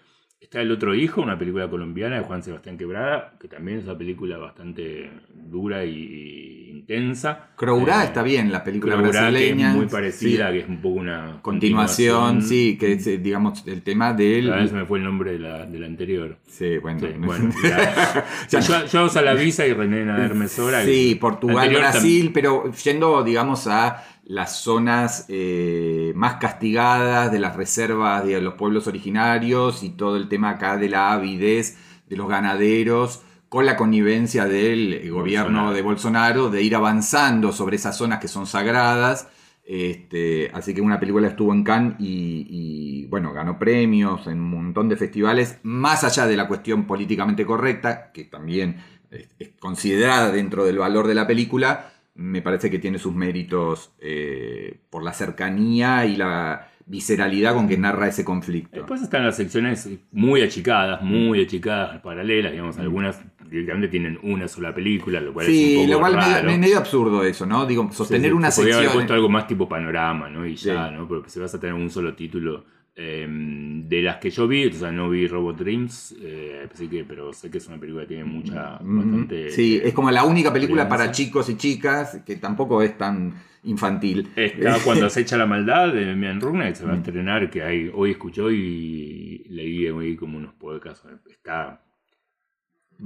Está 0.41 0.61
El 0.63 0.71
Otro 0.71 0.95
Hijo, 0.95 1.21
una 1.21 1.37
película 1.37 1.69
colombiana 1.69 2.17
de 2.17 2.23
Juan 2.23 2.43
Sebastián 2.45 2.79
Quebrada, 2.79 3.35
que 3.41 3.49
también 3.49 3.79
es 3.79 3.85
una 3.85 3.99
película 3.99 4.39
bastante 4.39 5.11
dura 5.35 5.85
y, 5.85 6.71
intensa. 6.71 7.49
Crourá 7.57 8.03
Eh, 8.03 8.07
está 8.07 8.23
bien, 8.23 8.53
la 8.53 8.63
película 8.63 8.95
Crourá, 8.95 9.11
que 9.11 9.19
brasileña. 9.19 9.71
es 9.71 9.77
muy 9.77 9.87
parecida, 9.87 10.47
sí. 10.47 10.53
que 10.53 10.59
es 10.61 10.69
un 10.69 10.81
poco 10.81 11.01
una 11.01 11.41
Continuación, 11.43 12.43
sí, 12.43 12.79
que 12.79 12.93
es, 12.93 13.07
eh, 13.09 13.19
digamos, 13.19 13.67
el 13.67 13.83
tema 13.83 14.15
del... 14.15 14.53
A 14.53 14.57
veces 14.57 14.73
me 14.73 14.87
fue 14.87 14.99
el 14.99 15.05
nombre 15.05 15.33
de 15.33 15.39
la, 15.41 15.67
de 15.67 15.79
la 15.81 15.87
anterior. 15.87 16.39
Sí, 16.47 16.79
bueno. 16.79 17.01
Sí, 17.01 17.09
bueno, 17.19 17.53
ya. 17.63 18.25
Ya 18.49 18.61
yo, 18.61 18.87
yo 18.87 19.09
Salavisa 19.09 19.67
y 19.67 19.73
René 19.73 20.03
Hermesora. 20.03 20.85
Sí, 20.85 21.15
que- 21.15 21.21
Portugal, 21.21 21.69
Brasil, 21.71 22.31
pero 22.33 22.73
yendo, 22.73 23.25
digamos, 23.25 23.67
a 23.67 24.05
las 24.29 24.61
zonas 24.61 25.25
eh, 25.29 26.13
más 26.15 26.35
castigadas 26.35 27.33
de 27.33 27.39
las 27.39 27.57
reservas 27.57 28.27
de 28.27 28.39
los 28.43 28.55
pueblos 28.55 28.87
originarios 28.87 29.83
y 29.83 29.89
todo 29.89 30.17
el 30.17 30.29
tema 30.29 30.51
acá 30.51 30.77
de 30.77 30.91
la 30.91 31.13
avidez 31.13 31.79
de 32.07 32.17
los 32.17 32.29
ganaderos 32.29 33.23
con 33.49 33.65
la 33.65 33.75
connivencia 33.79 34.45
del 34.45 34.93
eh, 34.93 35.09
gobierno 35.09 35.73
Bolsonaro. 35.73 35.75
de 35.75 35.83
Bolsonaro 35.83 36.51
de 36.51 36.63
ir 36.63 36.77
avanzando 36.77 37.53
sobre 37.53 37.77
esas 37.77 37.97
zonas 37.97 38.19
que 38.19 38.29
son 38.29 38.47
sagradas. 38.47 39.29
Este, 39.65 40.51
así 40.53 40.75
que 40.75 40.83
una 40.83 41.01
película 41.01 41.29
estuvo 41.29 41.55
en 41.55 41.65
Cannes 41.65 41.95
y, 41.99 42.47
y, 42.51 43.07
bueno, 43.07 43.33
ganó 43.33 43.59
premios 43.59 44.27
en 44.27 44.41
un 44.41 44.51
montón 44.51 44.91
de 44.91 44.97
festivales, 44.97 45.59
más 45.63 46.05
allá 46.05 46.27
de 46.27 46.37
la 46.37 46.47
cuestión 46.49 46.87
políticamente 46.87 47.47
correcta, 47.47 48.13
que 48.13 48.25
también 48.25 48.77
es 49.11 49.51
considerada 49.59 50.31
dentro 50.31 50.67
del 50.67 50.79
valor 50.79 51.07
de 51.07 51.15
la 51.15 51.27
película, 51.27 51.93
me 52.19 52.43
parece 52.43 52.69
que 52.71 52.79
tiene 52.81 52.99
sus 52.99 53.15
méritos 53.15 53.93
eh, 54.01 54.81
por 54.91 55.03
la 55.05 55.13
cercanía 55.13 56.05
y 56.05 56.17
la 56.17 56.69
visceralidad 56.85 57.55
con 57.55 57.69
que 57.69 57.79
narra 57.79 58.09
ese 58.09 58.25
conflicto. 58.25 58.77
Después 58.79 59.01
están 59.03 59.25
las 59.25 59.37
secciones 59.37 59.89
muy 60.11 60.43
achicadas, 60.43 61.01
muy 61.03 61.43
achicadas, 61.45 62.01
paralelas, 62.01 62.51
digamos, 62.51 62.77
algunas 62.79 63.21
directamente 63.49 63.89
tienen 63.89 64.19
una 64.23 64.49
sola 64.49 64.75
película, 64.75 65.21
lo 65.21 65.33
cual 65.33 65.47
es 65.47 65.53
Sí, 65.53 65.77
un 65.77 65.83
poco 65.83 65.93
lo 65.93 66.01
cual 66.01 66.15
raro. 66.15 66.47
medio, 66.47 66.59
medio 66.59 66.79
absurdo 66.79 67.23
eso, 67.25 67.47
¿no? 67.47 67.65
Digo, 67.67 67.89
sostener 67.93 68.23
Sí, 68.23 68.29
sí, 68.29 68.33
una 68.37 68.51
se 68.51 68.61
podría 68.63 68.75
haber 68.75 68.87
sección. 68.89 68.99
puesto 69.01 69.15
algo 69.15 69.29
más 69.29 69.47
tipo 69.47 69.69
panorama, 69.69 70.29
¿no? 70.29 70.45
Y 70.47 70.57
ya. 70.57 70.91
¿no? 70.91 71.07
Porque 71.07 71.31
si 71.31 71.39
vas 71.39 71.55
a 71.55 71.61
tener 71.61 71.75
un 71.75 71.89
solo 71.91 72.15
título. 72.15 72.65
Eh, 73.01 73.27
de 73.31 74.03
las 74.03 74.17
que 74.17 74.29
yo 74.31 74.49
vi, 74.49 74.67
o 74.67 74.73
sea, 74.73 74.91
no 74.91 75.09
vi 75.09 75.29
Robot 75.29 75.57
Dreams, 75.59 76.17
eh, 76.21 76.67
así 76.73 76.89
que, 76.89 77.05
pero 77.05 77.33
sé 77.33 77.49
que 77.51 77.59
es 77.59 77.69
una 77.69 77.79
película 77.79 78.03
que 78.03 78.09
tiene 78.09 78.25
mucha, 78.25 78.79
Mm, 78.83 78.99
bastante... 78.99 79.51
Sí, 79.53 79.77
eh, 79.77 79.83
es 79.89 79.95
como 79.95 80.11
la 80.11 80.25
única 80.25 80.53
película 80.53 80.89
para 80.89 81.13
chicos 81.13 81.49
y 81.49 81.57
chicas 81.57 82.21
que 82.27 82.37
tampoco 82.37 82.83
es 82.83 82.99
tan 82.99 83.33
infantil. 83.63 84.29
Está 84.35 84.77
cuando 84.85 85.07
acecha 85.07 85.37
la 85.37 85.47
maldad 85.47 85.93
de 85.93 86.15
Mian 86.17 86.41
Rugna, 86.41 86.69
que 86.69 86.75
se 86.75 86.85
va 86.85 86.93
a 86.93 86.97
Mm. 86.97 86.99
estrenar, 86.99 87.51
que 87.51 87.63
hay, 87.63 87.91
hoy 87.95 88.11
escuchó 88.11 88.51
y 88.51 89.45
leí 89.49 89.89
hoy 89.89 90.17
como 90.17 90.37
unos 90.39 90.55
podcasts. 90.55 91.07
Está 91.31 91.81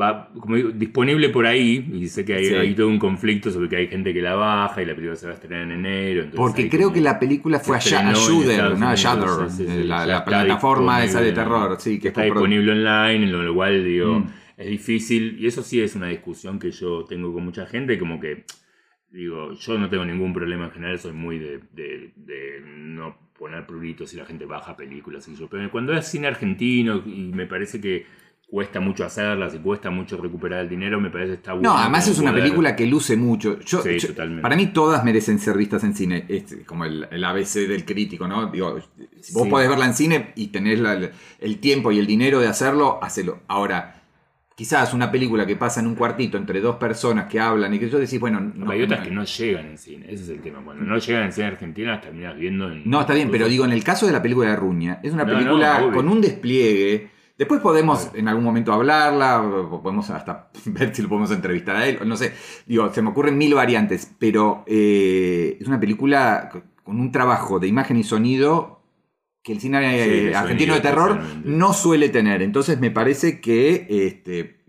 va 0.00 0.30
como 0.40 0.56
digo, 0.56 0.70
disponible 0.70 1.28
por 1.28 1.44
ahí 1.46 1.86
y 1.92 2.08
sé 2.08 2.24
que 2.24 2.34
hay, 2.34 2.46
Sí. 2.46 2.54
hay 2.54 2.74
todo 2.74 2.88
un 2.88 2.98
conflicto 2.98 3.50
sobre 3.50 3.68
que 3.68 3.76
hay 3.76 3.88
gente 3.88 4.14
que 4.14 4.22
la 4.22 4.34
baja 4.34 4.82
y 4.82 4.86
la 4.86 4.94
película 4.94 5.16
se 5.16 5.26
va 5.26 5.32
a 5.32 5.34
estrenar 5.34 5.62
en 5.62 5.72
enero. 5.72 6.26
Porque 6.34 6.68
creo 6.70 6.84
como- 6.84 6.94
que 6.94 7.00
la 7.02 7.18
película 7.18 7.58
fue 7.60 7.76
a, 7.76 7.80
Shudder, 7.80 8.78
¿no? 8.78 8.94
Shudder, 8.96 9.50
sí, 9.50 9.66
sí, 9.66 9.72
eh, 9.80 9.84
la, 9.84 10.06
la 10.06 10.24
plataforma 10.24 11.04
esa 11.04 11.20
de 11.20 11.32
terror, 11.32 11.76
sí, 11.78 11.98
que 12.00 12.08
está 12.08 12.22
disponible 12.22 12.72
online, 12.72 13.24
en 13.26 13.32
lo 13.46 13.54
cual 13.54 13.84
digo, 13.84 14.20
Mm. 14.20 14.26
es 14.56 14.66
difícil, 14.68 15.36
y 15.38 15.46
eso 15.46 15.62
sí 15.62 15.80
es 15.82 15.94
una 15.94 16.06
discusión 16.08 16.58
que 16.58 16.70
yo 16.70 17.04
tengo 17.04 17.32
con 17.32 17.44
mucha 17.44 17.66
gente, 17.66 17.98
como 17.98 18.18
que, 18.18 18.44
digo, 19.10 19.52
yo 19.52 19.78
no 19.78 19.90
tengo 19.90 20.04
ningún 20.06 20.32
problema 20.32 20.64
en 20.66 20.70
general, 20.70 20.98
soy 20.98 21.12
muy 21.12 21.38
de, 21.38 21.58
de- 21.72 22.12
de 22.16 22.62
no 22.66 23.30
poner 23.38 23.66
pruritos 23.66 24.08
si 24.10 24.16
la 24.16 24.24
gente 24.24 24.46
baja 24.46 24.74
películas 24.76 25.28
y 25.28 25.34
yo, 25.36 25.48
pero 25.48 25.70
cuando 25.70 25.92
es 25.92 26.06
cine 26.06 26.28
argentino 26.28 27.02
y 27.04 27.30
me 27.34 27.44
parece 27.46 27.80
que 27.80 28.06
cuesta 28.52 28.80
mucho 28.80 29.02
hacerlas 29.06 29.54
y 29.54 29.58
cuesta 29.60 29.88
mucho 29.88 30.18
recuperar 30.18 30.60
el 30.60 30.68
dinero, 30.68 31.00
me 31.00 31.08
parece 31.08 31.30
que 31.30 31.34
está 31.36 31.54
bueno. 31.54 31.70
No, 31.72 31.78
además 31.78 32.06
es 32.06 32.18
una 32.18 32.32
poder- 32.32 32.44
película 32.44 32.76
que 32.76 32.86
luce 32.86 33.16
mucho. 33.16 33.58
Yo, 33.60 33.80
Sí, 33.80 33.98
yo- 33.98 34.08
totalmente. 34.08 34.42
Para 34.42 34.56
mí 34.56 34.66
todas 34.74 35.02
merecen 35.04 35.38
ser 35.38 35.56
vistas 35.56 35.82
en 35.84 35.94
cine. 35.94 36.26
Es 36.28 36.54
como 36.66 36.84
el, 36.84 37.08
el 37.10 37.24
ABC 37.24 37.66
del 37.66 37.86
crítico, 37.86 38.28
¿no? 38.28 38.48
Digo, 38.50 38.78
si 39.22 39.32
vos 39.32 39.44
Sí. 39.44 39.48
podés 39.48 39.70
verla 39.70 39.86
en 39.86 39.94
cine 39.94 40.32
y 40.36 40.48
tenés 40.48 40.78
la- 40.80 41.10
el 41.40 41.58
tiempo 41.60 41.92
y 41.92 41.98
el 41.98 42.06
dinero 42.06 42.40
de 42.40 42.48
hacerlo, 42.48 42.98
hacelo. 43.02 43.40
Ahora, 43.48 44.02
quizás 44.54 44.92
una 44.92 45.10
película 45.10 45.46
que 45.46 45.56
pasa 45.56 45.80
en 45.80 45.86
un 45.86 45.94
cuartito 45.94 46.36
entre 46.36 46.60
dos 46.60 46.76
personas 46.76 47.28
que 47.30 47.40
hablan 47.40 47.72
y 47.72 47.78
que 47.78 47.88
yo 47.88 47.98
decís, 47.98 48.20
bueno, 48.20 48.38
no, 48.38 48.70
hay 48.70 48.82
otras 48.82 49.00
que 49.00 49.10
no 49.10 49.24
llegan 49.24 49.64
en 49.64 49.78
cine, 49.78 50.04
ese 50.10 50.24
es 50.24 50.28
el 50.28 50.42
tema. 50.42 50.60
Cuando 50.62 50.84
no 50.84 50.98
llegan 50.98 51.22
en 51.22 51.32
cine 51.32 51.46
argentino, 51.46 51.90
las 51.90 52.02
terminas 52.02 52.36
viendo 52.36 52.70
en. 52.70 52.82
No, 52.84 53.00
está 53.00 53.14
bien, 53.14 53.30
pero 53.30 53.48
digo, 53.48 53.64
en 53.64 53.72
el 53.72 53.82
caso 53.82 54.04
de 54.06 54.12
la 54.12 54.20
película 54.20 54.50
de 54.50 54.56
Ruña, 54.56 55.00
es 55.02 55.14
una 55.14 55.24
No, 55.24 55.32
película 55.32 55.80
no, 55.80 55.90
con 55.92 56.06
un 56.06 56.20
despliegue. 56.20 57.11
Después 57.38 57.60
podemos 57.60 58.10
en 58.14 58.28
algún 58.28 58.44
momento 58.44 58.72
hablarla, 58.72 59.42
podemos 59.82 60.10
hasta 60.10 60.50
ver 60.66 60.94
si 60.94 61.02
lo 61.02 61.08
podemos 61.08 61.30
entrevistar 61.30 61.76
a 61.76 61.86
él, 61.86 61.98
no 62.06 62.16
sé. 62.16 62.32
Digo, 62.66 62.92
se 62.92 63.02
me 63.02 63.10
ocurren 63.10 63.36
mil 63.38 63.54
variantes, 63.54 64.12
pero 64.18 64.64
eh, 64.66 65.56
es 65.60 65.66
una 65.66 65.80
película 65.80 66.50
con 66.84 67.00
un 67.00 67.10
trabajo 67.12 67.58
de 67.58 67.68
imagen 67.68 67.96
y 67.96 68.04
sonido 68.04 68.80
que 69.42 69.52
el 69.52 69.60
cine 69.60 69.78
eh, 70.04 70.28
Sí, 70.28 70.34
argentino 70.34 70.74
de 70.74 70.80
terror 70.80 71.20
no 71.44 71.72
suele 71.72 72.08
tener. 72.10 72.42
Entonces 72.42 72.78
me 72.78 72.90
parece 72.92 73.40
que 73.40 73.86
este, 73.88 74.60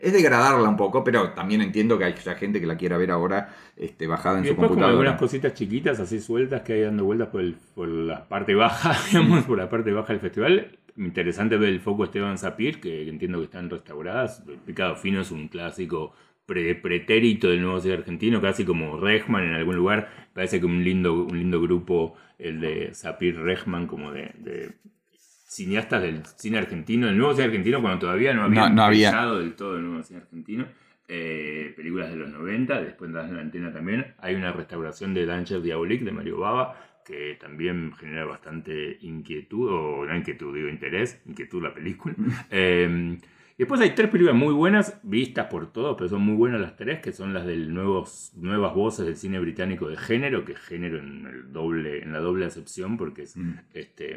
es 0.00 0.12
degradarla 0.12 0.68
un 0.68 0.76
poco, 0.76 1.02
pero 1.02 1.30
también 1.30 1.62
entiendo 1.62 1.98
que 1.98 2.04
hay 2.04 2.14
gente 2.38 2.60
que 2.60 2.66
la 2.66 2.76
quiera 2.76 2.96
ver 2.96 3.10
ahora 3.10 3.56
este, 3.76 4.06
bajada 4.06 4.38
en 4.38 4.44
Y 4.44 4.46
su 4.46 4.50
después 4.50 4.68
como 4.68 4.80
computadora. 4.80 5.08
algunas 5.10 5.18
cositas 5.20 5.54
chiquitas 5.54 5.98
así 5.98 6.20
sueltas 6.20 6.62
que 6.62 6.74
hay 6.74 6.82
dando 6.82 7.04
vueltas 7.04 7.28
por, 7.28 7.40
el- 7.40 7.56
por 7.74 7.88
la 7.88 8.28
parte 8.28 8.54
baja, 8.54 8.96
digamos, 9.10 9.44
por 9.46 9.58
la 9.58 9.68
parte 9.68 9.90
baja 9.92 10.12
del 10.12 10.20
festival. 10.20 10.78
Interesante 10.96 11.56
ver 11.56 11.70
el 11.70 11.80
foco 11.80 12.04
Esteban 12.04 12.38
Zapir, 12.38 12.80
que 12.80 13.08
entiendo 13.08 13.38
que 13.38 13.44
están 13.44 13.70
restauradas. 13.70 14.44
El 14.48 14.58
Picado 14.58 14.96
Fino 14.96 15.20
es 15.20 15.30
un 15.30 15.48
clásico 15.48 16.14
pre- 16.46 16.74
pretérito 16.74 17.48
del 17.48 17.62
nuevo 17.62 17.80
cine 17.80 17.94
argentino, 17.94 18.40
casi 18.40 18.64
como 18.64 18.98
Rechman 18.98 19.44
en 19.44 19.54
algún 19.54 19.76
lugar. 19.76 20.28
Parece 20.34 20.60
que 20.60 20.66
un 20.66 20.82
lindo, 20.84 21.14
un 21.24 21.38
lindo 21.38 21.60
grupo, 21.60 22.16
el 22.38 22.60
de 22.60 22.94
Zapir 22.94 23.38
Rechman, 23.38 23.86
como 23.86 24.12
de, 24.12 24.32
de 24.38 24.72
cineastas 25.12 26.02
del 26.02 26.24
cine 26.26 26.58
argentino, 26.58 27.08
el 27.08 27.16
nuevo 27.16 27.32
cine 27.34 27.46
argentino, 27.46 27.80
cuando 27.80 27.98
todavía 28.00 28.32
no 28.34 28.42
había 28.44 28.68
No, 28.68 28.74
no 28.74 28.82
había. 28.84 29.08
empezado 29.08 29.38
del 29.40 29.54
todo 29.54 29.76
el 29.76 29.84
nuevo 29.84 30.02
cine 30.02 30.20
argentino. 30.20 30.66
Eh, 31.12 31.72
películas 31.76 32.08
de 32.10 32.16
los 32.16 32.30
90, 32.30 32.82
después 32.82 33.08
en 33.10 33.14
la 33.34 33.40
antena 33.40 33.72
también. 33.72 34.14
Hay 34.18 34.36
una 34.36 34.52
restauración 34.52 35.12
de 35.12 35.26
Danger 35.26 35.60
Diabolique 35.60 36.04
de 36.04 36.12
Mario 36.12 36.38
Baba, 36.38 36.76
que 37.10 37.36
también 37.40 37.92
genera 37.98 38.24
bastante 38.24 38.98
inquietud, 39.02 39.68
o 39.70 40.06
no 40.06 40.16
inquietud, 40.16 40.54
digo 40.54 40.68
interés, 40.68 41.20
inquietud 41.26 41.62
la 41.62 41.74
película. 41.74 42.14
Eh, 42.50 43.18
y 43.56 43.62
después 43.62 43.80
hay 43.82 43.90
tres 43.90 44.08
películas 44.08 44.34
muy 44.36 44.54
buenas, 44.54 44.98
vistas 45.02 45.46
por 45.50 45.70
todos, 45.70 45.94
pero 45.98 46.08
son 46.08 46.22
muy 46.22 46.34
buenas 46.36 46.60
las 46.62 46.76
tres, 46.76 47.00
que 47.00 47.12
son 47.12 47.34
las 47.34 47.44
del 47.44 47.74
nuevos, 47.74 48.32
nuevas 48.36 48.74
voces 48.74 49.04
del 49.04 49.16
cine 49.16 49.38
británico 49.38 49.88
de 49.88 49.96
género, 49.98 50.44
que 50.46 50.52
es 50.52 50.58
género 50.60 50.98
en, 50.98 51.26
el 51.26 51.52
doble, 51.52 52.02
en 52.02 52.12
la 52.12 52.20
doble 52.20 52.46
acepción, 52.46 52.96
porque 52.96 53.22
es 53.22 53.36
Mm. 53.36 53.52
este, 53.74 54.16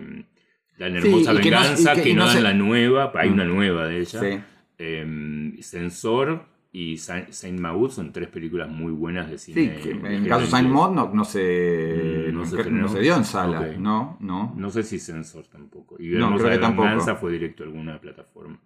Dan 0.78 0.94
Sí, 1.02 1.08
Hermosa 1.08 1.34
y 1.34 1.38
que 1.42 1.52
no- 1.52 1.58
Venganza, 1.60 1.92
y 1.94 1.96
que- 1.98 2.02
que, 2.04 2.10
y 2.10 2.14
no 2.14 2.20
no 2.22 2.26
dan 2.28 2.36
se- 2.38 2.42
la 2.42 2.54
nueva, 2.54 3.12
hay 3.16 3.30
Mm. 3.30 3.34
una 3.34 3.46
nueva 3.46 3.88
de 3.88 4.00
ella. 4.00 4.20
Sí. 4.22 4.40
Eh, 4.80 5.54
Sensor 5.60 6.46
y 6.76 6.98
Saint, 6.98 7.60
Maud 7.60 7.92
son 7.92 8.12
tres 8.12 8.30
películas 8.30 8.68
muy 8.68 8.92
buenas 8.92 9.30
de 9.30 9.38
cine. 9.38 9.76
Sí, 9.78 9.84
que 9.84 9.92
en 9.92 10.06
el 10.08 10.28
caso 10.28 10.42
de 10.42 10.48
Saint. 10.48 10.70
Maud 10.70 10.96
no, 10.96 11.14
no 11.14 11.24
se, 11.24 12.30
Mm, 12.32 12.34
no 12.34 12.46
se 12.46 12.56
no 12.56 12.62
estrenó. 12.62 12.88
se 12.90 13.00
dio 13.00 13.16
en 13.16 13.24
sala, 13.26 13.68
no, 13.78 14.18
no. 14.20 14.54
No 14.58 14.70
sé 14.72 14.82
si 14.82 14.98
Sensor 14.98 15.46
tampoco. 15.48 15.96
Y 16.02 16.10
No, 16.10 16.36
creo 16.36 16.50
que 16.50 16.58
tampoco. 16.58 17.16
Fue 17.18 17.32
directo 17.32 17.64
a 17.64 17.68
alguna 17.68 18.02
plataforma. 18.02 18.60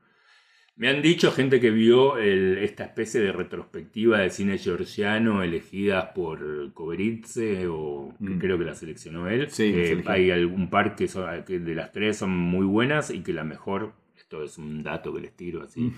Me 0.78 0.90
han 0.90 1.02
dicho 1.02 1.32
gente 1.32 1.60
que 1.60 1.72
vio 1.72 2.18
el- 2.18 2.60
esta 2.60 2.84
especie 2.86 3.20
de 3.20 3.32
retrospectiva 3.32 4.20
de 4.20 4.30
cine 4.30 4.58
georgiano 4.60 5.42
elegidas 5.44 6.10
por 6.14 6.72
Koberitze, 6.74 7.68
o 7.68 8.14
que 8.20 8.30
Mm. 8.36 8.40
creo 8.40 8.58
que 8.60 8.64
la 8.66 8.76
seleccionó 8.76 9.28
él. 9.28 9.50
Sí, 9.50 9.74
hay 10.06 10.32
algún 10.32 10.70
par 10.70 10.96
que, 10.96 11.08
son- 11.08 11.44
que 11.46 11.60
de 11.60 11.76
las 11.76 11.92
tres 11.92 12.18
son 12.18 12.30
muy 12.30 12.66
buenas 12.66 13.10
y 13.12 13.22
que 13.22 13.34
la 13.34 13.44
mejor, 13.44 13.94
esto 14.16 14.44
es 14.44 14.58
un 14.60 14.84
dato 14.84 15.14
que 15.14 15.22
les 15.22 15.36
tiro 15.36 15.64
así, 15.64 15.82
Mm. 15.82 15.94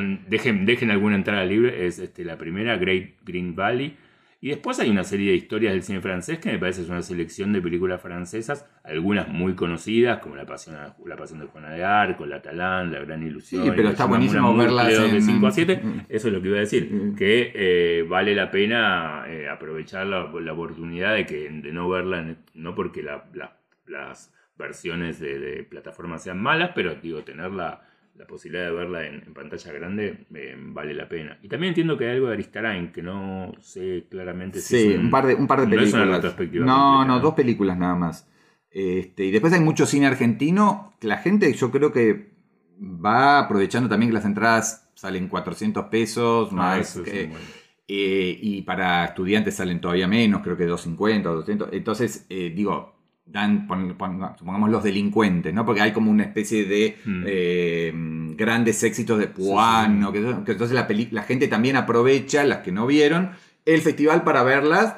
No, 0.00 0.18
dejen, 0.28 0.64
dejen 0.66 0.90
alguna 0.90 1.16
entrada 1.16 1.44
libre, 1.44 1.86
es 1.86 1.98
este, 1.98 2.24
la 2.24 2.36
primera, 2.38 2.76
Great 2.76 3.10
Green 3.24 3.54
Valley. 3.54 3.96
Y 4.44 4.48
después 4.48 4.80
hay 4.80 4.90
una 4.90 5.04
serie 5.04 5.30
de 5.30 5.36
historias 5.36 5.72
del 5.72 5.84
cine 5.84 6.00
francés 6.00 6.40
que 6.40 6.50
me 6.50 6.58
parece 6.58 6.82
es 6.82 6.88
una 6.88 7.02
selección 7.02 7.52
de 7.52 7.62
películas 7.62 8.02
francesas, 8.02 8.68
algunas 8.82 9.28
muy 9.28 9.54
conocidas, 9.54 10.18
como 10.18 10.34
La 10.34 10.44
Pasión, 10.44 10.74
la 11.06 11.16
Pasión 11.16 11.38
de 11.38 11.46
Juana 11.46 11.70
de 11.70 11.84
Arco, 11.84 12.26
La 12.26 12.42
Talán, 12.42 12.90
La 12.90 12.98
Gran 13.04 13.22
Ilusión. 13.22 13.62
Sí, 13.64 13.70
pero 13.76 13.90
está 13.90 14.04
buenísimo 14.06 14.56
verlas 14.56 14.88
de 14.88 15.10
en- 15.10 15.22
5 15.22 15.46
a 15.46 15.50
7. 15.52 15.80
Mm. 15.80 16.00
Eso 16.08 16.26
es 16.26 16.34
lo 16.34 16.42
que 16.42 16.48
iba 16.48 16.56
a 16.56 16.60
decir, 16.60 16.90
Mm. 16.92 17.14
que 17.14 17.52
eh, 17.54 18.02
vale 18.02 18.34
la 18.34 18.50
pena 18.50 19.26
eh, 19.28 19.48
aprovechar 19.48 20.08
la, 20.08 20.28
la 20.40 20.52
oportunidad 20.52 21.14
de, 21.14 21.24
que, 21.24 21.48
de 21.48 21.72
no 21.72 21.88
verla, 21.88 22.34
no 22.54 22.74
porque 22.74 23.04
la- 23.04 23.26
la- 23.34 23.56
las 23.86 24.34
versiones 24.58 25.20
de, 25.20 25.38
de 25.38 25.62
plataformas 25.62 26.22
sean 26.24 26.40
malas, 26.42 26.72
pero 26.74 26.96
digo, 26.96 27.22
tener 27.22 27.52
la, 28.14 28.26
posibilidad 28.26 28.66
de 28.66 28.72
verla 28.72 29.06
en, 29.06 29.22
en 29.26 29.34
pantalla 29.34 29.72
grande 29.72 30.26
eh, 30.34 30.56
vale 30.58 30.94
la 30.94 31.08
pena. 31.08 31.38
Y 31.42 31.48
también 31.48 31.70
entiendo 31.70 31.96
que 31.96 32.06
hay 32.06 32.12
algo 32.16 32.28
de 32.28 32.34
Aristarain 32.34 32.92
que 32.92 33.02
no 33.02 33.52
sé 33.60 34.06
claramente 34.10 34.60
si 34.60 34.76
Sí, 34.76 34.92
es 34.92 34.98
un 34.98 35.10
par 35.10 35.26
de, 35.26 35.34
un 35.34 35.46
par 35.46 35.60
de 35.60 35.66
no 35.66 35.80
es 35.82 35.92
una 35.92 36.02
películas. 36.02 36.16
retrospectiva 36.16 36.64
no, 36.66 36.74
completa, 36.88 37.06
no, 37.06 37.20
dos 37.20 37.34
películas 37.34 37.78
nada 37.78 37.94
más. 37.94 38.28
Este, 38.70 39.24
y 39.26 39.30
después 39.30 39.52
hay 39.52 39.60
mucho 39.60 39.84
cine 39.86 40.06
argentino 40.06 40.94
la 41.02 41.18
gente 41.18 41.52
yo 41.52 41.70
creo 41.70 41.92
que 41.92 42.32
va 42.80 43.38
aprovechando 43.40 43.88
también 43.88 44.10
que 44.10 44.14
las 44.14 44.24
entradas 44.24 44.90
salen 44.94 45.28
400 45.28 45.86
pesos, 45.86 46.48
Ah, 46.52 46.54
más 46.54 46.94
que- 47.04 47.24
un 47.26 47.32
eh, 47.88 48.38
y 48.40 48.62
para 48.62 49.04
estudiantes 49.06 49.54
salen 49.56 49.80
todavía 49.80 50.06
menos, 50.08 50.40
creo 50.42 50.56
que 50.56 50.64
250 50.64 51.30
o 51.30 51.34
200. 51.36 51.68
Entonces, 51.72 52.24
eh, 52.30 52.52
digo, 52.54 52.94
dan, 53.24 53.66
pon- 53.66 53.94
pon- 53.96 54.20
supongamos 54.38 54.68
los 54.70 54.82
delincuentes, 54.82 55.54
¿no? 55.54 55.64
Porque 55.64 55.80
hay 55.80 55.92
como 55.92 56.10
una 56.10 56.24
especie 56.24 56.64
de 56.64 56.96
Mm. 57.04 57.24
eh, 57.26 57.92
grandes 58.36 58.82
éxitos 58.82 59.18
de 59.18 59.28
Puano, 59.28 60.12
que, 60.12 60.20
que 60.44 60.52
entonces 60.52 60.72
la 61.12 61.22
gente 61.22 61.48
también 61.48 61.76
aprovecha, 61.76 62.44
las 62.44 62.58
que 62.58 62.72
no 62.72 62.86
vieron, 62.86 63.30
el 63.64 63.80
festival 63.80 64.22
para 64.24 64.42
verlas 64.42 64.96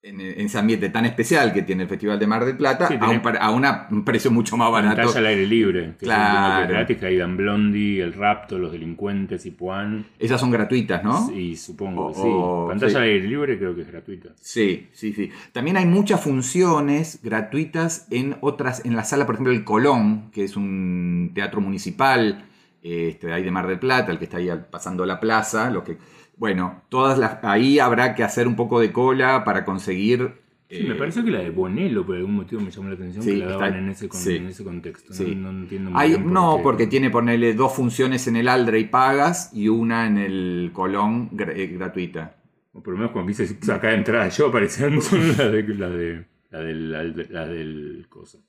en, 0.00 0.20
en 0.20 0.40
ese 0.46 0.58
ambiente 0.58 0.88
tan 0.90 1.04
especial 1.06 1.52
que 1.52 1.62
tiene 1.62 1.82
el 1.82 1.88
Festival 1.88 2.18
de 2.20 2.26
Mar 2.28 2.44
del 2.44 2.56
Plata, 2.56 2.86
Sí, 2.88 2.94
a, 3.00 3.08
un, 3.10 3.20
a 3.40 3.50
una- 3.50 3.88
un 3.90 4.04
precio 4.04 4.30
mucho 4.30 4.56
más 4.56 4.70
barato. 4.70 4.96
Pantalla 4.96 5.18
al 5.18 5.26
aire 5.26 5.46
libre, 5.46 5.94
que 5.98 6.06
Claro. 6.06 6.62
es 6.64 6.68
gratis, 6.70 6.96
que 6.98 7.06
hay 7.06 7.16
Dan 7.16 7.36
Blondie, 7.36 8.00
El 8.00 8.12
Rapto, 8.12 8.58
Los 8.58 8.70
Delincuentes 8.72 9.44
y 9.46 9.50
Puan. 9.50 10.06
Esas 10.18 10.40
son 10.40 10.50
gratuitas, 10.52 11.02
¿no? 11.02 11.32
Y 11.32 11.56
supongo 11.56 12.08
que 12.08 12.14
sí. 12.14 12.20
o- 12.24 12.66
Pantalla 12.68 12.90
sí. 12.90 12.96
al 12.96 13.02
aire 13.02 13.26
libre 13.26 13.58
creo 13.58 13.74
que 13.74 13.82
es 13.82 13.88
gratuita. 13.88 14.28
Sí, 14.40 14.88
sí, 14.92 15.12
sí. 15.12 15.30
También 15.52 15.76
hay 15.76 15.86
muchas 15.86 16.20
funciones 16.22 17.20
gratuitas 17.22 18.06
en 18.10 18.36
otras, 18.40 18.84
en 18.84 18.94
la 18.96 19.04
sala, 19.04 19.26
por 19.26 19.34
ejemplo, 19.34 19.52
el 19.52 19.64
Colón, 19.64 20.30
que 20.32 20.44
es 20.44 20.56
un 20.56 21.32
teatro 21.34 21.60
municipal, 21.60 22.44
este, 22.82 23.32
ahí 23.32 23.42
de 23.42 23.50
Mar 23.50 23.66
del 23.66 23.80
Plata, 23.80 24.12
el 24.12 24.18
que 24.18 24.24
está 24.24 24.36
ahí 24.36 24.48
pasando 24.70 25.04
la 25.04 25.18
plaza, 25.18 25.68
lo 25.70 25.82
que, 25.82 25.98
bueno, 26.38 26.82
todas 26.88 27.18
las, 27.18 27.38
ahí 27.44 27.78
habrá 27.78 28.14
que 28.14 28.22
hacer 28.24 28.46
un 28.48 28.56
poco 28.56 28.80
de 28.80 28.92
cola 28.92 29.44
para 29.44 29.64
conseguir. 29.64 30.32
Sí, 30.70 30.82
me 30.84 30.94
eh, 30.94 30.98
parece 30.98 31.24
que 31.24 31.30
la 31.30 31.38
de 31.40 31.48
Bonello 31.50 32.04
por 32.04 32.16
algún 32.16 32.34
motivo 32.36 32.60
me 32.60 32.70
llamó 32.70 32.88
la 32.90 32.94
atención 32.94 33.22
Sí, 33.24 33.30
que 33.30 33.36
la 33.38 33.46
daban 33.46 33.66
está- 33.68 33.78
en, 33.78 33.88
ese 33.88 34.08
con- 34.08 34.20
sí. 34.20 34.36
en 34.36 34.46
ese 34.48 34.64
contexto. 34.64 35.14
Sí. 35.14 35.34
No, 35.34 35.50
no 35.52 35.60
entiendo 35.60 35.90
muy 35.90 36.00
hay- 36.02 36.08
bien 36.10 36.22
por 36.24 36.32
no, 36.32 36.56
qué. 36.58 36.62
porque 36.62 36.86
tiene, 36.86 37.10
ponerle 37.10 37.54
dos 37.54 37.74
funciones 37.74 38.26
en 38.28 38.36
el 38.36 38.48
Aldre 38.48 38.78
y 38.80 38.84
pagas 38.84 39.50
y 39.54 39.68
una 39.68 40.06
en 40.06 40.18
el 40.18 40.70
Colón 40.74 41.30
eh, 41.38 41.66
gratuita. 41.74 42.36
O 42.74 42.82
por 42.82 42.92
lo 42.92 42.98
menos 42.98 43.12
cuando 43.12 43.28
quise 43.28 43.46
sacar 43.62 43.94
entrada 43.94 44.28
yo 44.28 44.46
aparecían 44.48 45.00
son 45.00 45.26
las 45.28 45.38
de, 45.38 45.62
la 45.74 45.88
de, 45.88 46.24
la 46.50 46.58
del, 46.60 47.26
la 47.30 47.46
del 47.46 48.06
coso. 48.10 48.38
El 48.38 48.44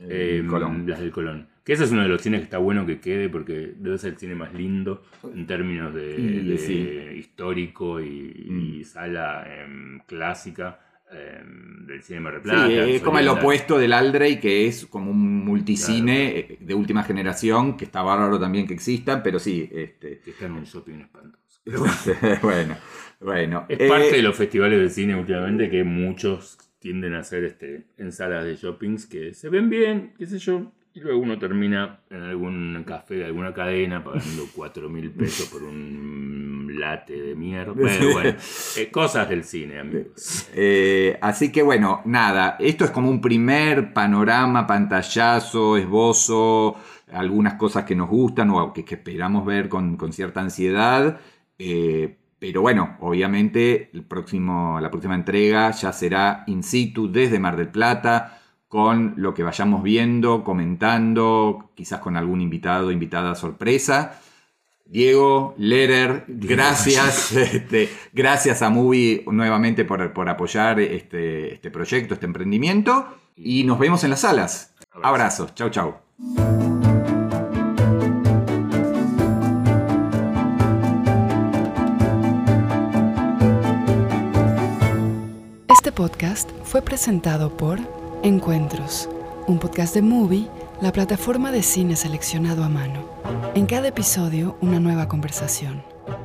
Eh, 0.00 0.44
Colón. 0.48 0.84
Las 0.86 1.00
del 1.00 1.10
Colón. 1.10 1.46
Que 1.64 1.72
ese 1.74 1.84
es 1.84 1.92
uno 1.92 2.02
de 2.02 2.08
los 2.08 2.20
cines 2.20 2.40
que 2.40 2.44
está 2.44 2.58
bueno 2.58 2.84
que 2.84 3.00
quede 3.00 3.28
porque 3.30 3.72
debe 3.78 3.96
ser 3.96 4.12
el 4.12 4.18
cine 4.18 4.34
más 4.34 4.52
lindo 4.52 5.02
en 5.34 5.46
términos 5.46 5.94
de, 5.94 6.14
Y 6.20 6.48
de 6.48 6.58
sí. 6.58 7.18
histórico 7.18 8.00
y, 8.00 8.44
y 8.46 8.50
Mm. 8.80 8.84
sala 8.84 9.46
em, 9.48 10.00
clásica. 10.06 10.80
eh, 11.16 11.42
del 11.86 12.02
cine 12.02 12.18
Mar 12.18 12.32
del 12.32 12.42
Plata. 12.42 12.66
Sí, 12.66 12.72
es 12.74 13.02
como 13.02 13.20
el 13.20 13.28
opuesto 13.28 13.78
del 13.78 13.92
Aldrey, 13.92 14.40
que 14.40 14.66
es 14.66 14.86
como 14.86 15.12
un 15.12 15.44
multicine 15.44 16.38
eh, 16.38 16.58
de 16.60 16.74
última 16.74 17.04
generación, 17.04 17.76
que 17.76 17.84
está 17.84 18.02
bárbaro 18.02 18.40
también 18.40 18.66
que 18.66 18.74
existan, 18.74 19.22
pero 19.22 19.38
sí, 19.38 19.68
este, 19.72 20.18
Que 20.18 20.30
está 20.30 20.46
en 20.46 20.52
un 20.52 20.64
shopping 20.64 21.00
espantoso. 21.02 21.60
bueno, 22.42 22.76
bueno. 23.20 23.64
Es 23.68 23.78
eh, 23.80 23.88
parte 23.88 24.10
de 24.16 24.22
los 24.22 24.34
festivales 24.34 24.80
de 24.80 24.90
cine 24.90 25.14
últimamente 25.14 25.70
que 25.70 25.84
muchos 25.84 26.58
tienden 26.84 27.14
a 27.14 27.20
hacer 27.20 27.44
este, 27.44 27.86
en 27.96 28.12
salas 28.12 28.44
de 28.44 28.56
shoppings 28.56 29.06
que 29.06 29.32
se 29.32 29.48
ven 29.48 29.70
bien, 29.70 30.12
qué 30.18 30.26
sé 30.26 30.38
yo, 30.38 30.70
y 30.92 31.00
luego 31.00 31.18
uno 31.18 31.38
termina 31.38 32.00
en 32.10 32.20
algún 32.20 32.84
café 32.86 33.14
de 33.14 33.24
alguna 33.24 33.54
cadena 33.54 34.04
pagando 34.04 34.44
4 34.54 34.90
mil 34.90 35.10
pesos 35.10 35.48
por 35.48 35.62
un 35.62 36.70
latte 36.78 37.14
de 37.22 37.34
mierda. 37.34 37.72
Bueno, 37.72 38.12
bueno, 38.12 38.36
eh, 38.76 38.90
cosas 38.90 39.30
del 39.30 39.44
cine, 39.44 39.78
amigos. 39.80 40.46
Eh, 40.54 41.16
así 41.22 41.50
que 41.50 41.62
bueno, 41.62 42.02
nada, 42.04 42.56
esto 42.60 42.84
es 42.84 42.90
como 42.90 43.08
un 43.08 43.22
primer 43.22 43.94
panorama, 43.94 44.66
pantallazo, 44.66 45.78
esbozo, 45.78 46.76
algunas 47.12 47.54
cosas 47.54 47.84
que 47.86 47.96
nos 47.96 48.10
gustan 48.10 48.50
o 48.50 48.74
que, 48.74 48.84
que 48.84 48.96
esperamos 48.96 49.46
ver 49.46 49.70
con, 49.70 49.96
con 49.96 50.12
cierta 50.12 50.42
ansiedad. 50.42 51.18
eh, 51.58 52.18
pero 52.46 52.60
bueno, 52.60 52.98
obviamente 53.00 53.88
el 53.94 54.02
próximo, 54.02 54.78
la 54.78 54.90
próxima 54.90 55.14
entrega 55.14 55.70
ya 55.70 55.94
será 55.94 56.44
in 56.46 56.62
situ 56.62 57.10
desde 57.10 57.38
Mar 57.38 57.56
del 57.56 57.68
Plata, 57.68 58.38
con 58.68 59.14
lo 59.16 59.32
que 59.32 59.42
vayamos 59.42 59.82
viendo, 59.82 60.44
comentando, 60.44 61.70
quizás 61.74 62.00
con 62.00 62.18
algún 62.18 62.42
invitado, 62.42 62.90
invitada 62.90 63.34
sorpresa. 63.34 64.20
Diego, 64.84 65.54
Lerer, 65.56 66.24
gracias. 66.28 67.32
este, 67.32 67.88
gracias 68.12 68.60
a 68.60 68.68
Movie 68.68 69.24
nuevamente 69.26 69.86
por, 69.86 70.12
por 70.12 70.28
apoyar 70.28 70.80
este, 70.80 71.54
este 71.54 71.70
proyecto, 71.70 72.12
este 72.12 72.26
emprendimiento. 72.26 73.06
Y 73.38 73.64
nos 73.64 73.78
vemos 73.78 74.04
en 74.04 74.10
las 74.10 74.20
salas. 74.20 74.74
Abrazos. 75.02 75.54
Chau, 75.54 75.70
chau. 75.70 76.73
Podcast 85.94 86.50
fue 86.64 86.82
presentado 86.82 87.56
por 87.56 87.78
Encuentros, 88.24 89.08
un 89.46 89.60
podcast 89.60 89.94
de 89.94 90.02
Movie, 90.02 90.48
la 90.80 90.90
plataforma 90.90 91.52
de 91.52 91.62
cine 91.62 91.94
seleccionado 91.94 92.64
a 92.64 92.68
mano. 92.68 93.08
En 93.54 93.66
cada 93.66 93.88
episodio, 93.88 94.58
una 94.60 94.80
nueva 94.80 95.06
conversación. 95.06 95.84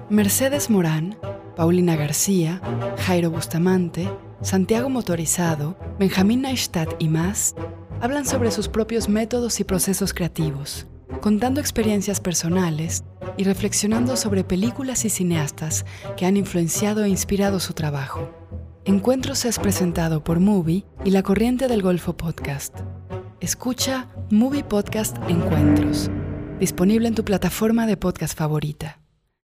Mercedes 0.09 0.71
Morán, 0.71 1.17
Paulina 1.55 1.95
García, 1.95 2.61
Jairo 3.05 3.29
Bustamante, 3.29 4.09
Santiago 4.41 4.89
Motorizado, 4.89 5.77
Benjamín 5.99 6.41
Neistat 6.41 6.89
y 6.97 7.07
más 7.07 7.53
hablan 8.01 8.25
sobre 8.25 8.49
sus 8.49 8.67
propios 8.69 9.07
métodos 9.07 9.59
y 9.59 9.63
procesos 9.65 10.15
creativos, 10.15 10.87
contando 11.21 11.61
experiencias 11.61 12.19
personales 12.19 13.03
y 13.37 13.43
reflexionando 13.43 14.17
sobre 14.17 14.43
películas 14.43 15.05
y 15.05 15.09
cineastas 15.09 15.85
que 16.17 16.25
han 16.25 16.37
influenciado 16.37 17.03
e 17.03 17.09
inspirado 17.09 17.59
su 17.59 17.73
trabajo. 17.73 18.29
Encuentros 18.89 19.45
es 19.45 19.59
presentado 19.59 20.23
por 20.23 20.39
Movie 20.39 20.83
y 21.05 21.11
la 21.11 21.21
Corriente 21.21 21.67
del 21.67 21.83
Golfo 21.83 22.17
Podcast. 22.17 22.75
Escucha 23.39 24.07
Movie 24.31 24.63
Podcast 24.63 25.15
Encuentros, 25.27 26.09
disponible 26.59 27.07
en 27.07 27.13
tu 27.13 27.23
plataforma 27.23 27.85
de 27.85 27.97
podcast 27.97 28.35
favorita. 28.35 28.98